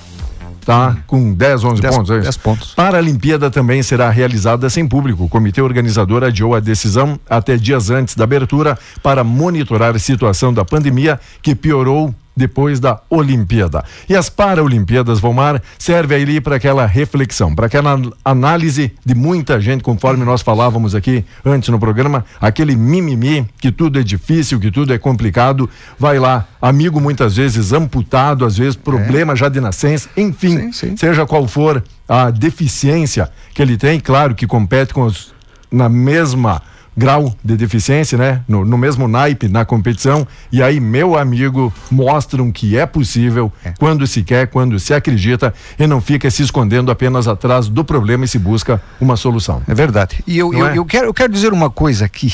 tá 0.66 0.98
com 1.08 1.34
10, 1.34 1.64
11 1.64 1.82
Dez- 1.82 1.96
pontos. 1.96 2.12
é 2.12 2.16
isso? 2.16 2.24
dez 2.24 2.38
pontos. 2.38 2.74
Para 2.76 2.98
a 2.98 3.00
Olimpíada 3.02 3.50
também 3.50 3.82
será 3.82 4.10
realizada 4.10 4.70
sem 4.70 4.86
público. 4.86 5.24
O 5.24 5.30
comitê 5.30 5.62
organizador 5.62 6.24
adiou 6.24 6.54
a 6.56 6.60
decisão 6.60 7.18
até 7.30 7.56
dias 7.56 7.90
antes 7.90 8.16
da 8.16 8.26
abertura 8.26 8.78
para 9.02 9.24
monitorar 9.24 9.96
a 9.96 10.00
situação 10.00 10.54
da 10.54 10.66
pandemia 10.66 11.20
que 11.42 11.56
piorou 11.56 12.14
depois 12.40 12.80
da 12.80 13.02
Olimpíada. 13.10 13.84
E 14.08 14.16
as 14.16 14.30
Paralimpíadas, 14.30 15.20
Vomar, 15.20 15.62
serve 15.78 16.16
ali 16.16 16.40
para 16.40 16.56
aquela 16.56 16.86
reflexão, 16.86 17.54
para 17.54 17.66
aquela 17.66 18.02
análise 18.24 18.94
de 19.06 19.14
muita 19.14 19.60
gente, 19.60 19.84
conforme 19.84 20.24
nós 20.24 20.42
falávamos 20.42 20.96
aqui 20.96 21.26
antes 21.46 21.68
no 21.70 21.78
programa, 21.78 22.26
aquele 22.40 22.76
mimimi 22.76 23.46
que 23.60 23.72
tudo 23.72 24.00
é 24.00 24.04
difícil, 24.04 24.60
que 24.60 24.72
tudo 24.72 24.94
é 24.94 24.98
complicado, 24.98 25.70
vai 26.00 26.18
lá, 26.18 26.48
amigo 26.62 27.02
muitas 27.02 27.36
vezes 27.36 27.74
amputado, 27.74 28.46
às 28.46 28.58
vezes 28.58 28.76
problema 28.78 29.36
já 29.36 29.50
de 29.50 29.60
nascença, 29.60 30.10
enfim, 30.16 30.72
Sim, 30.72 30.72
sim. 30.72 30.98
seja 30.98 31.26
qual 31.26 31.46
for 31.46 31.84
a 32.08 32.32
deficiência 32.32 33.30
que 33.54 33.62
ele 33.62 33.76
tem, 33.76 34.00
claro 34.00 34.34
que 34.34 34.48
compete 34.48 34.94
com 34.94 35.04
os 35.04 35.34
na 35.72 35.90
mesma 35.90 36.62
grau 37.00 37.34
de 37.44 37.56
deficiência, 37.56 38.18
né? 38.18 38.42
No, 38.48 38.66
no 38.66 38.78
mesmo 38.78 39.08
naipe 39.08 39.48
na 39.48 39.64
competição. 39.64 40.28
E 40.52 40.62
aí, 40.62 40.80
meu 40.80 41.18
amigo, 41.18 41.74
mostram 41.90 42.52
que 42.52 42.78
é 42.78 42.86
possível 42.86 43.52
quando 43.80 44.06
se 44.06 44.22
quer, 44.22 44.48
quando 44.48 44.78
se 44.80 44.94
acredita 44.94 45.54
e 45.80 45.88
não 45.88 46.02
fica 46.02 46.30
se 46.30 46.44
escondendo 46.44 46.92
apenas 46.92 47.28
atrás 47.28 47.68
do 47.70 47.84
problema 47.86 48.26
e 48.26 48.28
se 48.28 48.38
busca 48.38 48.82
uma 49.00 49.16
solução. 49.16 49.62
É 49.68 49.74
verdade. 49.74 50.22
E 50.28 50.38
eu, 50.38 50.54
eu, 50.54 50.68
é? 50.68 50.78
eu 50.78 50.86
quero, 50.86 51.06
eu 51.08 51.14
quero 51.14 51.32
dizer 51.32 51.54
uma 51.54 51.70
coisa 51.70 52.04
aqui. 52.06 52.34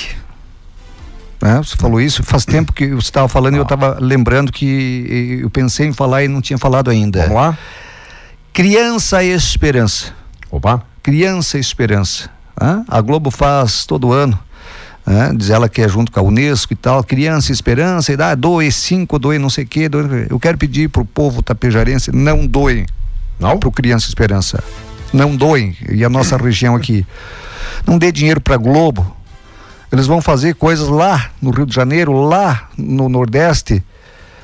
né? 1.42 1.58
Você 1.64 1.76
falou 1.78 2.02
isso, 2.02 2.24
faz 2.24 2.44
tempo 2.44 2.74
que 2.74 2.88
você 2.88 3.08
estava 3.08 3.28
falando 3.30 3.54
e 3.54 3.58
eu 3.58 3.64
estava 3.64 3.98
lembrando 4.02 4.52
que 4.52 5.40
eu 5.44 5.50
pensei 5.50 5.88
em 5.88 5.94
falar 5.94 6.24
e 6.24 6.28
não 6.28 6.42
tinha 6.42 6.58
falado 6.58 6.90
ainda. 6.90 7.22
Vamos 7.22 7.36
lá? 7.36 7.58
Criança 8.52 9.24
e 9.24 9.30
esperança. 9.32 10.14
Opa. 10.50 10.82
Criança 11.04 11.58
e 11.58 11.62
Esperança. 11.62 12.30
né? 12.60 12.84
A 12.88 13.00
Globo 13.02 13.30
faz 13.30 13.86
todo 13.86 14.12
ano. 14.12 14.40
Né? 15.06 15.32
Diz 15.36 15.50
ela 15.50 15.70
que 15.70 15.82
é 15.82 15.88
junto 15.88 16.12
com 16.12 16.20
a 16.20 16.24
Unesco 16.24 16.74
e 16.74 16.76
tal, 16.76 17.04
Criança 17.04 17.52
e 17.52 17.54
Esperança, 17.54 18.12
e 18.12 18.18
dá 18.18 18.34
doe 18.34 18.72
cinco, 18.72 19.20
doe 19.20 19.38
não 19.38 19.50
sei 19.50 19.64
o 19.64 19.68
quê. 19.68 19.88
Doe... 19.88 20.28
Eu 20.30 20.40
quero 20.40 20.58
pedir 20.58 20.90
pro 20.90 21.06
povo 21.06 21.44
tapejarense, 21.44 22.12
não 22.12 22.46
doem 22.48 22.86
Não? 23.40 23.60
pro 23.60 23.72
Criança 23.72 24.08
e 24.08 24.10
Esperança. 24.10 24.64
Não 25.14 25.36
doem. 25.36 25.78
E 25.90 26.04
a 26.04 26.10
nossa 26.10 26.36
região 26.36 26.76
aqui. 26.76 27.06
Não 27.86 27.98
dê 27.98 28.12
dinheiro 28.12 28.42
pra 28.42 28.58
Globo. 28.58 29.16
Eles 29.92 30.08
vão 30.08 30.22
fazer 30.22 30.56
coisas 30.56 30.90
lá 30.90 31.30
no 31.42 31.52
Rio 31.52 31.66
de 31.66 31.74
Janeiro, 31.74 32.12
lá 32.14 32.68
no 32.78 33.08
Nordeste, 33.08 33.84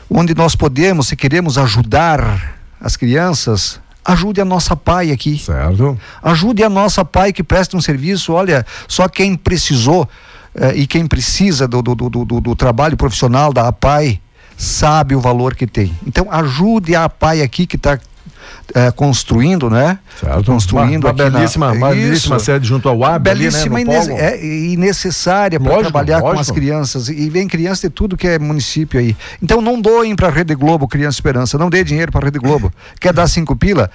onde 0.09 0.33
nós 0.35 0.55
podemos, 0.55 1.07
se 1.07 1.15
queremos 1.15 1.57
ajudar 1.57 2.55
as 2.79 2.95
crianças, 2.95 3.81
ajude 4.05 4.39
a 4.39 4.45
nossa 4.45 4.75
pai 4.75 5.11
aqui. 5.11 5.37
Certo. 5.39 5.99
Ajude 6.23 6.63
a 6.63 6.69
nossa 6.69 7.03
pai 7.03 7.33
que 7.33 7.43
presta 7.43 7.75
um 7.75 7.81
serviço. 7.81 8.31
Olha, 8.31 8.65
só 8.87 9.09
quem 9.09 9.35
precisou 9.35 10.07
eh, 10.55 10.73
e 10.75 10.87
quem 10.87 11.05
precisa 11.07 11.67
do, 11.67 11.81
do, 11.81 11.95
do, 11.95 12.25
do, 12.25 12.55
trabalho 12.55 12.97
profissional 12.97 13.53
da 13.53 13.67
APAI 13.67 14.19
sabe 14.57 15.15
o 15.15 15.19
valor 15.21 15.55
que 15.55 15.65
tem. 15.65 15.95
Então, 16.05 16.27
ajude 16.31 16.95
a 16.95 17.05
APAI 17.05 17.41
aqui 17.41 17.65
que 17.65 17.75
está 17.75 17.97
construindo, 18.95 19.69
né? 19.69 19.99
Certo. 20.19 20.45
Construindo 20.45 21.03
uma, 21.03 21.11
uma 21.11 21.23
aqui 21.23 21.31
na- 21.31 21.39
belíssima, 21.39 21.73
belíssima 21.73 22.39
sede 22.39 22.67
junto 22.67 22.87
ao 22.87 23.03
AB, 23.03 23.29
Belíssima 23.29 23.79
ali, 23.79 23.85
e 23.85 23.87
né, 23.87 24.05
é, 24.17 24.45
e 24.45 24.77
necessária 24.77 25.59
para 25.59 25.69
Lógico, 25.69 25.91
trabalhar 25.91 26.21
com 26.21 26.29
as 26.29 26.35
lógico. 26.35 26.55
crianças. 26.55 27.09
E 27.09 27.29
vem 27.29 27.47
criança 27.47 27.89
de 27.89 27.93
tudo 27.93 28.15
que 28.15 28.27
é 28.27 28.39
município 28.39 28.99
aí. 28.99 29.15
Então 29.41 29.61
não 29.61 29.81
doem 29.81 30.15
para 30.15 30.27
a 30.27 30.31
Rede 30.31 30.55
Globo, 30.55 30.87
Criança 30.87 31.17
Esperança. 31.17 31.57
Não 31.57 31.69
dê 31.69 31.83
dinheiro 31.83 32.11
para 32.11 32.21
a 32.21 32.25
Rede 32.25 32.39
Globo. 32.39 32.71
Quer 32.99 33.13
dar 33.13 33.27
cinco 33.27 33.55
pila? 33.55 33.89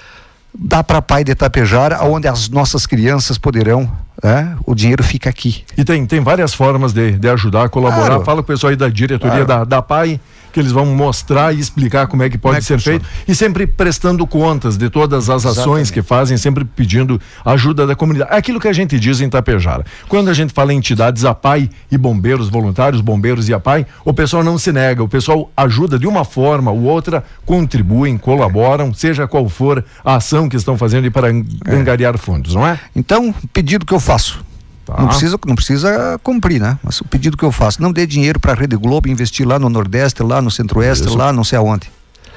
Dá 0.59 0.83
para 0.83 1.03
pai 1.03 1.23
de 1.23 1.33
Itapejara, 1.33 2.03
onde 2.05 2.27
as 2.27 2.49
nossas 2.49 2.87
crianças 2.87 3.37
poderão. 3.39 3.91
né? 4.23 4.57
O 4.65 4.75
dinheiro 4.75 5.03
fica 5.05 5.29
aqui. 5.29 5.65
E 5.77 5.85
tem, 5.85 6.07
tem 6.07 6.21
várias 6.21 6.55
formas 6.55 6.93
de, 6.93 7.13
de 7.13 7.29
ajudar, 7.29 7.69
colaborar. 7.69 8.07
Claro. 8.07 8.25
Fala 8.25 8.39
com 8.43 8.45
o 8.45 8.47
pessoal 8.47 8.71
aí 8.71 8.77
da 8.77 8.89
diretoria 8.89 9.45
Claro. 9.45 9.65
da, 9.67 9.77
da 9.77 9.83
PAI, 9.83 10.19
que 10.57 10.61
eles 10.61 10.73
vão 10.73 10.87
mostrar 10.87 11.55
e 11.55 11.61
explicar 11.61 12.07
como 12.07 12.23
é 12.23 12.31
que 12.31 12.39
pode 12.39 12.57
é 12.57 12.61
que 12.61 12.65
ser 12.65 12.79
funciona. 12.79 13.01
feito. 13.01 13.13
E 13.29 13.35
sempre 13.35 13.67
prestando 13.67 14.27
contas 14.27 14.79
de 14.79 14.89
todas 14.89 15.29
as 15.29 15.45
ações 15.45 15.59
Exatamente. 15.59 15.93
que 15.93 16.01
fazem, 16.03 16.37
sempre 16.39 16.65
pedindo 16.65 17.21
ajuda 17.45 17.87
da 17.87 17.95
comunidade. 17.95 18.33
É 18.33 18.37
Aquilo 18.39 18.59
que 18.59 18.67
a 18.69 18.73
gente 18.73 18.99
diz 18.99 19.21
em 19.21 19.29
Tapejara. 19.29 19.85
Quando 20.09 20.31
a 20.31 20.33
gente 20.33 20.55
fala 20.55 20.73
em 20.73 20.79
entidades, 20.79 21.27
a 21.27 21.35
PAI 21.35 21.69
e 21.93 21.99
bombeiros 21.99 22.49
voluntários, 22.49 23.03
bombeiros 23.03 23.51
e 23.51 23.53
a 23.55 23.61
PAI, 23.61 23.85
o 24.03 24.15
pessoal 24.15 24.43
não 24.43 24.57
se 24.57 24.73
nega, 24.73 25.03
o 25.03 25.09
pessoal 25.09 25.51
ajuda 25.55 25.99
de 25.99 26.07
uma 26.07 26.25
forma 26.25 26.71
ou 26.71 26.85
outra, 26.85 27.23
contribuem, 27.45 28.17
colaboram, 28.17 28.95
seja 28.95 29.27
qual 29.29 29.47
for 29.51 29.85
a 30.03 30.15
ação 30.17 30.49
que 30.49 30.57
estão 30.57 30.79
fazendo 30.79 31.11
para 31.11 31.29
ang- 31.29 31.47
angariar 31.69 32.17
fundos, 32.17 32.55
não 32.55 32.67
é? 32.67 32.79
Então, 32.95 33.35
pedido 33.53 33.85
que 33.85 33.93
eu 33.93 34.01
faço. 34.01 34.46
Tá. 34.87 34.95
Não, 34.99 35.09
precisa, 35.09 35.37
não 35.45 35.57
precisa 35.57 36.21
cumprir, 36.23 36.61
né? 36.61 36.79
Mas 36.81 37.01
o 37.01 37.05
pedido 37.05 37.37
que 37.37 37.43
eu 37.43 37.51
faço. 37.51 37.83
Não 37.83 37.93
dê 37.93 38.07
dinheiro 38.07 38.39
para 38.39 38.53
a 38.53 38.55
Rede 38.55 38.77
Globo 38.77 39.09
investir 39.09 39.47
lá 39.47 39.59
no 39.59 39.69
Nordeste, 39.69 40.23
lá 40.23 40.41
no 40.41 40.49
Centro-Oeste, 40.49 41.09
lá 41.09 41.33
não 41.33 41.43
sei 41.43 41.59
aonde. 41.59 41.91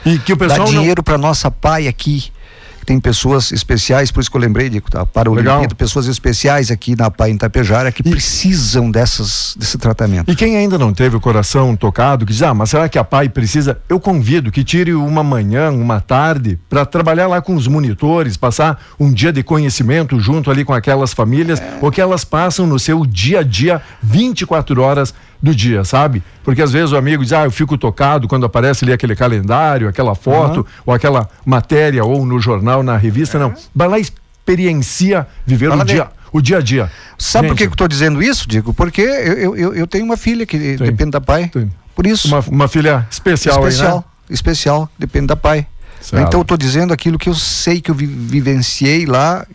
E 0.03 0.17
que 0.17 0.33
o 0.33 0.35
Dá 0.35 0.47
pessoal 0.47 0.71
não... 0.71 0.79
dinheiro 0.79 1.03
para 1.03 1.15
nossa 1.15 1.51
pai 1.51 1.87
aqui. 1.87 2.31
Que 2.79 2.85
Tem 2.85 2.99
pessoas 2.99 3.51
especiais, 3.51 4.11
por 4.11 4.21
isso 4.21 4.31
que 4.31 4.37
eu 4.37 4.41
lembrei 4.41 4.69
de 4.69 4.81
tá, 4.81 5.05
para 5.05 5.29
o. 5.29 5.33
Olimpíada, 5.33 5.75
pessoas 5.75 6.07
especiais 6.07 6.71
aqui 6.71 6.95
na 6.95 7.09
Pai 7.09 7.31
em 7.31 7.35
Itapejara 7.35 7.91
que 7.91 8.03
precisam 8.03 8.89
dessas, 8.89 9.55
desse 9.57 9.77
tratamento. 9.77 10.31
E 10.31 10.35
quem 10.35 10.57
ainda 10.57 10.77
não 10.77 10.93
teve 10.93 11.15
o 11.15 11.19
coração 11.19 11.75
tocado, 11.75 12.25
que 12.25 12.31
diz, 12.31 12.41
ah, 12.41 12.53
mas 12.53 12.69
será 12.69 12.89
que 12.89 12.97
a 12.97 13.03
PAI 13.03 13.29
precisa? 13.29 13.79
Eu 13.87 13.99
convido 13.99 14.51
que 14.51 14.63
tire 14.63 14.93
uma 14.93 15.23
manhã, 15.23 15.71
uma 15.71 15.99
tarde, 15.99 16.59
para 16.69 16.85
trabalhar 16.85 17.27
lá 17.27 17.41
com 17.41 17.55
os 17.55 17.67
monitores, 17.67 18.37
passar 18.37 18.81
um 18.99 19.11
dia 19.11 19.31
de 19.31 19.43
conhecimento 19.43 20.19
junto 20.19 20.51
ali 20.51 20.65
com 20.65 20.73
aquelas 20.73 21.13
famílias, 21.13 21.61
o 21.81 21.91
que 21.91 22.01
elas 22.01 22.23
passam 22.23 22.65
no 22.65 22.79
seu 22.79 23.05
dia 23.05 23.39
a 23.39 23.43
dia, 23.43 23.81
24 24.01 24.81
horas 24.81 25.13
do 25.41 25.55
dia, 25.55 25.83
sabe? 25.83 26.21
Porque 26.43 26.61
às 26.61 26.71
vezes 26.71 26.91
o 26.91 26.97
amigo 26.97 27.23
diz, 27.23 27.31
ah, 27.33 27.45
eu 27.45 27.51
fico 27.51 27.77
tocado 27.77 28.27
quando 28.27 28.45
aparece 28.45 28.83
ali 28.83 28.91
aquele 28.93 29.15
calendário, 29.15 29.87
aquela 29.87 30.13
foto, 30.15 30.65
ou 30.85 30.93
aquela 30.93 31.29
matéria, 31.45 32.03
ou 32.03 32.25
no 32.25 32.39
jornal, 32.39 32.83
na 32.83 32.97
revista, 32.97 33.39
não. 33.39 33.53
Vai 33.73 33.87
lá 33.87 33.97
e 33.99 34.01
experiencia 34.01 35.25
viver 35.45 35.69
lá 35.69 35.75
o 35.77 35.83
dia, 35.85 36.07
o 36.33 36.41
dia 36.41 36.57
a 36.57 36.61
dia. 36.61 36.91
Sabe 37.17 37.47
por 37.47 37.55
que 37.55 37.63
Gente, 37.63 37.71
eu 37.71 37.73
estou 37.73 37.87
dizendo 37.87 38.21
isso, 38.21 38.47
Diego? 38.47 38.73
Porque 38.73 39.01
eu, 39.01 39.55
eu, 39.55 39.73
eu- 39.75 39.87
tenho 39.87 40.03
uma 40.05 40.17
filha 40.17 40.45
que 40.45 40.57
depende 40.77 41.11
da 41.11 41.21
Pai. 41.21 41.47
Tem. 41.49 41.71
Por 41.95 42.05
isso. 42.07 42.27
Uma, 42.27 42.39
uma 42.47 42.67
filha 42.67 43.05
especial, 43.11 43.59
especial, 43.59 43.89
aí, 43.91 43.97
né? 43.97 44.03
especial, 44.29 44.89
depende 44.97 45.27
da 45.27 45.35
pai. 45.35 45.67
Certo. 45.99 46.25
Então 46.27 46.39
eu 46.39 46.43
estou 46.43 46.55
dizendo 46.57 46.93
aquilo 46.93 47.17
que 47.17 47.27
eu 47.27 47.33
sei 47.35 47.81
que 47.81 47.91
eu 47.91 47.95
vi- 47.95 48.05
vivenciei 48.05 49.05
lá, 49.05 49.45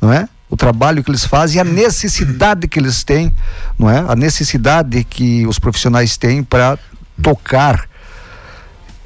não 0.00 0.12
é? 0.12 0.28
O 0.50 0.56
trabalho 0.56 1.02
que 1.02 1.10
eles 1.10 1.24
fazem 1.24 1.56
e 1.56 1.60
a 1.60 1.64
necessidade 1.64 2.68
que 2.68 2.78
eles 2.78 3.02
têm, 3.02 3.32
não 3.78 3.88
é? 3.90 4.04
A 4.06 4.14
necessidade 4.14 5.02
que 5.04 5.46
os 5.46 5.58
profissionais 5.58 6.16
têm 6.16 6.42
para 6.44 6.78
tocar 7.22 7.86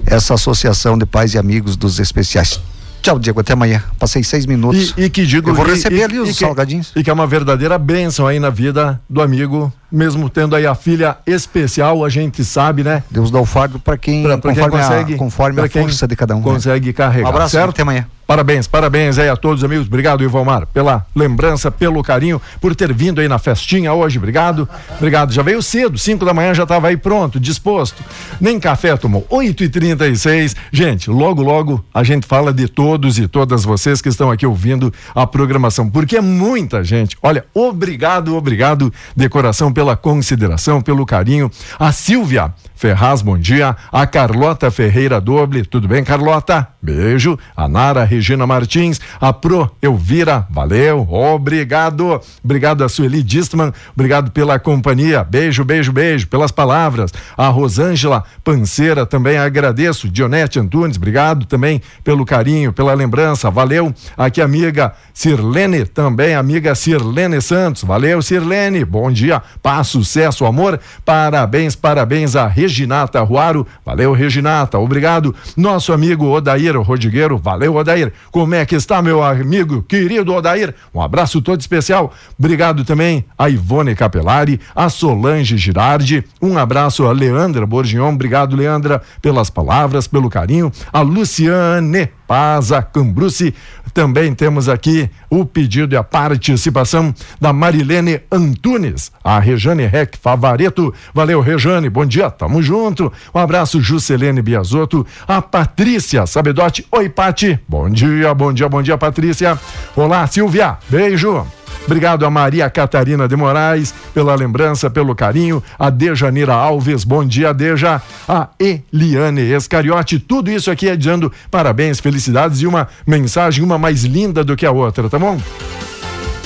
essa 0.07 0.35
associação 0.35 0.97
de 0.99 1.07
pais 1.07 1.35
e 1.35 1.39
amigos 1.39 1.77
dos 1.77 1.99
especiais. 1.99 2.61
Tchau, 3.01 3.19
Diego, 3.19 3.41
até 3.41 3.53
amanhã. 3.53 3.83
Passei 3.99 4.25
seis 4.25 4.45
minutos. 4.45 4.93
E, 4.97 5.05
e 5.05 5.11
que 5.11 5.25
digo 5.25 5.49
Eu 5.51 5.55
vou 5.55 5.65
receber 5.65 5.99
e- 5.99 6.03
ali 6.05 6.19
os 6.19 6.31
e 6.31 6.33
que- 6.35 6.41
salgadinhos. 6.41 6.93
E 6.97 7.03
que 7.05 7.09
é 7.09 7.13
uma 7.13 7.27
verdadeira 7.27 7.79
bênção 7.79 8.27
aí 8.27 8.41
na 8.41 8.51
vida 8.51 9.01
do 9.09 9.23
amigo, 9.23 9.73
mesmo 9.91 10.29
tendo 10.29 10.57
aí 10.57 10.67
a 10.67 10.75
filha 10.75 11.17
especial, 11.25 12.05
a 12.05 12.09
gente 12.09 12.45
sabe, 12.45 12.83
né? 12.83 13.05
Deus 13.11 13.31
dá 13.31 13.39
o 13.41 13.47
fardo 13.47 13.79
para 13.79 13.97
quem, 13.97 14.25
Pra- 14.25 14.37
pra 14.39 14.53
quem 14.53 14.69
consegue- 14.69 15.15
a, 15.15 15.19
conforme 15.19 15.61
a 15.61 15.69
quem 15.69 15.83
força 15.83 16.09
de 16.09 16.17
cada 16.17 16.35
um. 16.35 16.39
né? 16.41 16.45
Consegue 16.45 16.93
carregar. 16.93 17.27
Um 17.27 17.31
abraço, 17.31 17.53
certo? 17.53 17.71
até 17.71 17.83
amanhã. 17.83 18.05
Parabéns, 18.29 18.67
parabéns 18.67 19.19
aí 19.19 19.27
a 19.27 19.37
todos, 19.39 19.65
amigos. 19.65 19.87
Obrigado, 19.87 20.23
Ivomar, 20.23 20.67
pela 20.67 21.07
lembrança, 21.17 21.71
pelo 21.71 22.03
carinho, 22.03 22.39
por 22.61 22.77
ter 22.77 22.93
vindo 22.93 23.23
aí 23.23 23.27
na 23.27 23.39
festinha 23.39 23.95
hoje. 23.95 24.19
Obrigado. 24.19 24.69
Obrigado. 24.99 25.33
Já 25.33 25.41
veio 25.41 25.63
cedo, 25.63 25.97
5 25.97 26.27
da 26.27 26.35
manhã 26.35 26.53
já 26.53 26.65
estava 26.65 26.89
aí 26.89 26.97
pronto, 26.99 27.41
disposto. 27.41 28.05
Nem 28.39 28.61
café 28.61 28.95
tomou. 28.99 29.27
8 29.31 29.65
e 29.65 29.69
36 29.71 30.55
Gente, 30.71 31.09
logo, 31.09 31.43
logo 31.43 31.83
a 31.95 32.05
gente 32.05 32.27
fala 32.27 32.53
de 32.53 32.69
todos 32.69 33.19
e 33.19 33.27
todas 33.27 33.65
vocês 33.65 34.03
que 34.03 34.11
estão 34.11 34.31
aqui 34.31 34.45
ouvindo 34.45 34.93
a 35.15 35.27
programação, 35.27 35.89
porque 35.89 36.19
é 36.19 36.21
muita 36.21 36.85
gente. 36.85 37.17
Olha, 37.23 37.47
obrigado, 37.55 38.37
obrigado 38.37 38.93
de 39.17 39.29
coração 39.31 39.73
pela 39.73 39.97
consideração, 39.97 40.83
pelo 40.83 41.07
carinho. 41.07 41.51
A 41.79 41.93
Silvia 41.93 42.53
Ferraz, 42.79 43.23
bom 43.23 43.37
dia. 43.37 43.75
A 43.91 44.07
Carlota 44.07 44.71
Ferreira 44.71 45.21
Doble, 45.21 45.65
tudo 45.65 45.89
bem, 45.89 46.05
Carlota? 46.05 46.69
Beijo. 46.81 47.37
A 47.57 47.67
Nara 47.67 48.05
Regina 48.19 48.47
Martins, 48.47 49.01
a 49.21 49.33
Pro 49.33 49.71
Elvira, 49.81 50.47
valeu, 50.51 51.07
obrigado. 51.11 52.21
Obrigado 52.43 52.83
a 52.83 52.89
Sueli 52.89 53.23
Distman, 53.23 53.73
obrigado 53.95 54.31
pela 54.31 54.59
companhia. 54.59 55.23
Beijo, 55.25 55.65
beijo, 55.65 55.93
beijo, 55.93 56.27
pelas 56.27 56.51
palavras. 56.51 57.13
A 57.37 57.49
Rosângela 57.49 58.25
Panceira, 58.43 59.07
também 59.07 59.39
agradeço. 59.39 60.09
Dionete 60.09 60.59
Antunes, 60.59 60.97
obrigado 60.97 61.47
também 61.47 61.81
pelo 62.03 62.25
carinho, 62.25 62.73
pela 62.73 62.95
lembrança, 62.95 63.51
valeu. 63.51 63.95
Aqui, 64.17 64.41
amiga 64.41 64.93
Sirlene, 65.15 65.85
também 65.85 66.35
amiga 66.35 66.75
Sirlene 66.75 67.41
Santos, 67.41 67.85
valeu, 67.85 68.21
Sirlene, 68.21 68.85
bom 68.85 69.11
dia, 69.11 69.43
paz, 69.63 69.89
sucesso, 69.89 70.45
amor, 70.45 70.81
parabéns, 71.05 71.77
parabéns 71.77 72.35
a 72.35 72.47
Regina 72.47 72.89
Reginata 72.89 73.21
Ruaro, 73.21 73.67
valeu 73.85 74.13
Reginata, 74.13 74.79
obrigado. 74.79 75.35
Nosso 75.57 75.93
amigo 75.93 76.27
Odair 76.27 76.81
Rodigueiro, 76.81 77.37
valeu 77.37 77.77
Odair. 77.77 78.08
Como 78.31 78.55
é 78.55 78.65
que 78.65 78.75
está 78.75 79.01
meu 79.01 79.23
amigo 79.23 79.83
querido 79.83 80.35
Odair? 80.35 80.75
Um 80.95 81.01
abraço 81.01 81.41
todo 81.41 81.61
especial. 81.61 82.13
Obrigado 82.39 82.85
também 82.85 83.25
a 83.39 83.49
Ivone 83.49 83.95
Capelari, 83.95 84.61
a 84.75 84.89
Solange 84.89 85.57
Girardi, 85.57 86.25
um 86.41 86.59
abraço 86.59 87.07
a 87.07 87.13
Leandra 87.13 87.67
Borgion, 87.67 88.13
obrigado 88.13 88.57
Leandra 88.57 89.03
pelas 89.21 89.51
palavras, 89.51 90.07
pelo 90.07 90.29
carinho. 90.31 90.73
A 90.93 91.01
Luciane 91.01 92.11
Paza 92.29 92.83
Cambruci. 92.83 93.55
Também 93.95 94.35
temos 94.35 94.69
aqui 94.69 95.11
o 95.31 95.45
pedido 95.45 95.95
e 95.95 95.97
a 95.97 96.05
participação 96.05 97.13
da 97.41 97.53
Marilene 97.53 98.21
Antunes, 98.31 99.11
a 99.25 99.41
Rejane 99.41 99.87
Rec 99.87 100.17
Favareto. 100.21 100.95
Valeu, 101.13 101.41
Rejane, 101.41 101.89
bom 101.89 102.05
dia, 102.05 102.31
tamo 102.31 102.63
junto. 102.63 103.11
Um 103.35 103.39
abraço, 103.41 103.81
Juscelene 103.81 104.43
Biasotto, 104.43 105.07
a 105.27 105.41
Patrícia 105.41 106.27
Sabedote. 106.27 106.87
Oi, 106.93 107.09
Pati, 107.09 107.59
bom 107.67 107.89
dia, 107.89 108.33
bom 108.35 108.53
dia, 108.53 108.69
bom 108.69 108.83
dia, 108.83 108.99
Patrícia. 108.99 109.59
Olá, 109.97 110.27
Silvia, 110.27 110.77
beijo. 110.89 111.58
Obrigado 111.89 112.27
a 112.27 112.31
Maria 112.31 112.69
Catarina 112.69 113.27
de 113.27 113.35
Moraes 113.35 113.95
pela 114.13 114.35
lembrança, 114.35 114.91
pelo 114.91 115.15
carinho. 115.15 115.63
A 115.79 115.89
Dejanira 115.89 116.53
Alves, 116.53 117.03
bom 117.03 117.25
dia, 117.25 117.55
Deja. 117.55 118.03
A 118.29 118.49
Eliane 118.61 119.41
Escariote, 119.41 120.19
tudo 120.19 120.51
isso 120.51 120.71
aqui 120.71 120.87
é 120.87 120.95
dizendo 120.95 121.33
parabéns, 121.51 121.99
felicidades 121.99 122.61
e 122.61 122.67
uma 122.67 122.89
mensagem, 123.07 123.65
uma 123.65 123.79
mais 123.79 124.05
linda 124.05 124.45
do 124.45 124.55
que 124.55 124.67
a 124.67 124.71
outra, 124.71 125.09
tá 125.09 125.19
bom? 125.19 125.41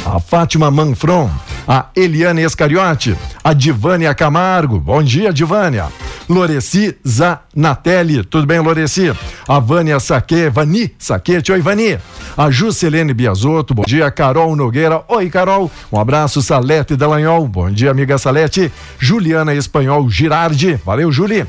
A 0.04 0.18
Fátima 0.18 0.68
Manfron, 0.68 1.30
a 1.66 1.86
Eliane 1.94 2.42
Escariote, 2.42 3.16
a 3.42 3.52
Divânia 3.52 4.12
Camargo, 4.12 4.80
bom 4.80 5.00
dia, 5.00 5.32
Divânia. 5.32 5.86
Loreci 6.28 6.96
Zanatelli, 7.06 8.24
tudo 8.24 8.44
bem, 8.44 8.58
Loreci? 8.58 9.12
A 9.46 9.60
Vânia 9.60 10.00
Saque, 10.00 10.50
Vani 10.50 10.92
Saquete, 10.98 11.52
oi, 11.52 11.60
Vani. 11.60 11.98
A 12.36 12.50
Juscelene 12.50 13.14
Biasotto, 13.14 13.74
bom 13.74 13.84
dia. 13.86 14.10
Carol 14.10 14.56
Nogueira, 14.56 15.04
oi, 15.06 15.30
Carol. 15.30 15.70
Um 15.92 16.00
abraço, 16.00 16.42
Salete 16.42 16.96
Dallagnol, 16.96 17.46
bom 17.46 17.70
dia, 17.70 17.92
amiga 17.92 18.18
Salete. 18.18 18.72
Juliana 18.98 19.54
Espanhol 19.54 20.10
Girardi, 20.10 20.74
valeu, 20.84 21.12
Juli. 21.12 21.46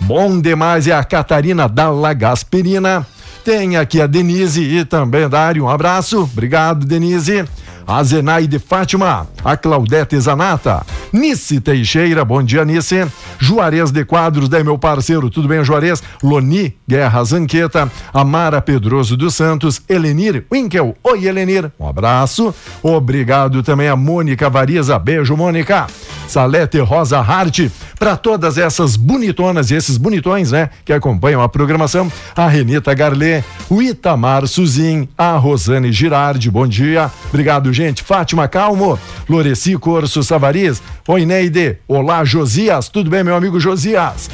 Bom 0.00 0.40
demais 0.40 0.88
é 0.88 0.92
a 0.92 1.04
Catarina 1.04 1.68
Dalla 1.68 2.14
Gasperina. 2.14 3.06
Tem 3.44 3.76
aqui 3.76 4.00
a 4.00 4.06
Denise 4.06 4.62
e 4.62 4.86
também 4.86 5.28
Dário. 5.28 5.64
Um 5.64 5.68
abraço. 5.68 6.22
Obrigado, 6.22 6.86
Denise 6.86 7.44
a 7.86 8.02
Zenaide 8.02 8.58
Fátima, 8.58 9.26
a 9.44 9.56
Claudete 9.56 10.18
Zanata, 10.18 10.84
Nice 11.12 11.60
Teixeira, 11.60 12.24
bom 12.24 12.42
dia 12.42 12.64
Nice, 12.64 13.06
Juarez 13.38 13.90
de 13.90 14.04
Quadros, 14.04 14.48
daí 14.48 14.64
meu 14.64 14.78
parceiro, 14.78 15.30
tudo 15.30 15.48
bem 15.48 15.64
Juarez? 15.64 16.02
Loni 16.22 16.74
Guerra 16.88 17.22
Zanqueta, 17.24 17.90
Amara 18.12 18.60
Pedroso 18.60 19.16
dos 19.16 19.34
Santos, 19.34 19.82
Elenir 19.88 20.44
Winkel, 20.52 20.96
oi 21.02 21.26
Elenir, 21.26 21.70
um 21.78 21.86
abraço, 21.86 22.54
obrigado 22.82 23.62
também 23.62 23.88
a 23.88 23.96
Mônica 23.96 24.48
Variza, 24.48 24.98
beijo 24.98 25.36
Mônica, 25.36 25.86
Salete 26.26 26.78
Rosa 26.78 27.20
Hart, 27.20 27.68
para 27.98 28.16
todas 28.16 28.58
essas 28.58 28.96
bonitonas 28.96 29.70
e 29.70 29.74
esses 29.74 29.96
bonitões, 29.96 30.52
né, 30.52 30.70
que 30.84 30.92
acompanham 30.92 31.42
a 31.42 31.48
programação, 31.48 32.10
a 32.34 32.48
Renita 32.48 32.92
Garlê, 32.94 33.42
o 33.68 33.82
Itamar 33.82 34.46
Suzin, 34.46 35.08
a 35.16 35.36
Rosane 35.36 35.92
Girardi, 35.92 36.50
bom 36.50 36.66
dia, 36.66 37.10
obrigado 37.28 37.73
gente, 37.74 38.02
Fátima 38.02 38.48
Calmo, 38.48 38.98
Loreci 39.28 39.76
Corso 39.76 40.22
Savariz, 40.22 40.80
oi 41.06 41.26
Neide, 41.26 41.78
olá 41.86 42.24
Josias, 42.24 42.88
tudo 42.88 43.10
bem 43.10 43.24
meu 43.24 43.34
amigo 43.34 43.60
Josias? 43.60 44.30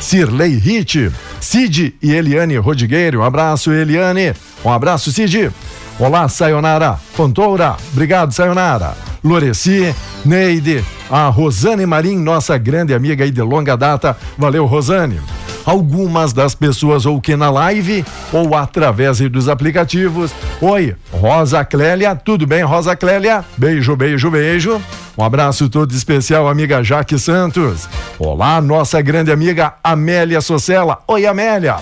Cirlei 0.00 0.54
Hit, 0.56 1.12
Cid 1.40 1.94
e 2.00 2.12
Eliane 2.12 2.56
Rodigueiro, 2.56 3.20
um 3.20 3.24
abraço 3.24 3.72
Eliane, 3.72 4.32
um 4.64 4.70
abraço 4.70 5.12
Cid, 5.12 5.50
olá 5.98 6.28
Sayonara, 6.28 6.98
Fontoura, 7.12 7.76
obrigado 7.92 8.32
Sayonara, 8.32 8.96
Loreci, 9.22 9.94
Neide, 10.24 10.84
a 11.10 11.28
Rosane 11.28 11.84
Marim, 11.84 12.18
nossa 12.18 12.56
grande 12.56 12.94
amiga 12.94 13.22
aí 13.22 13.30
de 13.30 13.42
longa 13.42 13.76
data. 13.76 14.16
Valeu, 14.38 14.64
Rosane. 14.64 15.20
Algumas 15.64 16.32
das 16.32 16.54
pessoas 16.54 17.06
ou 17.06 17.20
que 17.20 17.36
na 17.36 17.50
live 17.50 18.04
ou 18.32 18.54
através 18.56 19.20
dos 19.20 19.48
aplicativos. 19.48 20.32
Oi, 20.60 20.96
Rosa 21.12 21.64
Clélia, 21.64 22.14
tudo 22.16 22.46
bem, 22.46 22.62
Rosa 22.62 22.96
Clélia? 22.96 23.44
Beijo, 23.56 23.94
beijo, 23.96 24.30
beijo. 24.30 24.80
Um 25.16 25.22
abraço 25.24 25.68
todo 25.68 25.92
especial, 25.92 26.48
amiga 26.48 26.82
Jaque 26.82 27.18
Santos. 27.18 27.88
Olá, 28.18 28.60
nossa 28.60 29.00
grande 29.00 29.30
amiga 29.30 29.74
Amélia 29.84 30.40
Socella. 30.40 30.98
Oi, 31.06 31.26
Amélia. 31.26 31.76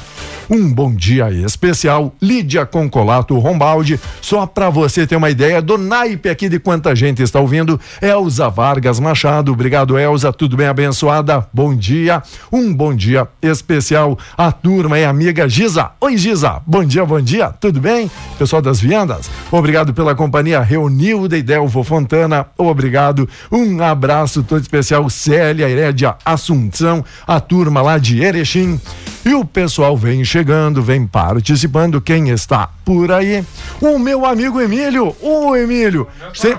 Um 0.52 0.68
bom 0.74 0.92
dia 0.92 1.30
especial, 1.30 2.12
Lídia 2.20 2.66
Concolato 2.66 3.38
Rombaldi. 3.38 4.00
Só 4.20 4.46
para 4.46 4.68
você 4.68 5.06
ter 5.06 5.14
uma 5.14 5.30
ideia 5.30 5.62
do 5.62 5.78
naipe 5.78 6.28
aqui 6.28 6.48
de 6.48 6.58
quanta 6.58 6.92
gente 6.96 7.22
está 7.22 7.38
ouvindo, 7.38 7.78
Elza 8.02 8.48
Vargas 8.48 8.98
Machado. 8.98 9.52
Obrigado, 9.52 9.96
Elza. 9.96 10.32
Tudo 10.32 10.56
bem 10.56 10.66
abençoada? 10.66 11.46
Bom 11.52 11.72
dia. 11.72 12.20
Um 12.50 12.74
bom 12.74 12.92
dia 12.92 13.28
especial 13.40 14.18
à 14.36 14.50
turma 14.50 14.98
e 14.98 15.04
amiga 15.04 15.48
Giza. 15.48 15.92
Oi, 16.00 16.16
Giza. 16.16 16.60
Bom 16.66 16.82
dia, 16.82 17.06
bom 17.06 17.20
dia. 17.20 17.50
Tudo 17.50 17.78
bem? 17.78 18.10
Pessoal 18.36 18.60
das 18.60 18.80
Viandas, 18.80 19.30
obrigado 19.52 19.94
pela 19.94 20.16
companhia. 20.16 20.60
Reuniu 20.62 21.28
de 21.28 21.42
Delvo 21.42 21.84
Fontana. 21.84 22.46
Obrigado. 22.58 23.28
Um 23.52 23.80
abraço 23.80 24.42
todo 24.42 24.60
especial, 24.60 25.08
Célia 25.08 25.68
Herédia 25.68 26.16
Assunção, 26.24 27.04
a 27.24 27.38
turma 27.38 27.80
lá 27.80 27.98
de 27.98 28.20
Erechim. 28.20 28.80
E 29.24 29.34
o 29.34 29.44
pessoal 29.44 29.96
vem 29.98 30.24
chegando, 30.24 30.39
vem 30.82 31.06
participando. 31.06 32.00
Quem 32.00 32.30
está 32.30 32.68
por 32.84 33.10
aí? 33.12 33.44
O 33.80 33.98
meu 33.98 34.24
amigo 34.24 34.60
Emílio. 34.60 35.14
Ô, 35.20 35.54
Emílio. 35.56 36.06
Se, 36.34 36.56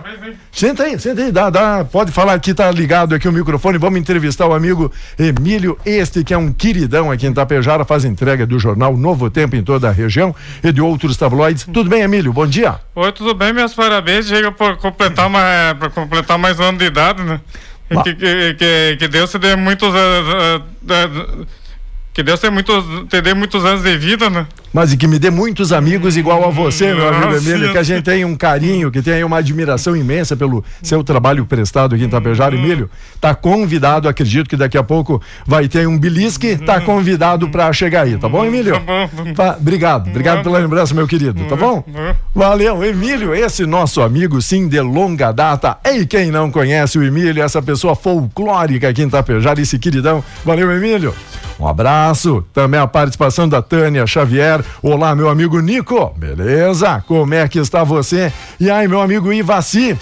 senta 0.52 0.84
aí, 0.84 1.00
senta 1.00 1.22
aí. 1.22 1.32
Dá, 1.32 1.50
dá, 1.50 1.86
pode 1.86 2.12
falar 2.12 2.34
aqui, 2.34 2.54
tá 2.54 2.70
ligado 2.72 3.16
aqui 3.16 3.28
o 3.28 3.32
microfone. 3.32 3.78
Vamos 3.78 4.00
entrevistar 4.00 4.48
o 4.48 4.54
amigo 4.54 4.92
Emílio, 5.18 5.78
este 5.86 6.24
que 6.24 6.34
é 6.34 6.38
um 6.38 6.52
queridão 6.52 7.12
aqui 7.12 7.28
em 7.28 7.34
Tapejara, 7.34 7.86
faz 7.86 8.06
entrega 8.06 8.46
do 8.46 8.60
jornal 8.60 8.96
Novo 8.96 9.30
Tempo 9.30 9.56
em 9.56 9.64
toda 9.64 9.90
a 9.90 9.92
região 9.92 10.36
e 10.64 10.72
de 10.72 10.82
outros 10.82 11.18
tabloides. 11.18 11.66
Tudo 11.66 11.90
bem, 11.90 12.02
Emílio? 12.02 12.32
Bom 12.34 12.48
dia. 12.48 12.80
Oi, 12.96 13.12
tudo 13.12 13.34
bem? 13.34 13.54
Meus 13.54 13.74
parabéns. 13.74 14.28
Chega 14.28 14.52
por 14.52 14.78
completar, 14.78 15.30
mais, 15.30 15.78
pra 15.78 15.90
completar 15.90 16.38
mais 16.38 16.60
um 16.60 16.64
ano 16.64 16.78
de 16.78 16.86
idade, 16.86 17.24
né? 17.24 17.40
Que, 18.04 18.16
que, 18.16 18.54
que, 18.54 18.98
que 19.00 19.08
Deus 19.10 19.30
te 19.30 19.38
dê 19.38 19.56
muitos. 19.56 19.90
Uh, 19.90 20.62
uh, 20.62 21.42
uh, 21.42 21.61
que 22.14 22.24
Deus 22.24 22.40
tenha 22.40 22.52
muitos, 22.52 22.84
te 23.10 23.22
dê 23.22 23.34
muitos 23.34 23.64
anos 23.66 23.84
de 23.84 23.98
vida, 23.98 24.30
né? 24.30 24.48
Mas 24.74 24.94
e 24.94 24.98
que 24.98 25.08
me 25.08 25.20
dê 25.20 25.30
muitos 25.30 25.74
amigos 25.74 26.16
igual 26.16 26.46
a 26.46 26.50
você, 26.50 26.94
meu 26.94 27.08
amigo 27.10 27.36
Emílio, 27.36 27.72
que 27.72 27.78
a 27.78 27.84
gente 27.84 28.04
tem 28.04 28.24
um 28.24 28.36
carinho, 28.36 28.90
que 28.90 29.02
tem 29.02 29.24
uma 29.24 29.38
admiração 29.38 29.96
imensa 29.96 30.36
pelo 30.36 30.64
seu 30.82 31.04
trabalho 31.04 31.46
prestado 31.46 31.96
aqui 31.96 32.06
em 32.06 32.10
Tapejara. 32.10 32.56
Emílio, 32.56 32.90
tá 33.20 33.36
convidado, 33.36 34.08
acredito 34.08 34.50
que 34.50 34.56
daqui 34.56 34.78
a 34.78 34.84
pouco 34.84 35.22
vai 35.46 35.68
ter 35.68 35.88
um 35.88 35.98
belisque, 35.98 36.56
tá 36.56 36.80
convidado 36.80 37.50
para 37.50 37.72
chegar 37.74 38.04
aí, 38.04 38.18
tá 38.18 38.30
bom, 38.30 38.46
Emílio? 38.46 38.74
Tá 38.74 39.10
bom. 39.14 39.34
Tá, 39.34 39.58
obrigado, 39.60 40.10
obrigado 40.10 40.44
pela 40.44 40.60
lembrança, 40.60 40.94
meu 40.94 41.08
querido, 41.08 41.44
tá 41.46 41.56
bom? 41.56 41.84
Valeu, 42.34 42.84
Emílio, 42.84 43.36
esse 43.36 43.66
nosso 43.66 44.02
amigo, 44.02 44.42
sim, 44.42 44.68
de 44.68 44.80
longa 44.80 45.32
data. 45.32 45.78
E 45.86 46.06
quem 46.06 46.32
não 46.32 46.50
conhece 46.50 46.98
o 46.98 47.04
Emílio, 47.04 47.44
essa 47.44 47.62
pessoa 47.62 47.96
folclórica 47.96 48.88
aqui 48.88 49.02
em 49.02 49.10
Tapejara, 49.10 49.60
esse 49.62 49.78
queridão. 49.78 50.24
Valeu, 50.46 50.72
Emílio. 50.72 51.14
Um 51.60 51.68
abraço. 51.68 52.44
Também 52.52 52.80
a 52.80 52.88
participação 52.88 53.48
da 53.48 53.62
Tânia 53.62 54.08
Xavier. 54.08 54.61
Olá, 54.82 55.16
meu 55.16 55.30
amigo 55.30 55.60
Nico. 55.60 56.14
Beleza? 56.18 57.04
Como 57.08 57.34
é 57.34 57.48
que 57.48 57.60
está 57.60 57.84
você? 57.84 58.32
E 58.60 58.70
aí, 58.70 58.88
meu 58.88 59.02
amigo 59.02 59.32
Ivaci? 59.32 59.98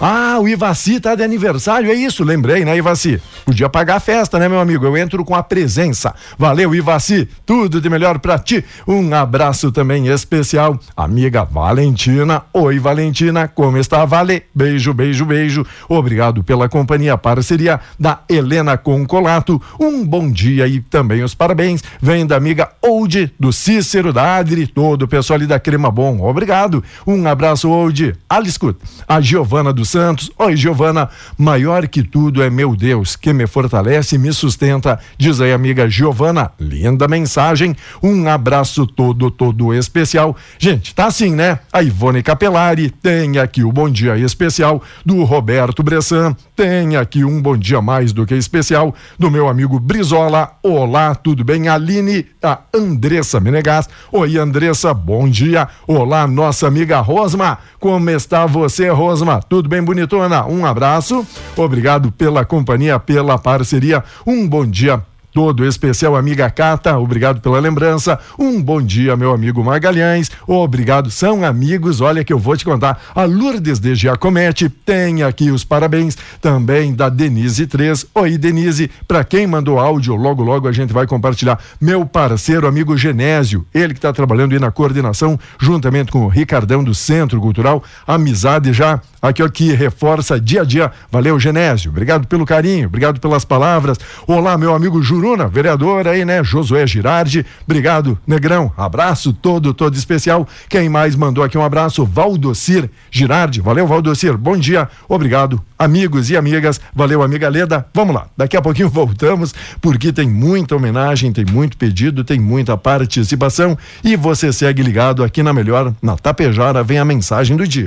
Ah, 0.00 0.38
o 0.40 0.48
Ivaci 0.48 1.00
tá 1.00 1.16
de 1.16 1.24
aniversário, 1.24 1.90
é 1.90 1.94
isso, 1.94 2.22
lembrei, 2.22 2.64
né, 2.64 2.76
Ivaci? 2.76 3.20
Podia 3.44 3.68
pagar 3.68 3.96
a 3.96 4.00
festa, 4.00 4.38
né, 4.38 4.48
meu 4.48 4.60
amigo? 4.60 4.86
Eu 4.86 4.96
entro 4.96 5.24
com 5.24 5.34
a 5.34 5.42
presença. 5.42 6.14
Valeu, 6.38 6.72
Ivaci, 6.72 7.28
tudo 7.44 7.80
de 7.80 7.90
melhor 7.90 8.20
para 8.20 8.38
ti. 8.38 8.64
Um 8.86 9.12
abraço 9.12 9.72
também 9.72 10.06
especial, 10.06 10.78
amiga 10.96 11.42
Valentina. 11.42 12.44
Oi, 12.52 12.78
Valentina, 12.78 13.48
como 13.48 13.76
está, 13.76 14.04
Vale? 14.04 14.44
Beijo, 14.54 14.94
beijo, 14.94 15.24
beijo. 15.24 15.66
Obrigado 15.88 16.44
pela 16.44 16.68
companhia, 16.68 17.18
parceria 17.18 17.80
da 17.98 18.20
Helena 18.28 18.78
Concolato. 18.78 19.60
Um 19.80 20.06
bom 20.06 20.30
dia 20.30 20.68
e 20.68 20.80
também 20.80 21.24
os 21.24 21.34
parabéns. 21.34 21.82
Vem 22.00 22.24
da 22.24 22.36
amiga 22.36 22.70
Old, 22.80 23.34
do 23.40 23.52
Cícero, 23.52 24.12
da 24.12 24.36
Adri, 24.36 24.68
todo 24.68 25.02
o 25.02 25.08
pessoal 25.08 25.38
ali 25.38 25.46
da 25.46 25.58
Crema 25.58 25.90
Bom. 25.90 26.20
Obrigado. 26.20 26.84
Um 27.04 27.26
abraço, 27.26 27.68
Old. 27.68 28.14
Ali, 28.28 28.48
escuta, 28.48 28.78
a 29.08 29.20
Giovana 29.20 29.72
do 29.72 29.87
Santos. 29.88 30.30
Oi, 30.38 30.56
Giovana, 30.56 31.08
maior 31.36 31.88
que 31.88 32.02
tudo 32.02 32.42
é 32.42 32.50
meu 32.50 32.76
Deus, 32.76 33.16
que 33.16 33.32
me 33.32 33.46
fortalece 33.46 34.16
e 34.16 34.18
me 34.18 34.32
sustenta. 34.32 34.98
Diz 35.16 35.40
aí, 35.40 35.52
amiga 35.52 35.88
Giovana, 35.88 36.50
linda 36.58 37.08
mensagem. 37.08 37.74
Um 38.02 38.28
abraço 38.28 38.86
todo, 38.86 39.30
todo 39.30 39.74
especial. 39.74 40.36
Gente, 40.58 40.94
tá 40.94 41.06
assim, 41.06 41.34
né? 41.34 41.60
A 41.72 41.82
Ivone 41.82 42.22
Capelari 42.22 42.90
tem 42.90 43.38
aqui 43.38 43.64
o 43.64 43.72
bom 43.72 43.88
dia 43.88 44.16
especial 44.18 44.82
do 45.04 45.24
Roberto 45.24 45.82
Bressan. 45.82 46.36
Tem 46.54 46.96
aqui 46.96 47.24
um 47.24 47.40
bom 47.40 47.56
dia 47.56 47.80
mais 47.80 48.12
do 48.12 48.26
que 48.26 48.34
especial 48.34 48.94
do 49.18 49.30
meu 49.30 49.48
amigo 49.48 49.78
Brizola. 49.78 50.52
Olá, 50.62 51.14
tudo 51.14 51.44
bem? 51.44 51.68
Aline, 51.68 52.26
a 52.42 52.60
Andressa 52.74 53.40
Menegas. 53.40 53.88
Oi, 54.12 54.36
Andressa, 54.36 54.92
bom 54.92 55.28
dia. 55.28 55.68
Olá, 55.86 56.26
nossa 56.26 56.66
amiga 56.66 57.00
Rosma. 57.00 57.58
Como 57.78 58.10
está 58.10 58.44
você, 58.46 58.88
Rosma? 58.90 59.40
Tudo 59.40 59.68
bem, 59.68 59.77
bonitona? 59.82 60.46
Um 60.46 60.64
abraço. 60.64 61.26
Obrigado 61.56 62.10
pela 62.12 62.44
companhia, 62.44 62.98
pela 62.98 63.38
parceria. 63.38 64.04
Um 64.26 64.48
bom 64.48 64.66
dia 64.66 65.02
todo 65.38 65.64
especial, 65.64 66.16
amiga 66.16 66.50
Cata, 66.50 66.98
obrigado 66.98 67.40
pela 67.40 67.60
lembrança. 67.60 68.18
Um 68.36 68.60
bom 68.60 68.82
dia, 68.82 69.16
meu 69.16 69.32
amigo 69.32 69.62
Magalhães. 69.62 70.32
Obrigado, 70.44 71.12
são 71.12 71.44
amigos. 71.44 72.00
Olha 72.00 72.24
que 72.24 72.32
eu 72.32 72.40
vou 72.40 72.56
te 72.56 72.64
contar. 72.64 73.00
A 73.14 73.22
Lourdes 73.22 73.78
de 73.78 73.94
Giacomete 73.94 74.68
tem 74.68 75.22
aqui 75.22 75.52
os 75.52 75.62
parabéns 75.62 76.18
também 76.40 76.92
da 76.92 77.08
Denise 77.08 77.68
3. 77.68 78.06
Oi, 78.16 78.36
Denise, 78.36 78.90
para 79.06 79.22
quem 79.22 79.46
mandou 79.46 79.78
áudio, 79.78 80.16
logo 80.16 80.42
logo 80.42 80.66
a 80.66 80.72
gente 80.72 80.92
vai 80.92 81.06
compartilhar. 81.06 81.60
Meu 81.80 82.04
parceiro, 82.04 82.66
amigo 82.66 82.96
Genésio, 82.96 83.64
ele 83.72 83.94
que 83.94 83.98
está 83.98 84.12
trabalhando 84.12 84.54
aí 84.54 84.58
na 84.58 84.72
coordenação, 84.72 85.38
juntamente 85.56 86.10
com 86.10 86.24
o 86.24 86.28
Ricardão 86.28 86.82
do 86.82 86.96
Centro 86.96 87.40
Cultural. 87.40 87.80
Amizade 88.04 88.72
já 88.72 89.00
aqui, 89.22 89.40
aqui 89.40 89.72
reforça 89.72 90.40
dia 90.40 90.62
a 90.62 90.64
dia. 90.64 90.90
Valeu, 91.12 91.38
Genésio. 91.38 91.92
Obrigado 91.92 92.26
pelo 92.26 92.44
carinho, 92.44 92.88
obrigado 92.88 93.20
pelas 93.20 93.44
palavras. 93.44 93.98
Olá, 94.26 94.58
meu 94.58 94.74
amigo 94.74 95.00
Juruna, 95.28 95.46
vereador 95.46 96.08
aí, 96.08 96.24
né? 96.24 96.42
Josué 96.42 96.86
Girardi. 96.86 97.44
Obrigado, 97.66 98.18
Negrão. 98.26 98.72
Abraço 98.76 99.30
todo, 99.30 99.74
todo 99.74 99.94
especial. 99.94 100.48
Quem 100.70 100.88
mais 100.88 101.14
mandou 101.14 101.44
aqui 101.44 101.58
um 101.58 101.62
abraço? 101.62 102.06
Valdocir 102.06 102.88
Girardi. 103.10 103.60
Valeu, 103.60 103.86
Valdocir. 103.86 104.38
Bom 104.38 104.56
dia. 104.56 104.88
Obrigado, 105.06 105.60
amigos 105.78 106.30
e 106.30 106.36
amigas. 106.36 106.80
Valeu, 106.94 107.22
amiga 107.22 107.46
Leda. 107.46 107.86
Vamos 107.92 108.14
lá. 108.14 108.26
Daqui 108.34 108.56
a 108.56 108.62
pouquinho 108.62 108.88
voltamos, 108.90 109.54
porque 109.82 110.12
tem 110.12 110.28
muita 110.30 110.74
homenagem, 110.76 111.30
tem 111.30 111.44
muito 111.44 111.76
pedido, 111.76 112.24
tem 112.24 112.40
muita 112.40 112.74
participação 112.78 113.76
e 114.02 114.16
você 114.16 114.50
segue 114.50 114.82
ligado 114.82 115.22
aqui 115.22 115.42
na 115.42 115.52
Melhor, 115.52 115.92
na 116.00 116.16
Tapejara, 116.16 116.82
vem 116.82 116.98
a 116.98 117.04
mensagem 117.04 117.54
do 117.54 117.66
dia. 117.66 117.86